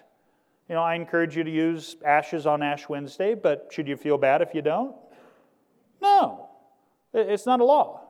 You 0.69 0.75
know, 0.75 0.83
I 0.83 0.95
encourage 0.95 1.37
you 1.37 1.45
to 1.45 1.51
use 1.51 1.97
ashes 2.05 2.47
on 2.47 2.63
Ash 2.63 2.89
Wednesday, 2.89 3.35
but 3.35 3.69
should 3.71 3.89
you 3.89 3.97
feel 3.97 4.19
bad 4.19 4.41
if 4.41 4.55
you 4.55 4.63
don't? 4.63 4.95
No. 6.01 6.49
It's 7.13 7.47
not 7.47 7.61
a 7.61 7.65
law, 7.65 8.03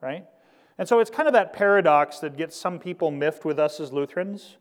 right? 0.00 0.26
And 0.78 0.88
so 0.88 1.00
it's 1.00 1.10
kind 1.10 1.26
of 1.26 1.34
that 1.34 1.52
paradox 1.52 2.18
that 2.18 2.36
gets 2.36 2.56
some 2.56 2.78
people 2.78 3.10
miffed 3.10 3.44
with 3.44 3.58
us 3.58 3.80
as 3.80 3.92
Lutherans 3.92 4.56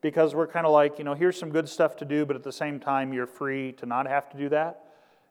because 0.00 0.34
we're 0.34 0.46
kind 0.46 0.66
of 0.66 0.72
like, 0.72 0.98
you 0.98 1.04
know, 1.04 1.14
here's 1.14 1.38
some 1.38 1.50
good 1.50 1.68
stuff 1.68 1.96
to 1.96 2.04
do, 2.04 2.24
but 2.24 2.36
at 2.36 2.42
the 2.42 2.52
same 2.52 2.80
time, 2.80 3.12
you're 3.12 3.26
free 3.26 3.72
to 3.72 3.86
not 3.86 4.06
have 4.06 4.30
to 4.30 4.38
do 4.38 4.48
that. 4.48 4.84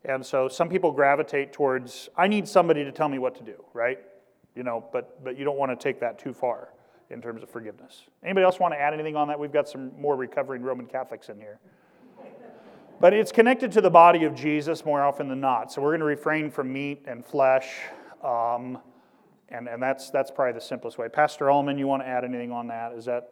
And 0.05 0.25
so 0.25 0.47
some 0.47 0.69
people 0.69 0.91
gravitate 0.91 1.51
towards, 1.51 2.09
I 2.15 2.27
need 2.27 2.47
somebody 2.47 2.83
to 2.83 2.91
tell 2.91 3.09
me 3.09 3.19
what 3.19 3.35
to 3.35 3.43
do, 3.43 3.63
right? 3.73 3.99
You 4.55 4.63
know, 4.63 4.85
but, 4.93 5.23
but 5.23 5.37
you 5.37 5.43
don't 5.43 5.57
want 5.57 5.71
to 5.71 5.75
take 5.75 5.99
that 5.99 6.19
too 6.19 6.33
far 6.33 6.69
in 7.09 7.21
terms 7.21 7.43
of 7.43 7.49
forgiveness. 7.49 8.03
Anybody 8.23 8.45
else 8.45 8.59
want 8.59 8.73
to 8.73 8.79
add 8.79 8.93
anything 8.93 9.15
on 9.15 9.27
that? 9.27 9.39
We've 9.39 9.51
got 9.51 9.67
some 9.67 9.91
more 9.99 10.15
recovering 10.15 10.61
Roman 10.61 10.85
Catholics 10.85 11.29
in 11.29 11.37
here. 11.37 11.59
But 13.01 13.13
it's 13.13 13.31
connected 13.31 13.71
to 13.73 13.81
the 13.81 13.89
body 13.89 14.25
of 14.25 14.35
Jesus 14.35 14.83
more 14.83 15.01
often 15.01 15.29
than 15.29 15.39
not. 15.39 15.71
So 15.71 15.81
we're 15.81 15.91
going 15.91 16.01
to 16.01 16.05
refrain 16.05 16.51
from 16.51 16.71
meat 16.71 17.05
and 17.07 17.25
flesh. 17.25 17.67
Um, 18.23 18.77
and, 19.47 19.67
and 19.67 19.81
that's, 19.81 20.09
that's 20.09 20.29
probably 20.29 20.53
the 20.53 20.61
simplest 20.61 20.97
way. 20.97 21.07
Pastor 21.07 21.49
Ullman, 21.49 21.77
you 21.77 21.87
want 21.87 22.03
to 22.03 22.07
add 22.07 22.25
anything 22.25 22.51
on 22.51 22.67
that? 22.67 22.93
Is 22.93 23.05
that? 23.05 23.31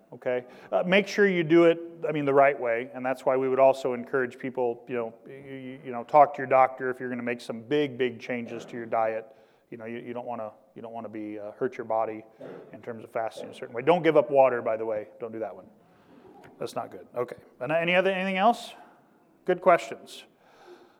okay? 0.13 0.45
Uh, 0.71 0.83
make 0.85 1.07
sure 1.07 1.27
you 1.27 1.43
do 1.43 1.65
it, 1.65 1.79
I 2.07 2.11
mean, 2.11 2.25
the 2.25 2.33
right 2.33 2.59
way. 2.59 2.89
And 2.93 3.05
that's 3.05 3.25
why 3.25 3.37
we 3.37 3.49
would 3.49 3.59
also 3.59 3.93
encourage 3.93 4.37
people, 4.37 4.83
you 4.87 4.95
know, 4.95 5.13
you, 5.27 5.79
you 5.85 5.91
know 5.91 6.03
talk 6.03 6.33
to 6.35 6.37
your 6.39 6.47
doctor 6.47 6.89
if 6.89 6.99
you're 6.99 7.09
going 7.09 7.19
to 7.19 7.25
make 7.25 7.41
some 7.41 7.61
big, 7.61 7.97
big 7.97 8.19
changes 8.19 8.65
to 8.65 8.77
your 8.77 8.85
diet. 8.85 9.25
You 9.69 9.77
know, 9.77 9.85
you, 9.85 10.13
don't 10.13 10.25
want 10.25 10.41
to 10.41 10.51
you 10.75 10.81
don't 10.81 10.91
want 10.91 11.05
to 11.05 11.09
be 11.09 11.39
uh, 11.39 11.51
hurt 11.57 11.77
your 11.77 11.85
body 11.85 12.25
in 12.73 12.81
terms 12.81 13.05
of 13.05 13.11
fasting 13.11 13.49
a 13.49 13.53
certain 13.53 13.73
way. 13.73 13.81
Don't 13.81 14.03
give 14.03 14.17
up 14.17 14.29
water, 14.29 14.61
by 14.61 14.75
the 14.75 14.85
way. 14.85 15.07
Don't 15.19 15.31
do 15.31 15.39
that 15.39 15.55
one. 15.55 15.65
That's 16.59 16.75
not 16.75 16.91
good. 16.91 17.07
Okay. 17.15 17.37
And 17.61 17.71
any 17.71 17.95
other 17.95 18.11
anything 18.11 18.37
else? 18.37 18.73
Good 19.45 19.61
questions. 19.61 20.25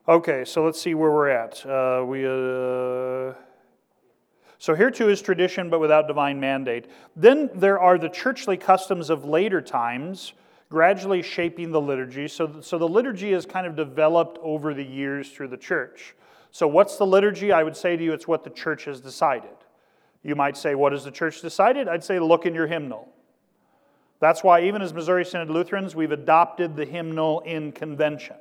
Okay, 0.07 0.45
so 0.45 0.65
let's 0.65 0.81
see 0.81 0.95
where 0.95 1.11
we're 1.11 1.29
at. 1.29 1.63
Uh, 1.65 2.03
we. 2.05 2.25
So 4.61 4.75
here 4.75 4.91
too 4.91 5.09
is 5.09 5.23
tradition, 5.23 5.71
but 5.71 5.79
without 5.79 6.07
divine 6.07 6.39
mandate. 6.39 6.85
Then 7.15 7.49
there 7.55 7.79
are 7.79 7.97
the 7.97 8.09
churchly 8.09 8.57
customs 8.57 9.09
of 9.09 9.25
later 9.25 9.59
times, 9.59 10.33
gradually 10.69 11.23
shaping 11.23 11.71
the 11.71 11.81
liturgy. 11.81 12.27
So, 12.27 12.61
so 12.61 12.77
the 12.77 12.87
liturgy 12.87 13.33
is 13.33 13.47
kind 13.47 13.65
of 13.65 13.75
developed 13.75 14.37
over 14.43 14.75
the 14.75 14.83
years 14.83 15.31
through 15.31 15.47
the 15.47 15.57
church. 15.57 16.13
So, 16.51 16.67
what's 16.67 16.97
the 16.97 17.07
liturgy? 17.07 17.51
I 17.51 17.63
would 17.63 17.75
say 17.75 17.97
to 17.97 18.03
you, 18.03 18.13
it's 18.13 18.27
what 18.27 18.43
the 18.43 18.51
church 18.51 18.85
has 18.85 19.01
decided. 19.01 19.49
You 20.21 20.35
might 20.35 20.55
say, 20.55 20.75
What 20.75 20.91
has 20.91 21.05
the 21.05 21.11
church 21.11 21.41
decided? 21.41 21.87
I'd 21.87 22.03
say, 22.03 22.19
Look 22.19 22.45
in 22.45 22.53
your 22.53 22.67
hymnal. 22.67 23.09
That's 24.19 24.43
why, 24.43 24.61
even 24.61 24.83
as 24.83 24.93
Missouri 24.93 25.25
Synod 25.25 25.49
Lutherans, 25.49 25.95
we've 25.95 26.11
adopted 26.11 26.75
the 26.75 26.85
hymnal 26.85 27.39
in 27.39 27.71
convention. 27.71 28.35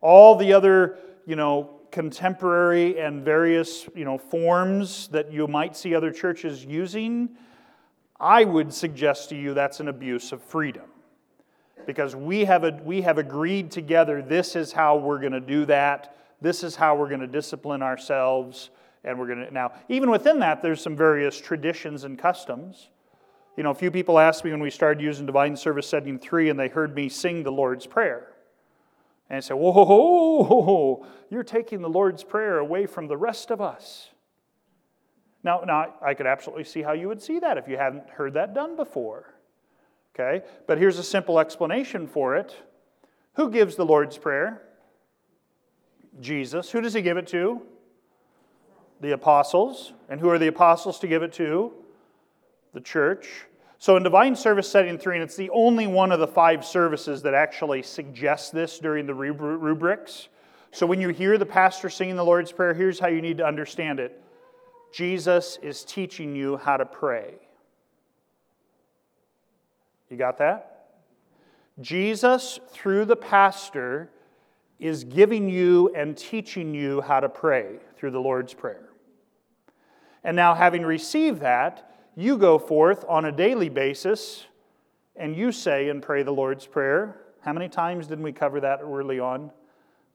All 0.00 0.34
the 0.34 0.54
other, 0.54 0.96
you 1.26 1.36
know, 1.36 1.73
contemporary 1.94 2.98
and 2.98 3.24
various 3.24 3.88
you 3.94 4.04
know, 4.04 4.18
forms 4.18 5.06
that 5.08 5.32
you 5.32 5.46
might 5.46 5.76
see 5.76 5.94
other 5.94 6.10
churches 6.10 6.64
using, 6.64 7.28
I 8.18 8.42
would 8.42 8.74
suggest 8.74 9.28
to 9.28 9.36
you 9.36 9.54
that's 9.54 9.78
an 9.78 9.86
abuse 9.86 10.32
of 10.32 10.42
freedom. 10.42 10.86
Because 11.86 12.16
we 12.16 12.46
have, 12.46 12.64
a, 12.64 12.80
we 12.82 13.02
have 13.02 13.18
agreed 13.18 13.70
together 13.70 14.22
this 14.22 14.56
is 14.56 14.72
how 14.72 14.96
we're 14.96 15.20
going 15.20 15.34
to 15.34 15.40
do 15.40 15.66
that, 15.66 16.16
this 16.40 16.64
is 16.64 16.74
how 16.74 16.96
we're 16.96 17.08
going 17.08 17.20
to 17.20 17.28
discipline 17.28 17.80
ourselves, 17.80 18.70
and 19.04 19.16
we're 19.16 19.28
going 19.28 19.46
to. 19.46 19.54
Now, 19.54 19.72
even 19.88 20.10
within 20.10 20.40
that, 20.40 20.62
there's 20.62 20.80
some 20.80 20.96
various 20.96 21.40
traditions 21.40 22.02
and 22.02 22.18
customs. 22.18 22.88
You 23.56 23.62
know, 23.62 23.70
a 23.70 23.74
few 23.74 23.92
people 23.92 24.18
asked 24.18 24.44
me 24.44 24.50
when 24.50 24.60
we 24.60 24.70
started 24.70 25.00
using 25.00 25.26
Divine 25.26 25.56
Service 25.56 25.86
Setting 25.86 26.18
3 26.18 26.50
and 26.50 26.58
they 26.58 26.66
heard 26.66 26.92
me 26.96 27.08
sing 27.08 27.44
the 27.44 27.52
Lord's 27.52 27.86
Prayer. 27.86 28.33
And 29.30 29.38
I 29.38 29.40
said, 29.40 29.54
Whoa, 29.54 31.06
you're 31.30 31.42
taking 31.42 31.80
the 31.80 31.88
Lord's 31.88 32.24
Prayer 32.24 32.58
away 32.58 32.86
from 32.86 33.08
the 33.08 33.16
rest 33.16 33.50
of 33.50 33.60
us. 33.60 34.10
Now, 35.42 35.62
now, 35.66 35.94
I 36.02 36.14
could 36.14 36.26
absolutely 36.26 36.64
see 36.64 36.82
how 36.82 36.92
you 36.92 37.08
would 37.08 37.20
see 37.20 37.38
that 37.38 37.58
if 37.58 37.68
you 37.68 37.76
hadn't 37.76 38.08
heard 38.08 38.34
that 38.34 38.54
done 38.54 38.76
before. 38.76 39.34
Okay? 40.14 40.44
But 40.66 40.78
here's 40.78 40.98
a 40.98 41.02
simple 41.02 41.38
explanation 41.38 42.06
for 42.06 42.36
it. 42.36 42.56
Who 43.34 43.50
gives 43.50 43.76
the 43.76 43.84
Lord's 43.84 44.16
Prayer? 44.16 44.62
Jesus. 46.20 46.70
Who 46.70 46.80
does 46.80 46.94
he 46.94 47.02
give 47.02 47.16
it 47.16 47.26
to? 47.28 47.62
The 49.00 49.12
apostles. 49.12 49.92
And 50.08 50.20
who 50.20 50.30
are 50.30 50.38
the 50.38 50.46
apostles 50.46 50.98
to 51.00 51.08
give 51.08 51.22
it 51.22 51.32
to? 51.34 51.72
The 52.72 52.80
church. 52.80 53.46
So 53.78 53.96
in 53.96 54.02
Divine 54.02 54.36
Service 54.36 54.68
Setting 54.68 54.98
3, 54.98 55.16
and 55.16 55.22
it's 55.22 55.36
the 55.36 55.50
only 55.50 55.86
one 55.86 56.12
of 56.12 56.20
the 56.20 56.26
five 56.26 56.64
services 56.64 57.22
that 57.22 57.34
actually 57.34 57.82
suggests 57.82 58.50
this 58.50 58.78
during 58.78 59.06
the 59.06 59.14
rubrics. 59.14 60.28
So 60.70 60.86
when 60.86 61.00
you 61.00 61.10
hear 61.10 61.38
the 61.38 61.46
pastor 61.46 61.90
singing 61.90 62.16
the 62.16 62.24
Lord's 62.24 62.50
Prayer, 62.50 62.74
here's 62.74 62.98
how 62.98 63.08
you 63.08 63.20
need 63.20 63.38
to 63.38 63.46
understand 63.46 64.00
it 64.00 64.20
Jesus 64.92 65.58
is 65.62 65.84
teaching 65.84 66.34
you 66.34 66.56
how 66.56 66.76
to 66.76 66.86
pray. 66.86 67.34
You 70.08 70.16
got 70.16 70.38
that? 70.38 70.70
Jesus, 71.80 72.60
through 72.68 73.04
the 73.04 73.16
pastor, 73.16 74.10
is 74.78 75.04
giving 75.04 75.48
you 75.48 75.92
and 75.94 76.16
teaching 76.16 76.74
you 76.74 77.00
how 77.00 77.20
to 77.20 77.28
pray 77.28 77.76
through 77.96 78.12
the 78.12 78.20
Lord's 78.20 78.54
Prayer. 78.54 78.88
And 80.22 80.36
now, 80.36 80.54
having 80.54 80.82
received 80.82 81.40
that, 81.40 81.93
you 82.16 82.38
go 82.38 82.58
forth 82.58 83.04
on 83.08 83.24
a 83.24 83.32
daily 83.32 83.68
basis 83.68 84.44
and 85.16 85.36
you 85.36 85.52
say 85.52 85.88
and 85.88 86.02
pray 86.02 86.22
the 86.22 86.32
Lord's 86.32 86.66
Prayer. 86.66 87.20
How 87.40 87.52
many 87.52 87.68
times 87.68 88.06
did 88.06 88.20
we 88.20 88.32
cover 88.32 88.60
that 88.60 88.80
early 88.82 89.20
on? 89.20 89.50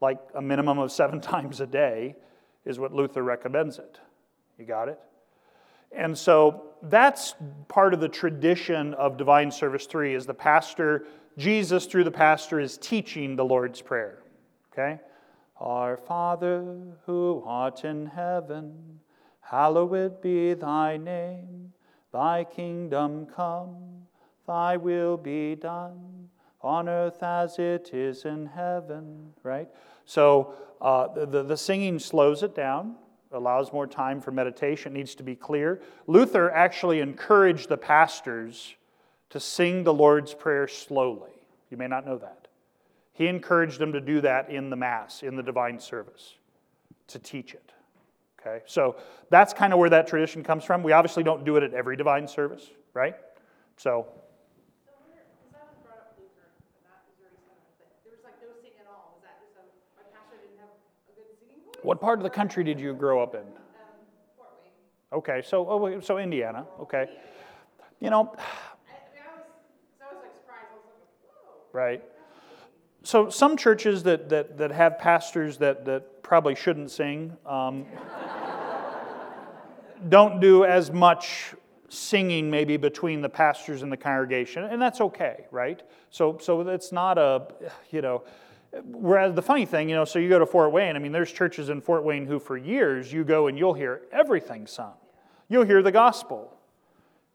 Like 0.02 0.20
a 0.34 0.42
minimum 0.42 0.80
of 0.80 0.92
seven 0.92 1.22
times 1.22 1.62
a 1.62 1.68
day 1.68 2.16
is 2.66 2.80
what 2.80 2.94
Luther 2.94 3.24
recommends 3.24 3.80
it. 3.80 4.00
You 4.58 4.66
got 4.66 4.90
it? 4.90 5.00
And 5.92 6.18
so 6.18 6.68
that's 6.84 7.34
part 7.68 7.94
of 7.94 8.00
the 8.00 8.10
tradition 8.10 8.94
of 8.94 9.18
Divine 9.18 9.52
Service 9.52 9.86
3 9.86 10.14
is 10.14 10.26
the 10.26 10.34
pastor, 10.34 11.06
Jesus 11.38 11.86
through 11.86 12.04
the 12.04 12.12
pastor 12.12 12.60
is 12.60 12.78
teaching 12.78 13.36
the 13.36 13.46
Lord's 13.46 13.82
Prayer. 13.82 14.20
Okay? 14.72 15.00
Our 15.58 15.98
Father 15.98 16.64
who 17.06 17.44
art 17.46 17.84
in 17.84 18.06
heaven, 18.06 19.00
hallowed 19.42 20.22
be 20.22 20.54
thy 20.54 20.98
name. 20.98 21.74
Thy 22.12 22.44
kingdom 22.44 23.26
come, 23.26 23.76
thy 24.48 24.78
will 24.78 25.18
be 25.18 25.56
done 25.56 26.30
on 26.62 26.90
earth 26.90 27.22
as 27.24 27.60
it 27.60 27.94
is 27.94 28.26
in 28.26 28.48
heaven, 28.48 29.34
right? 29.44 29.70
So 30.06 30.54
uh, 30.82 31.26
the, 31.26 31.44
the 31.44 31.58
singing 31.58 32.00
slows 32.00 32.44
it 32.44 32.56
down 32.56 32.96
allows 33.32 33.72
more 33.72 33.88
time 33.88 34.22
for 34.22 34.32
meditation, 34.32 34.94
needs 34.94 35.16
to 35.16 35.24
be 35.24 35.36
clear. 35.36 35.82
Luther 36.08 36.52
actually 36.52 37.00
encouraged 37.00 37.70
the 37.70 37.78
pastors 37.78 38.76
to 39.30 39.40
sing 39.40 39.84
the 39.84 39.94
Lord's 39.94 40.34
Prayer 40.34 40.68
slowly. 40.68 41.32
You 41.70 41.78
may 41.78 41.88
not 41.88 42.06
know 42.06 42.18
that. 42.18 42.48
He 43.14 43.28
encouraged 43.28 43.80
them 43.80 43.94
to 43.94 44.02
do 44.02 44.22
that 44.22 44.50
in 44.50 44.70
the 44.70 44.76
Mass, 44.76 45.24
in 45.24 45.36
the 45.36 45.44
divine 45.44 45.80
service, 45.80 46.36
to 47.08 47.20
teach 47.20 47.54
it. 47.54 47.72
Okay, 48.40 48.62
so 48.66 48.96
that's 49.30 49.54
kind 49.54 49.74
of 49.74 49.80
where 49.80 49.90
that 49.90 50.08
tradition 50.08 50.44
comes 50.44 50.64
from. 50.64 50.82
We 50.82 50.94
obviously 50.94 51.24
don't 51.24 51.44
do 51.44 51.58
it 51.58 51.64
at 51.64 51.74
every 51.74 51.98
divine 51.98 52.28
service, 52.28 52.70
right? 52.94 53.16
So 53.78 54.08
What 61.82 62.02
part 62.02 62.20
of 62.20 62.24
the 62.24 62.30
country 62.30 62.64
did 62.64 62.80
you 62.80 62.94
grow 62.94 63.24
up 63.24 63.36
in? 63.36 63.42
Okay, 65.14 65.42
so 65.44 65.66
oh, 65.70 66.00
so 66.02 66.18
Indiana. 66.18 66.66
Okay, 66.82 67.08
you 68.00 68.10
know. 68.10 68.36
Right. 71.72 72.04
So 73.04 73.30
some 73.30 73.56
churches 73.56 74.04
that, 74.04 74.28
that, 74.30 74.58
that 74.58 74.72
have 74.72 75.00
pastors 75.00 75.58
that, 75.60 75.86
that 75.86 76.22
probably 76.24 76.56
shouldn't 76.56 76.92
sing 76.92 77.38
um, 77.46 77.86
don't 80.08 80.40
do 80.40 80.66
as 80.66 80.92
much 80.92 81.54
singing 81.90 82.50
maybe 82.50 82.78
between 82.78 83.22
the 83.22 83.30
pastors 83.30 83.82
and 83.82 83.92
the 83.92 83.98
congregation, 83.98 84.64
and 84.64 84.82
that's 84.82 85.02
okay, 85.02 85.46
right? 85.52 85.82
So 86.10 86.38
so 86.40 86.62
it's 86.70 86.92
not 86.92 87.18
a 87.18 87.48
you 87.92 88.02
know 88.02 88.24
Whereas 88.84 89.34
the 89.34 89.42
funny 89.42 89.66
thing, 89.66 89.90
you 89.90 89.96
know, 89.96 90.06
so 90.06 90.20
you 90.20 90.30
go 90.30 90.38
to 90.38 90.46
Fort 90.46 90.72
Wayne, 90.72 90.96
I 90.96 91.00
mean, 91.00 91.12
there's 91.12 91.32
churches 91.32 91.70
in 91.70 91.82
Fort 91.82 92.04
Wayne 92.04 92.26
who 92.26 92.40
for 92.40 92.56
years 92.56 93.12
you 93.12 93.24
go 93.24 93.48
and 93.48 93.58
you'll 93.58 93.74
hear 93.74 94.02
everything 94.12 94.68
sung. 94.68 94.94
You'll 95.48 95.66
hear 95.66 95.82
the 95.82 95.92
gospel. 95.92 96.56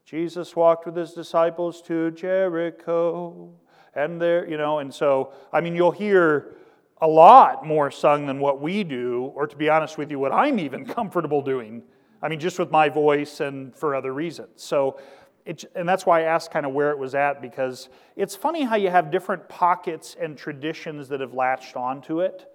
Jesus 0.05 0.55
walked 0.55 0.87
with 0.87 0.97
his 0.97 1.13
disciples 1.13 1.83
to 1.83 2.13
Jericho. 2.13 3.51
And 3.95 4.21
there, 4.21 4.49
you 4.49 4.57
know, 4.57 4.79
and 4.79 4.95
so, 4.95 5.33
I 5.53 5.61
mean, 5.61 5.75
you'll 5.75 5.91
hear 5.91 6.55
a 7.01 7.09
lot 7.09 7.67
more 7.67 7.91
sung 7.91 8.27
than 8.27 8.39
what 8.39 8.61
we 8.61 8.85
do, 8.85 9.33
or 9.35 9.47
to 9.47 9.57
be 9.57 9.69
honest 9.69 9.99
with 9.99 10.11
you, 10.11 10.19
what 10.19 10.33
I'm 10.33 10.61
even 10.61 10.85
comfortable 10.87 11.43
doing. 11.43 11.83
I 12.25 12.29
mean, 12.29 12.41
just 12.41 12.59
with 12.59 12.71
my 12.71 12.89
voice 12.89 13.41
and 13.41 13.77
for 13.77 13.95
other 13.95 14.15
reasons. 14.15 14.63
So 14.63 14.99
it, 15.45 15.63
and 15.75 15.87
that's 15.87 16.07
why 16.07 16.21
I 16.21 16.23
asked 16.23 16.51
kind 16.51 16.65
of 16.65 16.73
where 16.73 16.91
it 16.91 16.99
was 16.99 17.15
at, 17.15 17.43
because 17.43 17.91
it's 18.17 18.35
funny 18.35 18.65
how 18.65 18.77
you 18.77 18.89
have 18.89 19.11
different 19.11 19.47
pockets 19.47 20.17
and 20.19 20.39
traditions 20.39 21.09
that 21.09 21.21
have 21.21 21.35
latched 21.35 21.77
onto 21.77 22.21
it. 22.21 22.51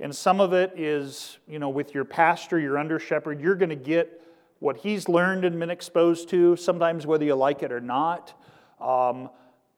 And 0.00 0.14
some 0.14 0.38
of 0.38 0.52
it 0.52 0.74
is, 0.76 1.38
you 1.48 1.58
know, 1.58 1.70
with 1.70 1.94
your 1.94 2.04
pastor, 2.04 2.58
your 2.58 2.76
under 2.76 2.98
shepherd, 2.98 3.40
you're 3.40 3.54
going 3.54 3.70
to 3.70 3.74
get 3.74 4.22
what 4.58 4.76
he's 4.76 5.08
learned 5.08 5.46
and 5.46 5.58
been 5.58 5.70
exposed 5.70 6.28
to, 6.28 6.54
sometimes 6.56 7.06
whether 7.06 7.24
you 7.24 7.34
like 7.34 7.62
it 7.62 7.72
or 7.72 7.80
not. 7.80 8.38
Um, 8.82 9.30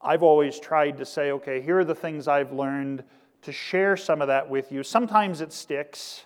I've 0.03 0.24
always 0.24 0.59
tried 0.59 0.99
to 0.99 1.07
say, 1.07 1.30
okay, 1.30 1.61
here 1.61 1.78
are 1.78 1.84
the 1.84 1.95
things 1.95 2.26
I've 2.26 2.53
learned 2.53 3.05
to 3.43 3.53
share 3.53 3.97
some 3.97 4.20
of 4.20 4.26
that 4.26 4.51
with 4.51 4.72
you. 4.72 4.82
Sometimes 4.82 5.41
it 5.41 5.53
sticks, 5.53 6.24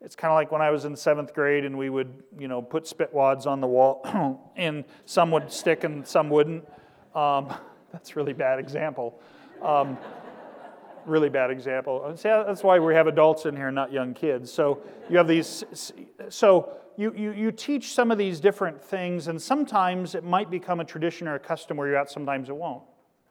it's 0.00 0.14
kind 0.14 0.30
of 0.30 0.36
like 0.36 0.52
when 0.52 0.60
I 0.60 0.70
was 0.70 0.84
in 0.84 0.94
seventh 0.94 1.34
grade 1.34 1.64
and 1.64 1.76
we 1.76 1.88
would, 1.88 2.22
you 2.38 2.48
know, 2.48 2.60
put 2.60 2.86
spit 2.86 3.12
wads 3.12 3.46
on 3.46 3.60
the 3.60 3.66
wall 3.66 4.52
and 4.56 4.84
some 5.06 5.30
would 5.30 5.50
stick 5.50 5.84
and 5.84 6.06
some 6.06 6.28
wouldn't. 6.28 6.64
Um, 7.14 7.52
that's 7.92 8.10
a 8.10 8.14
really 8.14 8.34
bad 8.34 8.58
example. 8.58 9.18
Um, 9.62 9.96
really 11.06 11.30
bad 11.30 11.50
example. 11.50 12.12
See, 12.16 12.28
that's 12.28 12.62
why 12.62 12.78
we 12.78 12.94
have 12.94 13.06
adults 13.06 13.46
in 13.46 13.56
here, 13.56 13.70
not 13.70 13.92
young 13.92 14.12
kids. 14.12 14.52
So 14.52 14.82
you 15.08 15.16
have 15.16 15.28
these, 15.28 15.64
so 16.28 16.76
you, 16.96 17.14
you, 17.16 17.32
you 17.32 17.52
teach 17.52 17.92
some 17.92 18.10
of 18.10 18.18
these 18.18 18.38
different 18.40 18.82
things, 18.82 19.28
and 19.28 19.40
sometimes 19.40 20.14
it 20.14 20.24
might 20.24 20.50
become 20.50 20.80
a 20.80 20.84
tradition 20.84 21.28
or 21.28 21.36
a 21.36 21.38
custom 21.38 21.76
where 21.76 21.88
you're 21.88 21.96
at, 21.96 22.10
sometimes 22.10 22.48
it 22.48 22.56
won't, 22.56 22.82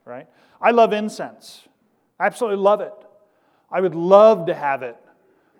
right? 0.05 0.27
I 0.61 0.71
love 0.71 0.93
incense. 0.93 1.67
I 2.19 2.25
absolutely 2.27 2.61
love 2.63 2.81
it. 2.81 2.93
I 3.71 3.81
would 3.81 3.95
love 3.95 4.45
to 4.45 4.53
have 4.53 4.83
it 4.83 4.97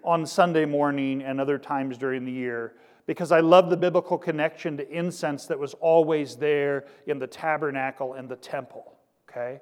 on 0.05 0.25
Sunday 0.25 0.65
morning 0.65 1.21
and 1.21 1.41
other 1.41 1.57
times 1.57 1.97
during 1.97 2.23
the 2.23 2.31
year 2.31 2.73
because 3.07 3.31
I 3.31 3.39
love 3.39 3.69
the 3.69 3.77
biblical 3.77 4.17
connection 4.17 4.77
to 4.77 4.89
incense 4.89 5.45
that 5.47 5.59
was 5.59 5.73
always 5.75 6.35
there 6.35 6.85
in 7.07 7.19
the 7.19 7.27
tabernacle 7.27 8.13
and 8.13 8.29
the 8.29 8.35
temple. 8.35 8.93
Okay? 9.29 9.59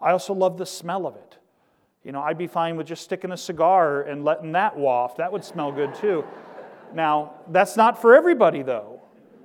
I 0.00 0.12
also 0.12 0.34
love 0.34 0.58
the 0.58 0.66
smell 0.66 1.06
of 1.06 1.16
it. 1.16 1.38
You 2.04 2.12
know, 2.12 2.22
I'd 2.22 2.38
be 2.38 2.46
fine 2.46 2.76
with 2.76 2.86
just 2.86 3.02
sticking 3.02 3.32
a 3.32 3.36
cigar 3.36 4.02
and 4.02 4.24
letting 4.24 4.52
that 4.52 4.76
waft. 4.76 5.18
That 5.18 5.32
would 5.32 5.44
smell 5.44 5.72
good 5.72 5.94
too. 5.94 6.24
Now, 6.94 7.34
that's 7.48 7.76
not 7.76 8.00
for 8.00 8.14
everybody 8.14 8.62
though. 8.62 9.00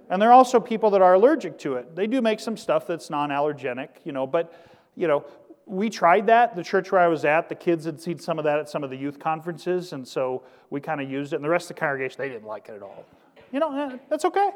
And 0.10 0.22
there 0.22 0.30
are 0.30 0.34
also 0.34 0.60
people 0.60 0.90
that 0.92 1.02
are 1.02 1.14
allergic 1.14 1.58
to 1.60 1.76
it. 1.76 1.96
They 1.96 2.06
do 2.06 2.22
make 2.22 2.40
some 2.40 2.58
stuff 2.58 2.86
that's 2.86 3.10
non 3.10 3.30
allergenic, 3.30 3.90
you 4.04 4.12
know, 4.12 4.28
but, 4.28 4.54
you 4.96 5.08
know, 5.08 5.26
we 5.72 5.90
tried 5.90 6.28
that. 6.28 6.54
The 6.54 6.64
church 6.64 6.92
where 6.92 7.00
I 7.00 7.08
was 7.08 7.24
at, 7.24 7.48
the 7.48 7.56
kids 7.56 7.86
had 7.86 8.02
seen 8.02 8.20
some 8.20 8.38
of 8.38 8.44
that 8.44 8.60
at 8.60 8.68
some 8.68 8.84
of 8.84 8.90
the 8.90 8.98
youth 8.98 9.20
conferences, 9.20 9.94
and 9.94 10.06
so 10.06 10.44
we 10.70 10.82
kind 10.82 11.00
of 11.00 11.10
used 11.10 11.32
it. 11.32 11.38
And 11.38 11.46
the 11.46 11.50
rest 11.50 11.72
of 11.72 11.78
the 11.78 11.80
congregation, 11.80 12.18
they 12.20 12.28
didn't 12.28 12.46
like 12.46 12.68
it 12.68 12.76
at 12.76 12.82
all. 12.82 13.06
You 13.54 13.62
know, 13.62 13.74
eh, 13.74 13.98
that's 14.10 14.26
okay. 14.26 14.50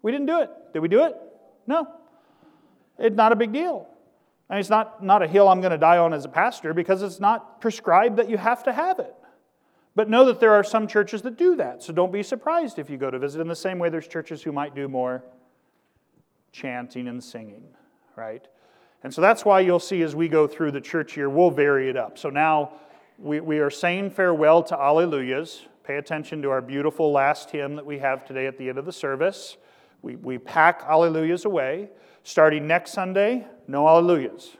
We 0.00 0.12
didn't 0.12 0.26
do 0.26 0.40
it. 0.40 0.50
Did 0.72 0.78
we 0.78 0.86
do 0.86 1.04
it? 1.04 1.16
No. 1.66 1.88
It's 3.00 3.16
not 3.16 3.32
a 3.32 3.36
big 3.36 3.52
deal. 3.52 3.88
I 4.48 4.54
mean, 4.54 4.60
it's 4.60 4.70
not, 4.70 5.02
not 5.02 5.22
a 5.22 5.26
hill 5.26 5.48
I'm 5.48 5.60
going 5.60 5.72
to 5.72 5.78
die 5.78 5.98
on 5.98 6.14
as 6.14 6.24
a 6.24 6.28
pastor 6.28 6.72
because 6.72 7.02
it's 7.02 7.18
not 7.18 7.60
prescribed 7.60 8.16
that 8.18 8.30
you 8.30 8.36
have 8.36 8.62
to 8.62 8.72
have 8.72 9.00
it. 9.00 9.14
But 9.96 10.08
know 10.08 10.24
that 10.26 10.38
there 10.38 10.54
are 10.54 10.62
some 10.62 10.86
churches 10.86 11.22
that 11.22 11.36
do 11.36 11.56
that, 11.56 11.82
so 11.82 11.92
don't 11.92 12.12
be 12.12 12.22
surprised 12.22 12.78
if 12.78 12.88
you 12.88 12.96
go 12.96 13.10
to 13.10 13.18
visit. 13.18 13.40
In 13.40 13.48
the 13.48 13.56
same 13.56 13.80
way, 13.80 13.88
there's 13.88 14.06
churches 14.06 14.40
who 14.40 14.52
might 14.52 14.76
do 14.76 14.86
more 14.86 15.24
chanting 16.52 17.08
and 17.08 17.22
singing, 17.22 17.64
right? 18.14 18.46
And 19.02 19.14
so 19.14 19.20
that's 19.20 19.44
why 19.44 19.60
you'll 19.60 19.78
see 19.78 20.02
as 20.02 20.14
we 20.16 20.28
go 20.28 20.46
through 20.46 20.72
the 20.72 20.80
church 20.80 21.16
year, 21.16 21.30
we'll 21.30 21.50
vary 21.50 21.88
it 21.88 21.96
up. 21.96 22.18
So 22.18 22.30
now 22.30 22.72
we, 23.18 23.40
we 23.40 23.58
are 23.58 23.70
saying 23.70 24.10
farewell 24.10 24.62
to 24.64 24.76
Alleluias. 24.76 25.62
Pay 25.84 25.96
attention 25.96 26.42
to 26.42 26.50
our 26.50 26.60
beautiful 26.60 27.12
last 27.12 27.50
hymn 27.50 27.76
that 27.76 27.86
we 27.86 27.98
have 27.98 28.24
today 28.26 28.46
at 28.46 28.58
the 28.58 28.68
end 28.68 28.78
of 28.78 28.84
the 28.84 28.92
service. 28.92 29.56
We, 30.02 30.16
we 30.16 30.38
pack 30.38 30.82
alleluias 30.82 31.44
away. 31.44 31.90
Starting 32.24 32.66
next 32.66 32.92
Sunday, 32.92 33.46
no 33.66 33.84
alleluias 33.84 34.56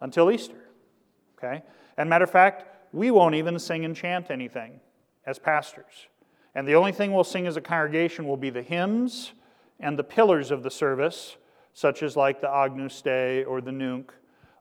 until 0.00 0.30
Easter. 0.30 0.68
Okay? 1.38 1.62
And 1.96 2.10
matter 2.10 2.24
of 2.24 2.30
fact, 2.30 2.66
we 2.92 3.10
won't 3.10 3.34
even 3.34 3.58
sing 3.58 3.84
and 3.84 3.96
chant 3.96 4.30
anything 4.30 4.80
as 5.24 5.38
pastors. 5.38 6.08
And 6.54 6.68
the 6.68 6.74
only 6.74 6.92
thing 6.92 7.12
we'll 7.12 7.24
sing 7.24 7.46
as 7.46 7.56
a 7.56 7.60
congregation 7.60 8.26
will 8.26 8.36
be 8.36 8.50
the 8.50 8.62
hymns 8.62 9.32
and 9.80 9.98
the 9.98 10.04
pillars 10.04 10.50
of 10.50 10.62
the 10.62 10.70
service, 10.70 11.36
such 11.72 12.02
as 12.02 12.16
like 12.16 12.40
the 12.40 12.48
Agnus 12.48 13.00
Dei 13.02 13.44
or 13.44 13.60
the 13.60 13.72
Nunc. 13.72 14.12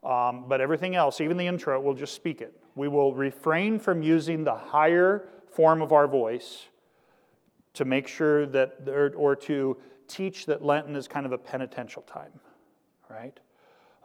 Um, 0.03 0.45
but 0.47 0.61
everything 0.61 0.95
else, 0.95 1.21
even 1.21 1.37
the 1.37 1.47
intro, 1.47 1.79
we'll 1.79 1.93
just 1.93 2.15
speak 2.15 2.41
it. 2.41 2.59
We 2.75 2.87
will 2.87 3.13
refrain 3.13 3.79
from 3.79 4.01
using 4.01 4.43
the 4.43 4.55
higher 4.55 5.27
form 5.51 5.81
of 5.81 5.91
our 5.91 6.07
voice 6.07 6.67
to 7.73 7.85
make 7.85 8.07
sure 8.07 8.45
that, 8.47 9.13
or 9.15 9.35
to 9.35 9.77
teach 10.07 10.45
that 10.47 10.63
Lenten 10.63 10.95
is 10.95 11.07
kind 11.07 11.25
of 11.25 11.31
a 11.31 11.37
penitential 11.37 12.01
time, 12.01 12.31
right? 13.09 13.39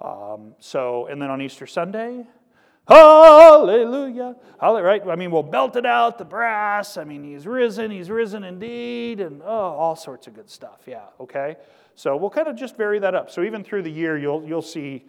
Um, 0.01 0.55
so, 0.59 1.07
and 1.07 1.21
then 1.21 1.31
on 1.31 1.41
Easter 1.41 1.67
Sunday, 1.67 2.27
hallelujah, 2.87 4.37
hallelujah, 4.61 4.85
right? 4.85 5.03
I 5.09 5.17
mean, 5.17 5.31
we'll 5.31 5.43
belt 5.43 5.77
it 5.77 5.87
out, 5.87 6.19
the 6.19 6.25
brass. 6.25 6.97
I 6.97 7.05
mean, 7.05 7.25
he's 7.25 7.47
risen, 7.47 7.91
he's 7.91 8.11
risen 8.11 8.45
indeed, 8.45 9.21
and 9.21 9.43
oh, 9.43 9.47
all 9.47 9.97
sorts 9.97 10.27
of 10.27 10.35
good 10.35 10.51
stuff. 10.51 10.81
Yeah, 10.87 11.07
okay. 11.19 11.57
So 11.97 12.15
we'll 12.17 12.31
kind 12.31 12.47
of 12.47 12.57
just 12.57 12.77
vary 12.77 12.99
that 13.01 13.15
up. 13.15 13.31
So 13.31 13.43
even 13.43 13.65
through 13.65 13.83
the 13.83 13.91
year, 13.91 14.17
you'll 14.17 14.45
you'll 14.45 14.63
see. 14.63 15.05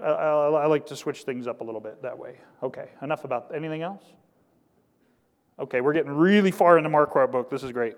Uh, 0.00 0.54
I 0.54 0.66
like 0.66 0.86
to 0.86 0.96
switch 0.96 1.24
things 1.24 1.46
up 1.46 1.60
a 1.60 1.64
little 1.64 1.80
bit 1.80 2.00
that 2.00 2.16
way. 2.16 2.38
Okay, 2.62 2.88
enough 3.02 3.24
about 3.24 3.52
anything 3.54 3.82
else. 3.82 4.02
Okay, 5.58 5.80
we're 5.80 5.92
getting 5.92 6.12
really 6.12 6.50
far 6.50 6.78
into 6.78 6.88
Marquart 6.88 7.30
book. 7.30 7.50
This 7.50 7.62
is 7.62 7.72
great. 7.72 7.96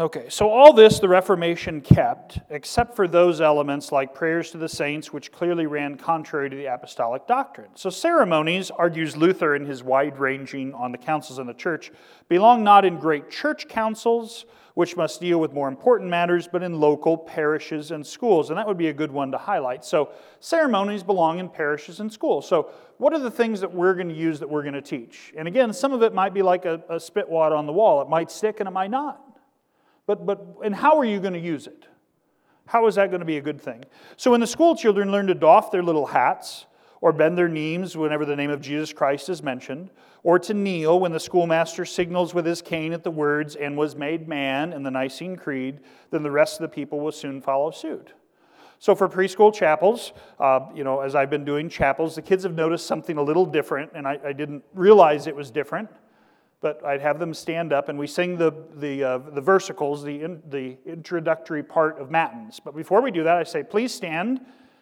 Okay, 0.00 0.26
so 0.28 0.48
all 0.48 0.72
this 0.72 1.00
the 1.00 1.08
Reformation 1.08 1.80
kept, 1.80 2.38
except 2.50 2.94
for 2.94 3.08
those 3.08 3.40
elements 3.40 3.90
like 3.90 4.14
prayers 4.14 4.52
to 4.52 4.58
the 4.58 4.68
saints, 4.68 5.12
which 5.12 5.32
clearly 5.32 5.66
ran 5.66 5.96
contrary 5.96 6.48
to 6.48 6.54
the 6.54 6.66
apostolic 6.66 7.26
doctrine. 7.26 7.70
So, 7.74 7.90
ceremonies, 7.90 8.70
argues 8.70 9.16
Luther 9.16 9.56
in 9.56 9.66
his 9.66 9.82
wide 9.82 10.16
ranging 10.20 10.72
on 10.72 10.92
the 10.92 10.98
councils 10.98 11.40
in 11.40 11.48
the 11.48 11.54
church, 11.54 11.90
belong 12.28 12.62
not 12.62 12.84
in 12.84 13.00
great 13.00 13.28
church 13.28 13.66
councils, 13.66 14.46
which 14.74 14.96
must 14.96 15.20
deal 15.20 15.40
with 15.40 15.52
more 15.52 15.66
important 15.66 16.08
matters, 16.08 16.46
but 16.46 16.62
in 16.62 16.78
local 16.78 17.18
parishes 17.18 17.90
and 17.90 18.06
schools. 18.06 18.50
And 18.50 18.58
that 18.58 18.68
would 18.68 18.78
be 18.78 18.90
a 18.90 18.92
good 18.92 19.10
one 19.10 19.32
to 19.32 19.38
highlight. 19.38 19.84
So, 19.84 20.12
ceremonies 20.38 21.02
belong 21.02 21.40
in 21.40 21.48
parishes 21.48 21.98
and 21.98 22.12
schools. 22.12 22.48
So, 22.48 22.70
what 22.98 23.12
are 23.14 23.18
the 23.18 23.32
things 23.32 23.60
that 23.62 23.74
we're 23.74 23.94
going 23.94 24.10
to 24.10 24.14
use 24.14 24.38
that 24.38 24.48
we're 24.48 24.62
going 24.62 24.74
to 24.74 24.80
teach? 24.80 25.34
And 25.36 25.48
again, 25.48 25.72
some 25.72 25.92
of 25.92 26.04
it 26.04 26.14
might 26.14 26.32
be 26.32 26.42
like 26.42 26.66
a, 26.66 26.84
a 26.88 27.00
spit 27.00 27.28
wad 27.28 27.52
on 27.52 27.66
the 27.66 27.72
wall, 27.72 28.00
it 28.00 28.08
might 28.08 28.30
stick 28.30 28.60
and 28.60 28.68
it 28.68 28.72
might 28.72 28.92
not. 28.92 29.27
But, 30.08 30.24
but, 30.24 30.42
and 30.64 30.74
how 30.74 30.98
are 30.98 31.04
you 31.04 31.20
going 31.20 31.34
to 31.34 31.38
use 31.38 31.66
it? 31.66 31.86
How 32.66 32.86
is 32.86 32.94
that 32.94 33.10
going 33.10 33.20
to 33.20 33.26
be 33.26 33.36
a 33.36 33.42
good 33.42 33.60
thing? 33.60 33.84
So 34.16 34.30
when 34.30 34.40
the 34.40 34.46
school 34.46 34.74
children 34.74 35.12
learn 35.12 35.26
to 35.26 35.34
doff 35.34 35.70
their 35.70 35.82
little 35.82 36.06
hats, 36.06 36.64
or 37.00 37.12
bend 37.12 37.36
their 37.38 37.48
knees 37.48 37.96
whenever 37.96 38.24
the 38.24 38.34
name 38.34 38.50
of 38.50 38.60
Jesus 38.60 38.92
Christ 38.92 39.28
is 39.28 39.42
mentioned, 39.42 39.90
or 40.22 40.38
to 40.38 40.54
kneel 40.54 40.98
when 40.98 41.12
the 41.12 41.20
schoolmaster 41.20 41.84
signals 41.84 42.34
with 42.34 42.46
his 42.46 42.62
cane 42.62 42.92
at 42.94 43.04
the 43.04 43.10
words, 43.10 43.54
and 43.54 43.76
was 43.76 43.94
made 43.94 44.26
man 44.26 44.72
in 44.72 44.82
the 44.82 44.90
Nicene 44.90 45.36
Creed, 45.36 45.80
then 46.10 46.22
the 46.22 46.30
rest 46.30 46.58
of 46.58 46.62
the 46.62 46.74
people 46.74 47.00
will 47.00 47.12
soon 47.12 47.42
follow 47.42 47.70
suit. 47.70 48.14
So 48.78 48.94
for 48.94 49.08
preschool 49.10 49.54
chapels, 49.54 50.12
uh, 50.40 50.60
you 50.74 50.84
know, 50.84 51.00
as 51.00 51.14
I've 51.14 51.30
been 51.30 51.44
doing 51.44 51.68
chapels, 51.68 52.14
the 52.14 52.22
kids 52.22 52.44
have 52.44 52.54
noticed 52.54 52.86
something 52.86 53.18
a 53.18 53.22
little 53.22 53.44
different, 53.44 53.92
and 53.94 54.08
I, 54.08 54.18
I 54.24 54.32
didn't 54.32 54.64
realize 54.72 55.26
it 55.26 55.36
was 55.36 55.50
different 55.50 55.90
but 56.60 56.84
I'd 56.84 57.00
have 57.00 57.18
them 57.18 57.32
stand 57.34 57.72
up 57.72 57.88
and 57.88 57.98
we 57.98 58.06
sing 58.06 58.36
the, 58.36 58.52
the, 58.74 59.04
uh, 59.04 59.18
the 59.18 59.42
versicles, 59.42 60.04
the, 60.04 60.22
in, 60.22 60.42
the 60.48 60.76
introductory 60.84 61.62
part 61.62 62.00
of 62.00 62.10
Matins. 62.10 62.60
But 62.64 62.74
before 62.74 63.00
we 63.00 63.10
do 63.10 63.22
that, 63.24 63.36
I 63.36 63.44
say, 63.44 63.62
please 63.62 63.94
stand, 63.94 64.40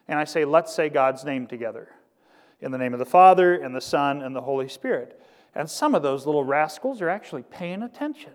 and 0.08 0.18
I 0.18 0.24
say, 0.24 0.44
let's 0.44 0.74
say 0.74 0.88
God's 0.88 1.24
name 1.24 1.46
together. 1.46 1.88
In 2.60 2.70
the 2.70 2.78
name 2.78 2.94
of 2.94 2.98
the 2.98 3.06
Father, 3.06 3.54
and 3.54 3.74
the 3.74 3.80
Son, 3.80 4.22
and 4.22 4.34
the 4.34 4.40
Holy 4.40 4.68
Spirit. 4.68 5.20
And 5.54 5.68
some 5.68 5.94
of 5.94 6.02
those 6.02 6.24
little 6.24 6.44
rascals 6.44 7.02
are 7.02 7.10
actually 7.10 7.42
paying 7.42 7.82
attention. 7.82 8.32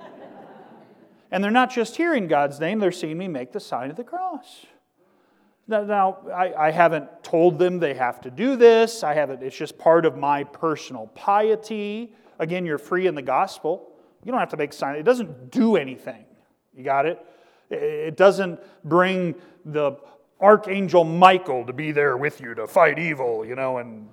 and 1.32 1.42
they're 1.42 1.50
not 1.50 1.70
just 1.70 1.96
hearing 1.96 2.28
God's 2.28 2.60
name, 2.60 2.78
they're 2.78 2.92
seeing 2.92 3.18
me 3.18 3.26
make 3.26 3.52
the 3.52 3.60
sign 3.60 3.90
of 3.90 3.96
the 3.96 4.04
cross. 4.04 4.66
Now, 5.66 5.82
now 5.82 6.18
I, 6.32 6.68
I 6.68 6.70
haven't 6.70 7.24
told 7.24 7.58
them 7.58 7.78
they 7.78 7.94
have 7.94 8.20
to 8.22 8.30
do 8.30 8.56
this. 8.56 9.02
I 9.02 9.14
haven't, 9.14 9.42
it's 9.42 9.56
just 9.56 9.76
part 9.76 10.06
of 10.06 10.16
my 10.16 10.44
personal 10.44 11.08
piety. 11.08 12.12
Again, 12.38 12.66
you're 12.66 12.78
free 12.78 13.06
in 13.06 13.14
the 13.14 13.22
gospel. 13.22 13.92
You 14.24 14.32
don't 14.32 14.40
have 14.40 14.50
to 14.50 14.56
make 14.56 14.72
sign. 14.72 14.96
It 14.96 15.04
doesn't 15.04 15.50
do 15.50 15.76
anything. 15.76 16.24
You 16.76 16.84
got 16.84 17.06
it? 17.06 17.24
It 17.70 18.16
doesn't 18.16 18.60
bring 18.84 19.34
the 19.64 19.96
archangel 20.40 21.04
Michael 21.04 21.66
to 21.66 21.72
be 21.72 21.92
there 21.92 22.16
with 22.16 22.40
you 22.40 22.54
to 22.54 22.66
fight 22.66 22.98
evil, 22.98 23.44
you 23.44 23.54
know, 23.54 23.78
and 23.78 24.08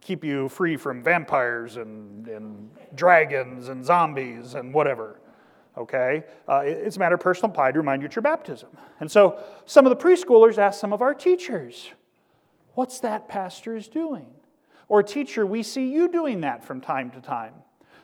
keep 0.00 0.24
you 0.24 0.48
free 0.48 0.76
from 0.76 1.02
vampires 1.02 1.76
and, 1.76 2.26
and 2.28 2.70
dragons 2.94 3.68
and 3.68 3.84
zombies 3.84 4.54
and 4.54 4.74
whatever. 4.74 5.20
Okay? 5.76 6.24
Uh, 6.48 6.62
it's 6.64 6.96
a 6.96 6.98
matter 6.98 7.14
of 7.14 7.20
personal 7.20 7.50
pride 7.50 7.74
to 7.74 7.80
remind 7.80 8.02
you 8.02 8.06
at 8.08 8.16
your 8.16 8.22
baptism. 8.22 8.68
And 9.00 9.10
so 9.10 9.42
some 9.64 9.86
of 9.86 9.90
the 9.90 10.02
preschoolers 10.02 10.58
ask 10.58 10.80
some 10.80 10.92
of 10.92 11.02
our 11.02 11.14
teachers, 11.14 11.90
What's 12.74 13.00
that 13.00 13.28
pastor 13.28 13.74
is 13.74 13.88
doing? 13.88 14.28
Or, 14.88 15.02
teacher, 15.02 15.44
we 15.44 15.64
see 15.64 15.90
you 15.90 16.08
doing 16.08 16.42
that 16.42 16.64
from 16.64 16.80
time 16.80 17.10
to 17.10 17.20
time. 17.20 17.54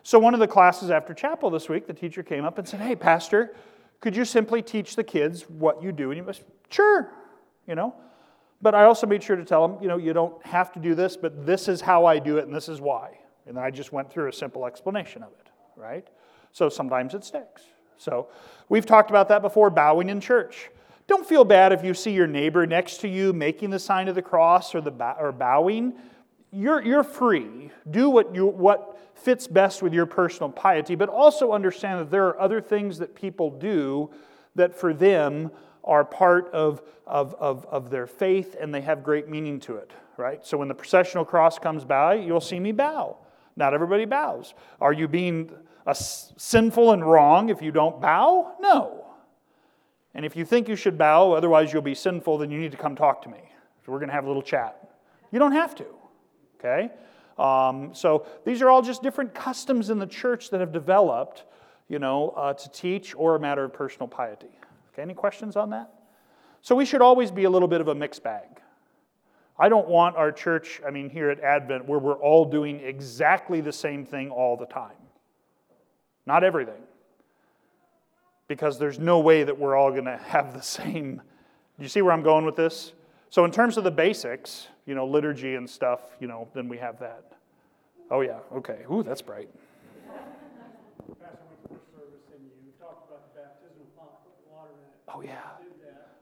So, 0.04 0.18
one 0.18 0.34
of 0.34 0.40
the 0.40 0.46
classes 0.46 0.90
after 0.90 1.14
chapel 1.14 1.48
this 1.48 1.68
week, 1.68 1.86
the 1.86 1.94
teacher 1.94 2.22
came 2.22 2.44
up 2.44 2.58
and 2.58 2.68
said, 2.68 2.80
Hey, 2.80 2.94
Pastor, 2.94 3.56
could 4.00 4.14
you 4.14 4.26
simply 4.26 4.60
teach 4.60 4.96
the 4.96 5.02
kids 5.02 5.48
what 5.48 5.82
you 5.82 5.92
do? 5.92 6.10
And 6.10 6.18
you 6.18 6.22
must, 6.22 6.42
sure, 6.68 7.10
you 7.66 7.74
know. 7.74 7.94
But 8.60 8.74
I 8.74 8.84
also 8.84 9.06
made 9.06 9.22
sure 9.22 9.34
to 9.34 9.44
tell 9.44 9.66
them, 9.66 9.82
you 9.82 9.88
know, 9.88 9.96
you 9.96 10.12
don't 10.12 10.44
have 10.44 10.72
to 10.72 10.78
do 10.78 10.94
this, 10.94 11.16
but 11.16 11.46
this 11.46 11.68
is 11.68 11.80
how 11.80 12.04
I 12.04 12.18
do 12.18 12.36
it 12.36 12.44
and 12.46 12.54
this 12.54 12.68
is 12.68 12.82
why. 12.82 13.18
And 13.46 13.58
I 13.58 13.70
just 13.70 13.92
went 13.92 14.10
through 14.10 14.28
a 14.28 14.32
simple 14.32 14.66
explanation 14.66 15.22
of 15.22 15.30
it, 15.40 15.50
right? 15.74 16.06
So 16.52 16.68
sometimes 16.68 17.14
it 17.14 17.24
sticks. 17.24 17.62
So 17.96 18.28
we've 18.68 18.86
talked 18.86 19.08
about 19.08 19.28
that 19.28 19.40
before, 19.40 19.70
bowing 19.70 20.10
in 20.10 20.20
church. 20.20 20.70
Don't 21.06 21.26
feel 21.26 21.44
bad 21.44 21.72
if 21.72 21.82
you 21.82 21.94
see 21.94 22.12
your 22.12 22.26
neighbor 22.26 22.66
next 22.66 22.98
to 22.98 23.08
you 23.08 23.32
making 23.32 23.70
the 23.70 23.78
sign 23.78 24.08
of 24.08 24.14
the 24.14 24.22
cross 24.22 24.74
or, 24.74 24.82
the 24.82 24.92
or 25.18 25.32
bowing. 25.32 25.94
You're, 26.54 26.82
you're 26.82 27.04
free. 27.04 27.70
Do 27.90 28.08
what, 28.10 28.34
you, 28.34 28.46
what 28.46 28.98
fits 29.14 29.46
best 29.46 29.82
with 29.82 29.92
your 29.92 30.06
personal 30.06 30.50
piety, 30.50 30.94
but 30.94 31.08
also 31.08 31.52
understand 31.52 32.00
that 32.00 32.10
there 32.10 32.26
are 32.26 32.40
other 32.40 32.60
things 32.60 32.98
that 32.98 33.14
people 33.14 33.50
do 33.50 34.10
that 34.54 34.74
for 34.74 34.94
them 34.94 35.50
are 35.82 36.04
part 36.04 36.48
of, 36.52 36.82
of, 37.06 37.34
of, 37.34 37.66
of 37.66 37.90
their 37.90 38.06
faith 38.06 38.56
and 38.58 38.72
they 38.72 38.80
have 38.82 39.02
great 39.02 39.28
meaning 39.28 39.58
to 39.60 39.76
it, 39.76 39.90
right? 40.16 40.46
So 40.46 40.56
when 40.58 40.68
the 40.68 40.74
processional 40.74 41.24
cross 41.24 41.58
comes 41.58 41.84
by, 41.84 42.14
you'll 42.14 42.40
see 42.40 42.60
me 42.60 42.72
bow. 42.72 43.16
Not 43.56 43.74
everybody 43.74 44.04
bows. 44.04 44.54
Are 44.80 44.92
you 44.92 45.08
being 45.08 45.50
a 45.86 45.94
sinful 45.94 46.92
and 46.92 47.04
wrong 47.04 47.48
if 47.48 47.62
you 47.62 47.72
don't 47.72 48.00
bow? 48.00 48.54
No. 48.60 49.04
And 50.14 50.24
if 50.24 50.36
you 50.36 50.44
think 50.44 50.68
you 50.68 50.76
should 50.76 50.96
bow, 50.96 51.32
otherwise 51.32 51.72
you'll 51.72 51.82
be 51.82 51.94
sinful, 51.94 52.38
then 52.38 52.50
you 52.50 52.60
need 52.60 52.70
to 52.70 52.78
come 52.78 52.94
talk 52.94 53.22
to 53.22 53.28
me. 53.28 53.40
So 53.84 53.92
we're 53.92 53.98
going 53.98 54.08
to 54.08 54.14
have 54.14 54.24
a 54.24 54.28
little 54.28 54.42
chat. 54.42 54.88
You 55.32 55.38
don't 55.38 55.52
have 55.52 55.74
to, 55.76 55.86
okay? 56.64 56.90
Um, 57.38 57.94
so 57.94 58.26
these 58.44 58.62
are 58.62 58.70
all 58.70 58.82
just 58.82 59.02
different 59.02 59.34
customs 59.34 59.90
in 59.90 59.98
the 59.98 60.06
church 60.06 60.50
that 60.50 60.60
have 60.60 60.72
developed, 60.72 61.44
you 61.88 61.98
know, 61.98 62.30
uh, 62.30 62.54
to 62.54 62.70
teach 62.70 63.14
or 63.16 63.34
a 63.34 63.40
matter 63.40 63.64
of 63.64 63.72
personal 63.72 64.08
piety. 64.08 64.46
Okay, 64.92 65.02
any 65.02 65.14
questions 65.14 65.56
on 65.56 65.70
that? 65.70 65.92
So 66.62 66.74
we 66.74 66.84
should 66.84 67.02
always 67.02 67.30
be 67.30 67.44
a 67.44 67.50
little 67.50 67.68
bit 67.68 67.80
of 67.80 67.88
a 67.88 67.94
mixed 67.94 68.22
bag. 68.22 68.60
I 69.58 69.68
don't 69.68 69.88
want 69.88 70.16
our 70.16 70.32
church, 70.32 70.80
I 70.86 70.90
mean, 70.90 71.10
here 71.10 71.30
at 71.30 71.40
Advent, 71.40 71.86
where 71.86 71.98
we're 71.98 72.18
all 72.18 72.44
doing 72.44 72.80
exactly 72.80 73.60
the 73.60 73.72
same 73.72 74.04
thing 74.04 74.30
all 74.30 74.56
the 74.56 74.66
time. 74.66 74.96
Not 76.26 76.42
everything. 76.42 76.82
Because 78.48 78.78
there's 78.78 78.98
no 78.98 79.20
way 79.20 79.44
that 79.44 79.58
we're 79.58 79.76
all 79.76 79.90
going 79.90 80.04
to 80.04 80.16
have 80.16 80.54
the 80.54 80.62
same. 80.62 81.22
You 81.78 81.88
see 81.88 82.02
where 82.02 82.12
I'm 82.12 82.22
going 82.22 82.44
with 82.44 82.56
this? 82.56 82.92
So, 83.34 83.44
in 83.44 83.50
terms 83.50 83.76
of 83.76 83.82
the 83.82 83.90
basics, 83.90 84.68
you 84.86 84.94
know, 84.94 85.04
liturgy 85.04 85.56
and 85.56 85.68
stuff, 85.68 85.98
you 86.20 86.28
know, 86.28 86.46
then 86.54 86.68
we 86.68 86.78
have 86.78 87.00
that. 87.00 87.32
Oh, 88.08 88.20
yeah, 88.20 88.38
okay. 88.54 88.82
Ooh, 88.88 89.02
that's 89.02 89.22
bright. 89.22 89.48
Oh, 95.12 95.20
yeah. 95.20 95.40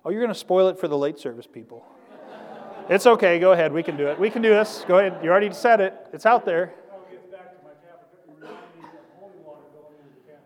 Oh, 0.07 0.09
you're 0.09 0.23
going 0.23 0.33
to 0.33 0.35
spoil 0.35 0.69
it 0.69 0.79
for 0.79 0.89
the 0.89 0.97
late 0.97 1.19
service 1.19 1.47
people. 1.47 1.85
it's 2.89 3.05
okay. 3.05 3.39
Go 3.39 3.53
ahead. 3.53 3.75
We 3.75 3.83
can 3.83 3.99
do 3.99 4.07
it. 4.07 4.19
We 4.19 4.31
can 4.31 4.41
do 4.41 4.49
this. 4.49 4.83
Go 4.89 4.99
ahead. 4.99 5.23
You 5.23 5.29
already 5.29 5.53
said 5.53 5.83
it. 5.83 5.95
It's 6.15 6.25
out 6.25 6.47
there. 6.47 6.73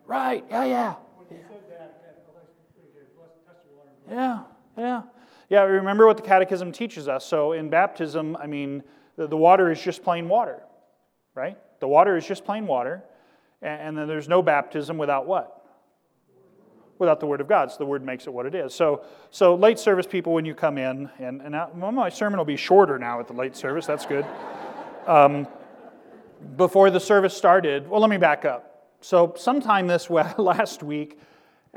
Right. 0.04 0.44
Yeah, 0.50 0.64
yeah. 0.64 0.94
Yeah, 4.10 4.42
yeah. 4.76 5.02
Yeah, 5.49 5.62
remember 5.62 6.07
what 6.07 6.16
the 6.16 6.22
Catechism 6.22 6.72
teaches 6.72 7.09
us. 7.09 7.24
So 7.24 7.53
in 7.53 7.70
baptism, 7.70 8.36
I 8.36 8.47
mean, 8.47 8.82
the, 9.16 9.36
water 9.36 9.70
is 9.70 9.80
just 9.80 10.03
plain 10.03 10.28
water, 10.28 10.62
right? 11.34 11.57
The 11.80 11.88
water 11.88 12.16
is 12.16 12.26
just 12.26 12.44
plain 12.44 12.66
water. 12.66 13.03
And, 13.62 13.97
then 13.97 14.07
there's 14.07 14.28
no 14.28 14.42
baptism 14.42 14.99
without 14.99 15.26
what? 15.26 15.64
Without 16.99 17.20
the 17.20 17.26
Word 17.26 17.40
of 17.40 17.49
God. 17.49 17.70
So 17.70 17.78
the 17.78 17.86
Word 17.86 18.05
makes 18.05 18.26
it 18.26 18.32
what 18.32 18.47
it 18.47 18.55
is. 18.55 18.74
So, 18.74 19.05
so 19.30 19.55
late 19.55 19.78
service 19.78 20.07
people, 20.07 20.32
when 20.32 20.44
you 20.44 20.55
come 20.55 20.78
in, 20.78 21.09
and, 21.18 21.40
and 21.40 21.57
I, 21.57 21.68
my 21.72 22.09
sermon 22.09 22.38
will 22.38 22.44
be 22.44 22.57
shorter 22.57 22.99
now 22.99 23.18
at 23.18 23.28
the 23.28 23.32
late 23.32 23.57
service. 23.57 23.86
That's 23.86 24.07
good. 24.07 24.26
Um, 25.07 25.49
before 26.57 26.90
the 26.90 27.01
service 27.01 27.36
started, 27.36 27.88
well, 27.88 28.01
let 28.01 28.11
me 28.11 28.18
back 28.18 28.44
up. 28.44 28.92
So, 29.01 29.34
sometime 29.36 29.86
this 29.86 30.11
last 30.38 30.82
week, 30.82 31.18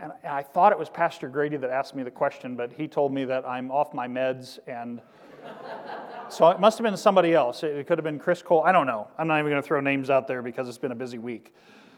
and 0.01 0.11
I 0.23 0.41
thought 0.41 0.71
it 0.71 0.79
was 0.79 0.89
Pastor 0.89 1.27
Grady 1.29 1.57
that 1.57 1.69
asked 1.69 1.95
me 1.95 2.03
the 2.03 2.11
question, 2.11 2.55
but 2.55 2.71
he 2.71 2.87
told 2.87 3.13
me 3.13 3.25
that 3.25 3.47
I'm 3.47 3.71
off 3.71 3.93
my 3.93 4.07
meds, 4.07 4.59
and 4.67 5.01
so 6.29 6.49
it 6.49 6.59
must 6.59 6.77
have 6.77 6.85
been 6.85 6.97
somebody 6.97 7.33
else. 7.33 7.63
It 7.63 7.87
could 7.87 7.97
have 7.97 8.05
been 8.05 8.19
Chris 8.19 8.41
Cole. 8.41 8.63
I 8.63 8.71
don't 8.71 8.87
know. 8.87 9.07
I'm 9.17 9.27
not 9.27 9.39
even 9.39 9.51
going 9.51 9.61
to 9.61 9.67
throw 9.67 9.81
names 9.81 10.09
out 10.09 10.27
there 10.27 10.41
because 10.41 10.67
it's 10.69 10.77
been 10.77 10.91
a 10.91 10.95
busy 10.95 11.17
week. 11.17 11.53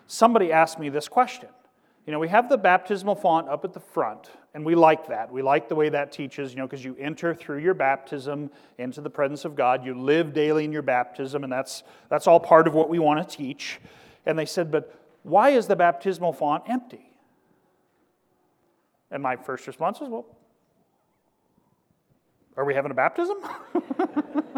Somebody 0.07 0.51
asked 0.51 0.79
me 0.79 0.89
this 0.89 1.07
question. 1.07 1.49
You 2.05 2.13
know, 2.13 2.19
we 2.19 2.29
have 2.29 2.49
the 2.49 2.57
baptismal 2.57 3.15
font 3.15 3.47
up 3.47 3.63
at 3.63 3.73
the 3.73 3.79
front, 3.79 4.31
and 4.55 4.65
we 4.65 4.73
like 4.73 5.07
that. 5.07 5.31
We 5.31 5.43
like 5.43 5.69
the 5.69 5.75
way 5.75 5.89
that 5.89 6.11
teaches, 6.11 6.51
you 6.51 6.57
know, 6.57 6.65
because 6.65 6.83
you 6.83 6.95
enter 6.99 7.35
through 7.35 7.59
your 7.59 7.75
baptism 7.75 8.49
into 8.79 9.01
the 9.01 9.09
presence 9.09 9.45
of 9.45 9.55
God. 9.55 9.85
You 9.85 9.93
live 9.93 10.33
daily 10.33 10.65
in 10.65 10.71
your 10.71 10.81
baptism, 10.81 11.43
and 11.43 11.53
that's, 11.53 11.83
that's 12.09 12.25
all 12.25 12.39
part 12.39 12.67
of 12.67 12.73
what 12.73 12.89
we 12.89 12.97
want 12.97 13.29
to 13.29 13.37
teach. 13.37 13.79
And 14.25 14.37
they 14.37 14.47
said, 14.47 14.71
but 14.71 14.95
why 15.21 15.51
is 15.51 15.67
the 15.67 15.75
baptismal 15.75 16.33
font 16.33 16.63
empty? 16.67 17.10
And 19.11 19.21
my 19.21 19.35
first 19.35 19.67
response 19.67 19.99
was, 19.99 20.09
well, 20.09 20.25
are 22.55 22.65
we 22.65 22.73
having 22.73 22.91
a 22.91 22.95
baptism? 22.95 23.37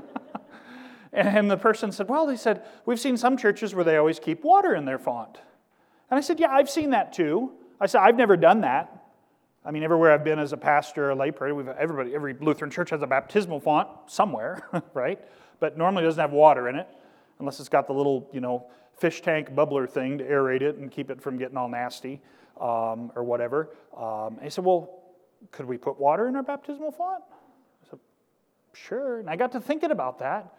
and 1.13 1.49
the 1.49 1.57
person 1.57 1.91
said, 1.91 2.07
well, 2.07 2.27
they 2.27 2.35
said, 2.35 2.63
we've 2.85 2.99
seen 2.99 3.17
some 3.17 3.35
churches 3.35 3.73
where 3.73 3.83
they 3.83 3.97
always 3.97 4.19
keep 4.19 4.43
water 4.43 4.75
in 4.75 4.85
their 4.85 4.99
font. 4.99 5.37
And 6.09 6.17
I 6.17 6.21
said, 6.21 6.39
yeah, 6.39 6.51
I've 6.51 6.69
seen 6.69 6.91
that 6.91 7.13
too. 7.13 7.51
I 7.81 7.87
said, 7.87 8.01
I've 8.01 8.15
never 8.15 8.37
done 8.37 8.61
that. 8.61 9.03
I 9.65 9.71
mean, 9.71 9.83
everywhere 9.83 10.11
I've 10.11 10.23
been 10.23 10.39
as 10.39 10.53
a 10.53 10.57
pastor, 10.57 11.09
a 11.09 11.15
lay 11.15 11.31
prayer, 11.31 11.55
we've, 11.55 11.67
everybody, 11.67 12.13
every 12.13 12.35
Lutheran 12.39 12.69
church 12.69 12.89
has 12.91 13.01
a 13.01 13.07
baptismal 13.07 13.59
font 13.59 13.87
somewhere, 14.07 14.67
right? 14.93 15.19
But 15.59 15.77
normally 15.77 16.03
it 16.03 16.07
doesn't 16.07 16.21
have 16.21 16.31
water 16.31 16.67
in 16.67 16.75
it, 16.75 16.87
unless 17.39 17.59
it's 17.59 17.69
got 17.69 17.87
the 17.87 17.93
little, 17.93 18.29
you 18.33 18.41
know, 18.41 18.65
fish 18.97 19.21
tank 19.21 19.51
bubbler 19.51 19.89
thing 19.89 20.17
to 20.17 20.23
aerate 20.23 20.61
it 20.61 20.75
and 20.75 20.91
keep 20.91 21.09
it 21.09 21.21
from 21.21 21.37
getting 21.37 21.57
all 21.57 21.69
nasty 21.69 22.21
um, 22.59 23.11
or 23.15 23.23
whatever. 23.23 23.69
Um, 23.95 24.35
and 24.35 24.43
he 24.43 24.49
said, 24.49 24.63
Well, 24.63 25.01
could 25.51 25.65
we 25.65 25.77
put 25.77 25.99
water 25.99 26.27
in 26.27 26.35
our 26.35 26.43
baptismal 26.43 26.91
font? 26.91 27.23
I 27.85 27.89
said, 27.89 27.99
Sure. 28.73 29.19
And 29.19 29.29
I 29.29 29.35
got 29.35 29.51
to 29.53 29.61
thinking 29.61 29.91
about 29.91 30.19
that. 30.19 30.53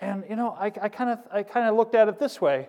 And, 0.00 0.24
you 0.28 0.36
know, 0.36 0.56
I 0.58 0.70
kind 0.70 1.10
of 1.10 1.18
I 1.32 1.42
kind 1.42 1.68
of 1.68 1.76
looked 1.76 1.94
at 1.94 2.08
it 2.08 2.18
this 2.18 2.40
way 2.40 2.68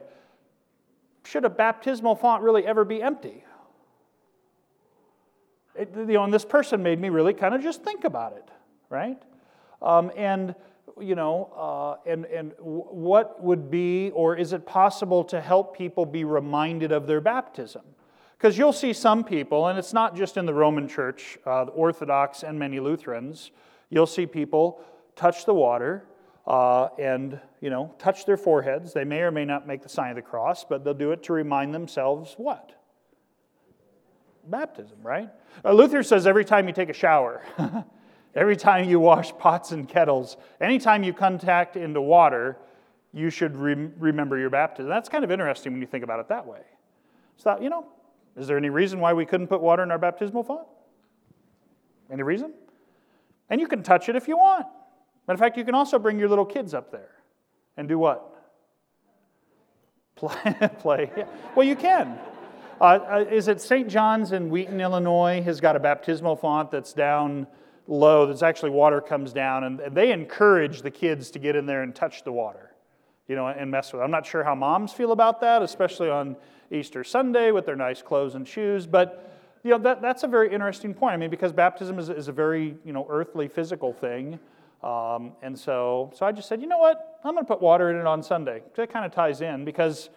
Should 1.23 1.45
a 1.45 1.49
baptismal 1.49 2.15
font 2.15 2.43
really 2.43 2.65
ever 2.65 2.85
be 2.85 3.01
empty? 3.01 3.43
It, 5.75 5.91
you 5.95 6.05
know, 6.05 6.23
and 6.23 6.33
this 6.33 6.45
person 6.45 6.81
made 6.83 6.99
me 6.99 7.09
really 7.09 7.33
kind 7.33 7.53
of 7.53 7.61
just 7.61 7.83
think 7.83 8.05
about 8.05 8.33
it, 8.33 8.47
right? 8.89 9.21
Um, 9.81 10.09
and 10.15 10.55
you 10.99 11.15
know, 11.15 11.51
uh, 11.57 12.09
and, 12.09 12.25
and 12.25 12.53
what 12.59 13.43
would 13.43 13.69
be, 13.69 14.11
or 14.11 14.37
is 14.37 14.53
it 14.53 14.65
possible 14.65 15.23
to 15.25 15.41
help 15.41 15.75
people 15.75 16.05
be 16.05 16.23
reminded 16.23 16.91
of 16.91 17.07
their 17.07 17.19
baptism? 17.19 17.81
Because 18.37 18.57
you'll 18.57 18.73
see 18.73 18.93
some 18.93 19.23
people, 19.23 19.67
and 19.67 19.79
it's 19.79 19.93
not 19.93 20.15
just 20.15 20.37
in 20.37 20.45
the 20.45 20.53
Roman 20.53 20.87
church, 20.87 21.37
uh, 21.45 21.65
the 21.65 21.71
Orthodox 21.71 22.43
and 22.43 22.59
many 22.59 22.79
Lutherans, 22.79 23.51
you'll 23.89 24.05
see 24.05 24.25
people 24.25 24.83
touch 25.15 25.45
the 25.45 25.53
water 25.53 26.05
uh, 26.45 26.89
and, 26.99 27.39
you 27.61 27.69
know, 27.69 27.93
touch 27.97 28.25
their 28.25 28.37
foreheads. 28.37 28.93
They 28.93 29.03
may 29.03 29.21
or 29.21 29.31
may 29.31 29.45
not 29.45 29.67
make 29.67 29.81
the 29.81 29.89
sign 29.89 30.09
of 30.09 30.15
the 30.15 30.21
cross, 30.21 30.63
but 30.63 30.83
they'll 30.83 30.93
do 30.93 31.11
it 31.11 31.23
to 31.23 31.33
remind 31.33 31.73
themselves 31.73 32.35
what? 32.37 32.73
Baptism, 34.47 34.97
right? 35.01 35.29
Uh, 35.63 35.71
Luther 35.71 36.03
says 36.03 36.27
every 36.27 36.45
time 36.45 36.67
you 36.67 36.73
take 36.73 36.89
a 36.89 36.93
shower, 36.93 37.41
every 38.35 38.55
time 38.57 38.87
you 38.87 38.99
wash 38.99 39.35
pots 39.37 39.71
and 39.71 39.87
kettles, 39.87 40.37
anytime 40.61 41.03
you 41.03 41.13
contact 41.13 41.77
into 41.77 42.01
water, 42.01 42.57
you 43.11 43.29
should 43.29 43.55
re- 43.55 43.89
remember 43.97 44.37
your 44.37 44.49
baptism. 44.49 44.89
That's 44.89 45.09
kind 45.09 45.23
of 45.23 45.31
interesting 45.31 45.71
when 45.71 45.81
you 45.81 45.87
think 45.87 46.03
about 46.03 46.19
it 46.19 46.27
that 46.27 46.45
way. 46.45 46.61
So, 47.37 47.57
you 47.59 47.69
know, 47.69 47.87
is 48.37 48.47
there 48.47 48.57
any 48.57 48.69
reason 48.69 48.99
why 48.99 49.13
we 49.13 49.25
couldn't 49.25 49.47
put 49.47 49.61
water 49.61 49.83
in 49.83 49.91
our 49.91 49.97
baptismal 49.97 50.43
font? 50.43 50.67
Any 52.11 52.23
reason? 52.23 52.53
And 53.49 53.61
you 53.61 53.67
can 53.67 53.83
touch 53.83 54.09
it 54.09 54.15
if 54.15 54.27
you 54.27 54.37
want. 54.37 54.65
Matter 55.27 55.35
of 55.35 55.39
fact, 55.39 55.57
you 55.57 55.63
can 55.63 55.75
also 55.75 55.97
bring 55.97 56.19
your 56.19 56.29
little 56.29 56.45
kids 56.45 56.73
up 56.73 56.91
there 56.91 57.11
and 57.77 57.87
do 57.87 57.97
what? 57.97 58.31
Play. 60.15 60.69
play. 60.79 61.11
Yeah. 61.17 61.25
Well, 61.55 61.67
you 61.67 61.75
can. 61.75 62.17
Uh, 62.79 62.83
uh, 62.83 63.25
is 63.29 63.47
it 63.49 63.59
St. 63.59 63.89
John's 63.89 64.31
in 64.31 64.49
Wheaton, 64.49 64.79
Illinois? 64.79 65.41
Has 65.41 65.59
got 65.59 65.75
a 65.75 65.79
baptismal 65.79 66.37
font 66.37 66.71
that's 66.71 66.93
down 66.93 67.47
low. 67.87 68.25
That's 68.25 68.43
actually 68.43 68.71
water 68.71 69.01
comes 69.01 69.33
down, 69.33 69.63
and 69.63 69.95
they 69.95 70.11
encourage 70.11 70.81
the 70.81 70.91
kids 70.91 71.31
to 71.31 71.39
get 71.39 71.55
in 71.55 71.65
there 71.65 71.83
and 71.83 71.93
touch 71.93 72.23
the 72.23 72.31
water, 72.31 72.71
you 73.27 73.35
know, 73.35 73.47
and 73.47 73.71
mess 73.71 73.91
with. 73.93 74.01
I'm 74.01 74.11
not 74.11 74.25
sure 74.25 74.43
how 74.43 74.55
moms 74.55 74.93
feel 74.93 75.11
about 75.11 75.41
that, 75.41 75.61
especially 75.61 76.09
on 76.09 76.35
Easter 76.71 77.03
Sunday 77.03 77.51
with 77.51 77.65
their 77.65 77.75
nice 77.75 78.01
clothes 78.01 78.35
and 78.35 78.47
shoes. 78.47 78.85
But 78.85 79.31
you 79.63 79.71
know, 79.71 79.79
that, 79.79 80.01
that's 80.01 80.23
a 80.23 80.27
very 80.27 80.53
interesting 80.53 80.93
point. 80.93 81.13
I 81.13 81.17
mean, 81.17 81.31
because 81.31 81.51
baptism 81.51 81.97
is, 81.97 82.09
is 82.09 82.27
a 82.27 82.31
very 82.31 82.77
you 82.85 82.93
know, 82.93 83.07
earthly, 83.09 83.47
physical 83.47 83.93
thing. 83.93 84.39
Um, 84.83 85.31
and 85.41 85.57
so, 85.57 86.11
so 86.13 86.25
I 86.25 86.31
just 86.31 86.47
said, 86.47 86.61
you 86.61 86.67
know 86.67 86.77
what? 86.77 87.19
I'm 87.23 87.33
going 87.33 87.43
to 87.43 87.47
put 87.47 87.61
water 87.61 87.89
in 87.89 87.95
it 87.95 88.05
on 88.05 88.21
Sunday. 88.21 88.61
That 88.75 88.91
kind 88.91 89.03
of 89.05 89.11
ties 89.11 89.41
in 89.41 89.65
because 89.65 90.09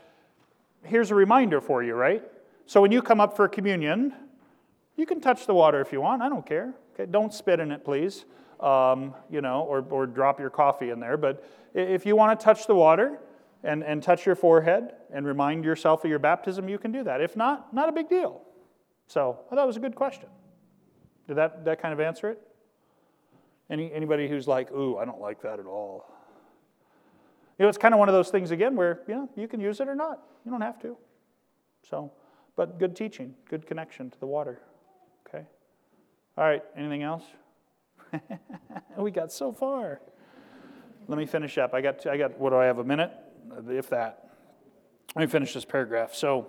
here's 0.82 1.10
a 1.10 1.14
reminder 1.14 1.62
for 1.62 1.82
you, 1.82 1.94
right? 1.94 2.22
So 2.66 2.82
when 2.82 2.92
you 2.92 3.00
come 3.00 3.20
up 3.20 3.34
for 3.34 3.48
communion, 3.48 4.12
you 4.96 5.06
can 5.06 5.22
touch 5.22 5.46
the 5.46 5.54
water 5.54 5.80
if 5.80 5.92
you 5.92 6.02
want. 6.02 6.20
I 6.20 6.28
don't 6.28 6.44
care. 6.44 6.74
Okay, 6.92 7.10
don't 7.10 7.32
spit 7.32 7.60
in 7.60 7.72
it, 7.72 7.84
please. 7.84 8.26
Um, 8.60 9.14
you 9.30 9.40
know, 9.40 9.62
or, 9.62 9.84
or 9.88 10.06
drop 10.06 10.40
your 10.40 10.50
coffee 10.50 10.90
in 10.90 10.98
there. 10.98 11.16
But 11.16 11.44
if 11.74 12.04
you 12.04 12.16
want 12.16 12.38
to 12.38 12.44
touch 12.44 12.66
the 12.66 12.74
water, 12.74 13.20
and, 13.64 13.82
and 13.82 14.02
touch 14.02 14.26
your 14.26 14.36
forehead 14.36 14.92
and 15.12 15.26
remind 15.26 15.64
yourself 15.64 16.04
of 16.04 16.10
your 16.10 16.18
baptism, 16.18 16.68
you 16.68 16.78
can 16.78 16.92
do 16.92 17.02
that. 17.04 17.20
If 17.20 17.36
not, 17.36 17.72
not 17.74 17.88
a 17.88 17.92
big 17.92 18.08
deal. 18.08 18.42
So 19.06 19.40
I 19.50 19.54
thought 19.54 19.64
it 19.64 19.66
was 19.66 19.76
a 19.76 19.80
good 19.80 19.94
question. 19.94 20.28
Did 21.26 21.36
that, 21.36 21.64
that 21.64 21.82
kind 21.82 21.92
of 21.92 22.00
answer 22.00 22.30
it? 22.30 22.40
Any, 23.70 23.92
anybody 23.92 24.28
who's 24.28 24.46
like, 24.46 24.70
ooh, 24.72 24.96
I 24.96 25.04
don't 25.04 25.20
like 25.20 25.42
that 25.42 25.58
at 25.58 25.66
all. 25.66 26.06
You 27.58 27.64
know, 27.64 27.68
it's 27.68 27.78
kind 27.78 27.92
of 27.92 27.98
one 27.98 28.08
of 28.08 28.14
those 28.14 28.30
things 28.30 28.50
again 28.50 28.76
where, 28.76 29.00
you 29.08 29.14
know, 29.14 29.30
you 29.36 29.48
can 29.48 29.60
use 29.60 29.80
it 29.80 29.88
or 29.88 29.94
not. 29.94 30.22
You 30.44 30.50
don't 30.50 30.60
have 30.60 30.80
to. 30.82 30.96
So, 31.88 32.12
but 32.56 32.78
good 32.78 32.94
teaching, 32.94 33.34
good 33.50 33.66
connection 33.66 34.10
to 34.10 34.20
the 34.20 34.26
water. 34.26 34.60
Okay. 35.28 35.44
All 36.36 36.44
right, 36.44 36.62
anything 36.76 37.02
else? 37.02 37.24
we 38.96 39.10
got 39.10 39.32
so 39.32 39.52
far. 39.52 40.00
Let 41.06 41.18
me 41.18 41.26
finish 41.26 41.56
up. 41.58 41.74
I 41.74 41.80
got, 41.80 42.06
I 42.06 42.16
got, 42.16 42.38
what 42.38 42.50
do 42.50 42.56
I 42.56 42.66
have, 42.66 42.78
a 42.78 42.84
minute? 42.84 43.12
if 43.68 43.88
that. 43.90 44.28
Let 45.16 45.22
me 45.22 45.26
finish 45.26 45.54
this 45.54 45.64
paragraph. 45.64 46.14
So, 46.14 46.48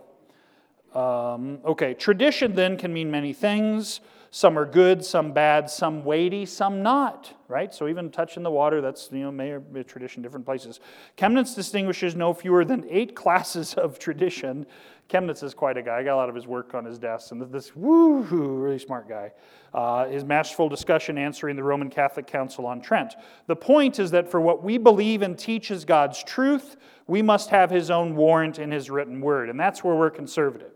um, 0.93 1.59
okay, 1.65 1.93
tradition 1.93 2.55
then 2.55 2.77
can 2.77 2.93
mean 2.93 3.09
many 3.09 3.33
things. 3.33 4.01
Some 4.31 4.59
are 4.59 4.65
good, 4.65 5.03
some 5.03 5.31
bad, 5.31 5.71
some 5.71 6.03
weighty, 6.03 6.45
some 6.45 6.83
not, 6.83 7.33
right? 7.47 7.73
So 7.73 7.87
even 7.87 8.11
touching 8.11 8.43
the 8.43 8.51
water, 8.51 8.79
that's, 8.79 9.09
you 9.11 9.19
know, 9.21 9.31
may 9.31 9.57
be 9.57 9.79
a 9.79 9.83
tradition 9.83 10.21
different 10.21 10.45
places. 10.45 10.79
Chemnitz 11.17 11.55
distinguishes 11.55 12.15
no 12.15 12.33
fewer 12.33 12.63
than 12.63 12.85
eight 12.89 13.15
classes 13.15 13.73
of 13.73 13.97
tradition. 13.97 14.67
Chemnitz 15.09 15.41
is 15.41 15.55
quite 15.55 15.77
a 15.77 15.81
guy. 15.81 15.97
I 15.97 16.03
got 16.03 16.13
a 16.13 16.17
lot 16.17 16.29
of 16.29 16.35
his 16.35 16.45
work 16.45 16.75
on 16.75 16.85
his 16.85 16.99
desk, 16.99 17.31
and 17.31 17.41
this 17.51 17.75
woo 17.75 18.19
really 18.19 18.77
smart 18.77 19.09
guy. 19.09 19.31
Uh, 19.73 20.07
his 20.07 20.23
masterful 20.23 20.69
discussion 20.69 21.17
answering 21.17 21.55
the 21.55 21.63
Roman 21.63 21.89
Catholic 21.89 22.27
Council 22.27 22.67
on 22.67 22.81
Trent. 22.81 23.15
The 23.47 23.55
point 23.55 23.97
is 23.97 24.11
that 24.11 24.29
for 24.29 24.39
what 24.39 24.63
we 24.63 24.77
believe 24.77 25.23
and 25.23 25.37
teach 25.37 25.71
is 25.71 25.85
God's 25.85 26.23
truth, 26.23 26.77
we 27.07 27.23
must 27.23 27.49
have 27.49 27.71
his 27.71 27.89
own 27.89 28.15
warrant 28.15 28.59
in 28.59 28.69
his 28.69 28.91
written 28.91 29.21
word. 29.21 29.49
And 29.49 29.59
that's 29.59 29.83
where 29.83 29.95
we're 29.95 30.11
conservative, 30.11 30.73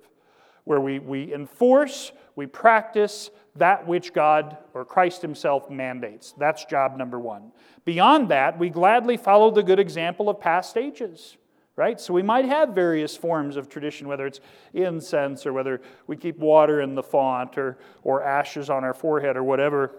where 0.63 0.79
we, 0.79 0.97
we 0.97 1.31
enforce, 1.31 2.11
we 2.35 2.47
practice 2.47 3.29
that 3.55 3.85
which 3.87 4.13
God 4.13 4.57
or 4.73 4.83
Christ 4.83 5.21
himself 5.21 5.69
mandates. 5.69 6.33
That's 6.37 6.65
job 6.65 6.97
number 6.97 7.19
one. 7.19 7.51
Beyond 7.85 8.29
that, 8.29 8.57
we 8.57 8.69
gladly 8.69 9.17
follow 9.17 9.51
the 9.51 9.63
good 9.63 9.79
example 9.79 10.29
of 10.29 10.39
past 10.39 10.77
ages 10.77 11.37
right? 11.75 11.99
So 11.99 12.13
we 12.13 12.21
might 12.21 12.45
have 12.45 12.69
various 12.69 13.17
forms 13.17 13.55
of 13.55 13.67
tradition, 13.67 14.07
whether 14.07 14.27
it's 14.27 14.39
incense 14.73 15.45
or 15.45 15.53
whether 15.53 15.81
we 16.07 16.15
keep 16.15 16.37
water 16.37 16.81
in 16.81 16.95
the 16.95 17.03
font 17.03 17.57
or, 17.57 17.79
or 18.03 18.23
ashes 18.23 18.69
on 18.69 18.83
our 18.83 18.93
forehead 18.93 19.35
or 19.35 19.43
whatever, 19.43 19.95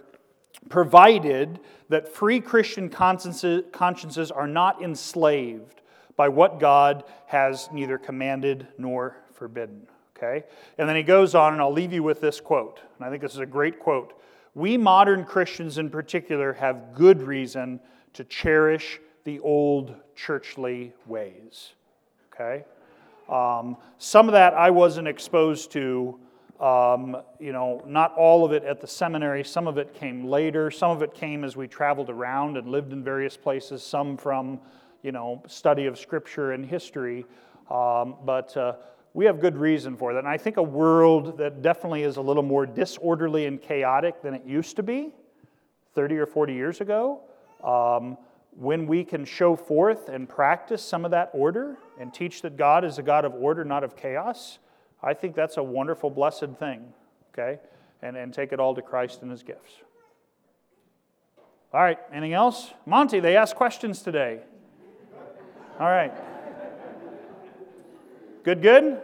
provided 0.69 1.61
that 1.89 2.09
free 2.09 2.41
Christian 2.41 2.89
consciences 2.89 4.31
are 4.31 4.47
not 4.47 4.83
enslaved 4.83 5.83
by 6.17 6.29
what 6.29 6.61
God 6.61 7.05
has 7.27 7.69
neither 7.73 7.99
commanded 7.99 8.69
nor 8.79 9.17
forbidden. 9.33 9.89
Okay? 10.17 10.45
And 10.79 10.89
then 10.89 10.97
he 10.97 11.03
goes 11.03 11.35
on, 11.35 11.53
and 11.53 11.63
I'll 11.63 11.73
leave 11.73 11.93
you 11.93 12.03
with 12.03 12.21
this 12.21 12.41
quote. 12.41 12.81
And 12.97 13.07
I 13.07 13.11
think 13.11 13.23
this 13.23 13.33
is 13.33 13.41
a 13.41 13.47
great 13.47 13.81
quote. 13.81 14.21
We 14.55 14.77
modern 14.77 15.25
Christians 15.25 15.79
in 15.79 15.91
particular 15.91 16.53
have 16.55 16.95
good 16.95 17.23
reason 17.23 17.81
to 18.13 18.25
cherish 18.25 19.01
the 19.25 19.41
old 19.41 19.97
churchly 20.15 20.93
ways. 21.07 21.73
Okay? 22.33 22.65
Um, 23.29 23.77
some 23.99 24.29
of 24.29 24.33
that 24.33 24.55
I 24.55 24.71
wasn't 24.71 25.09
exposed 25.09 25.73
to. 25.73 26.19
Um, 26.61 27.17
you 27.41 27.53
know, 27.53 27.83
not 27.85 28.15
all 28.15 28.45
of 28.45 28.53
it 28.53 28.63
at 28.63 28.81
the 28.81 28.87
seminary. 28.87 29.43
Some 29.43 29.67
of 29.67 29.77
it 29.77 29.93
came 29.93 30.25
later. 30.25 30.71
Some 30.71 30.93
of 30.93 31.03
it 31.03 31.13
came 31.13 31.43
as 31.43 31.57
we 31.57 31.67
traveled 31.67 32.11
around 32.11 32.57
and 32.57 32.69
lived 32.69 32.93
in 32.93 33.03
various 33.03 33.37
places. 33.37 33.83
Some 33.83 34.17
from, 34.17 34.61
you 35.03 35.11
know, 35.11 35.43
study 35.49 35.87
of 35.87 35.99
scripture 35.99 36.53
and 36.53 36.65
history. 36.65 37.27
Um, 37.69 38.15
but 38.25 38.57
uh, 38.57 38.75
we 39.15 39.25
have 39.27 39.41
good 39.41 39.57
reason 39.57 39.97
for 39.97 40.13
that. 40.13 40.19
And 40.19 40.29
I 40.29 40.37
think 40.37 40.57
a 40.57 40.63
world 40.63 41.39
that 41.39 41.63
definitely 41.63 42.03
is 42.03 42.17
a 42.17 42.21
little 42.21 42.43
more 42.43 42.67
disorderly 42.67 43.47
and 43.47 43.63
chaotic 43.63 44.21
than 44.21 44.35
it 44.35 44.45
used 44.45 44.77
to 44.77 44.83
be 44.83 45.13
30 45.95 46.19
or 46.19 46.27
40 46.27 46.53
years 46.53 46.81
ago. 46.81 47.21
Um, 47.63 48.19
when 48.51 48.87
we 48.87 49.05
can 49.05 49.25
show 49.25 49.57
forth 49.57 50.09
and 50.09 50.29
practice 50.29 50.83
some 50.83 51.05
of 51.05 51.13
that 51.13 51.31
order 51.33 51.77
and 51.99 52.13
teach 52.13 52.43
that 52.43 52.57
God 52.57 52.85
is 52.85 52.99
a 52.99 53.03
God 53.03 53.25
of 53.25 53.35
order, 53.35 53.65
not 53.65 53.85
of 53.85 53.97
chaos, 53.97 54.59
I 55.03 55.15
think 55.15 55.37
that's 55.37 55.57
a 55.57 55.63
wonderful, 55.63 56.11
blessed 56.11 56.51
thing, 56.59 56.93
okay? 57.33 57.61
And, 58.03 58.17
and 58.17 58.35
take 58.35 58.53
it 58.53 58.61
all 58.61 58.75
to 58.75 58.83
Christ 58.83 59.23
and 59.23 59.31
his 59.31 59.43
gifts. 59.43 59.73
All 61.73 61.81
right, 61.81 61.99
anything 62.13 62.33
else? 62.33 62.73
Monty, 62.87 63.21
they 63.21 63.37
asked 63.37 63.57
questions 63.57 64.03
today. 64.03 64.41
All 65.81 65.91
right. 65.91 66.13
Good, 68.45 68.61
good? 68.61 69.01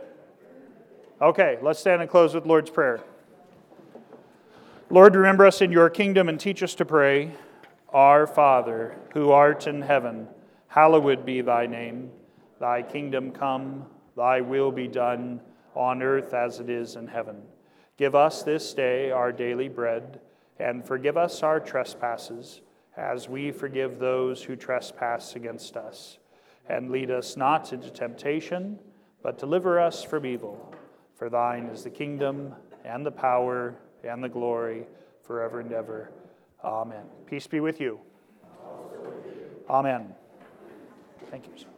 Okay, 1.19 1.57
let's 1.63 1.79
stand 1.79 2.03
and 2.03 2.11
close 2.11 2.35
with 2.35 2.45
Lord's 2.45 2.69
Prayer. 2.69 3.01
Lord, 4.91 5.15
remember 5.15 5.47
us 5.47 5.63
in 5.63 5.73
your 5.73 5.89
kingdom 5.89 6.29
and 6.29 6.39
teach 6.39 6.63
us 6.63 6.75
to 6.75 6.85
pray. 6.85 7.33
Our 7.89 8.27
Father, 8.27 8.97
who 9.15 9.31
art 9.31 9.67
in 9.67 9.81
heaven, 9.81 10.29
hallowed 10.69 11.25
be 11.25 11.41
thy 11.41 11.67
name. 11.67 12.11
Thy 12.59 12.83
kingdom 12.83 13.33
come, 13.33 13.87
thy 14.15 14.43
will 14.43 14.71
be 14.71 14.87
done, 14.87 15.41
on 15.75 16.03
earth 16.03 16.35
as 16.35 16.61
it 16.61 16.69
is 16.69 16.97
in 16.97 17.07
heaven. 17.07 17.41
Give 17.97 18.15
us 18.15 18.43
this 18.43 18.75
day 18.75 19.11
our 19.11 19.33
daily 19.33 19.71
bread, 19.71 20.21
and 20.59 20.85
forgive 20.85 21.17
us 21.17 21.43
our 21.43 21.61
trespasses, 21.61 22.61
as 22.95 23.27
we 23.27 23.53
forgive 23.53 23.99
those 23.99 24.43
who 24.43 24.55
trespass 24.55 25.35
against 25.35 25.79
us. 25.79 26.19
And 26.69 26.91
lead 26.91 27.11
us 27.11 27.39
not 27.39 27.73
into 27.73 27.89
temptation, 27.89 28.79
but 29.23 29.39
deliver 29.39 29.79
us 29.79 30.03
from 30.03 30.27
evil. 30.27 30.75
For 31.17 31.29
thine 31.29 31.67
is 31.67 31.85
the 31.85 31.91
kingdom, 31.91 32.55
and 32.85 33.05
the 33.05 33.11
power, 33.11 33.77
and 34.03 34.25
the 34.25 34.29
glory, 34.29 34.87
forever 35.23 35.61
and 35.61 35.73
ever. 35.73 36.11
Amen. 36.65 37.05
Peace 37.27 37.47
be 37.47 37.61
with 37.61 37.81
you. 37.81 38.01
Amen. 39.69 40.15
Thank 41.31 41.47
you. 41.47 41.71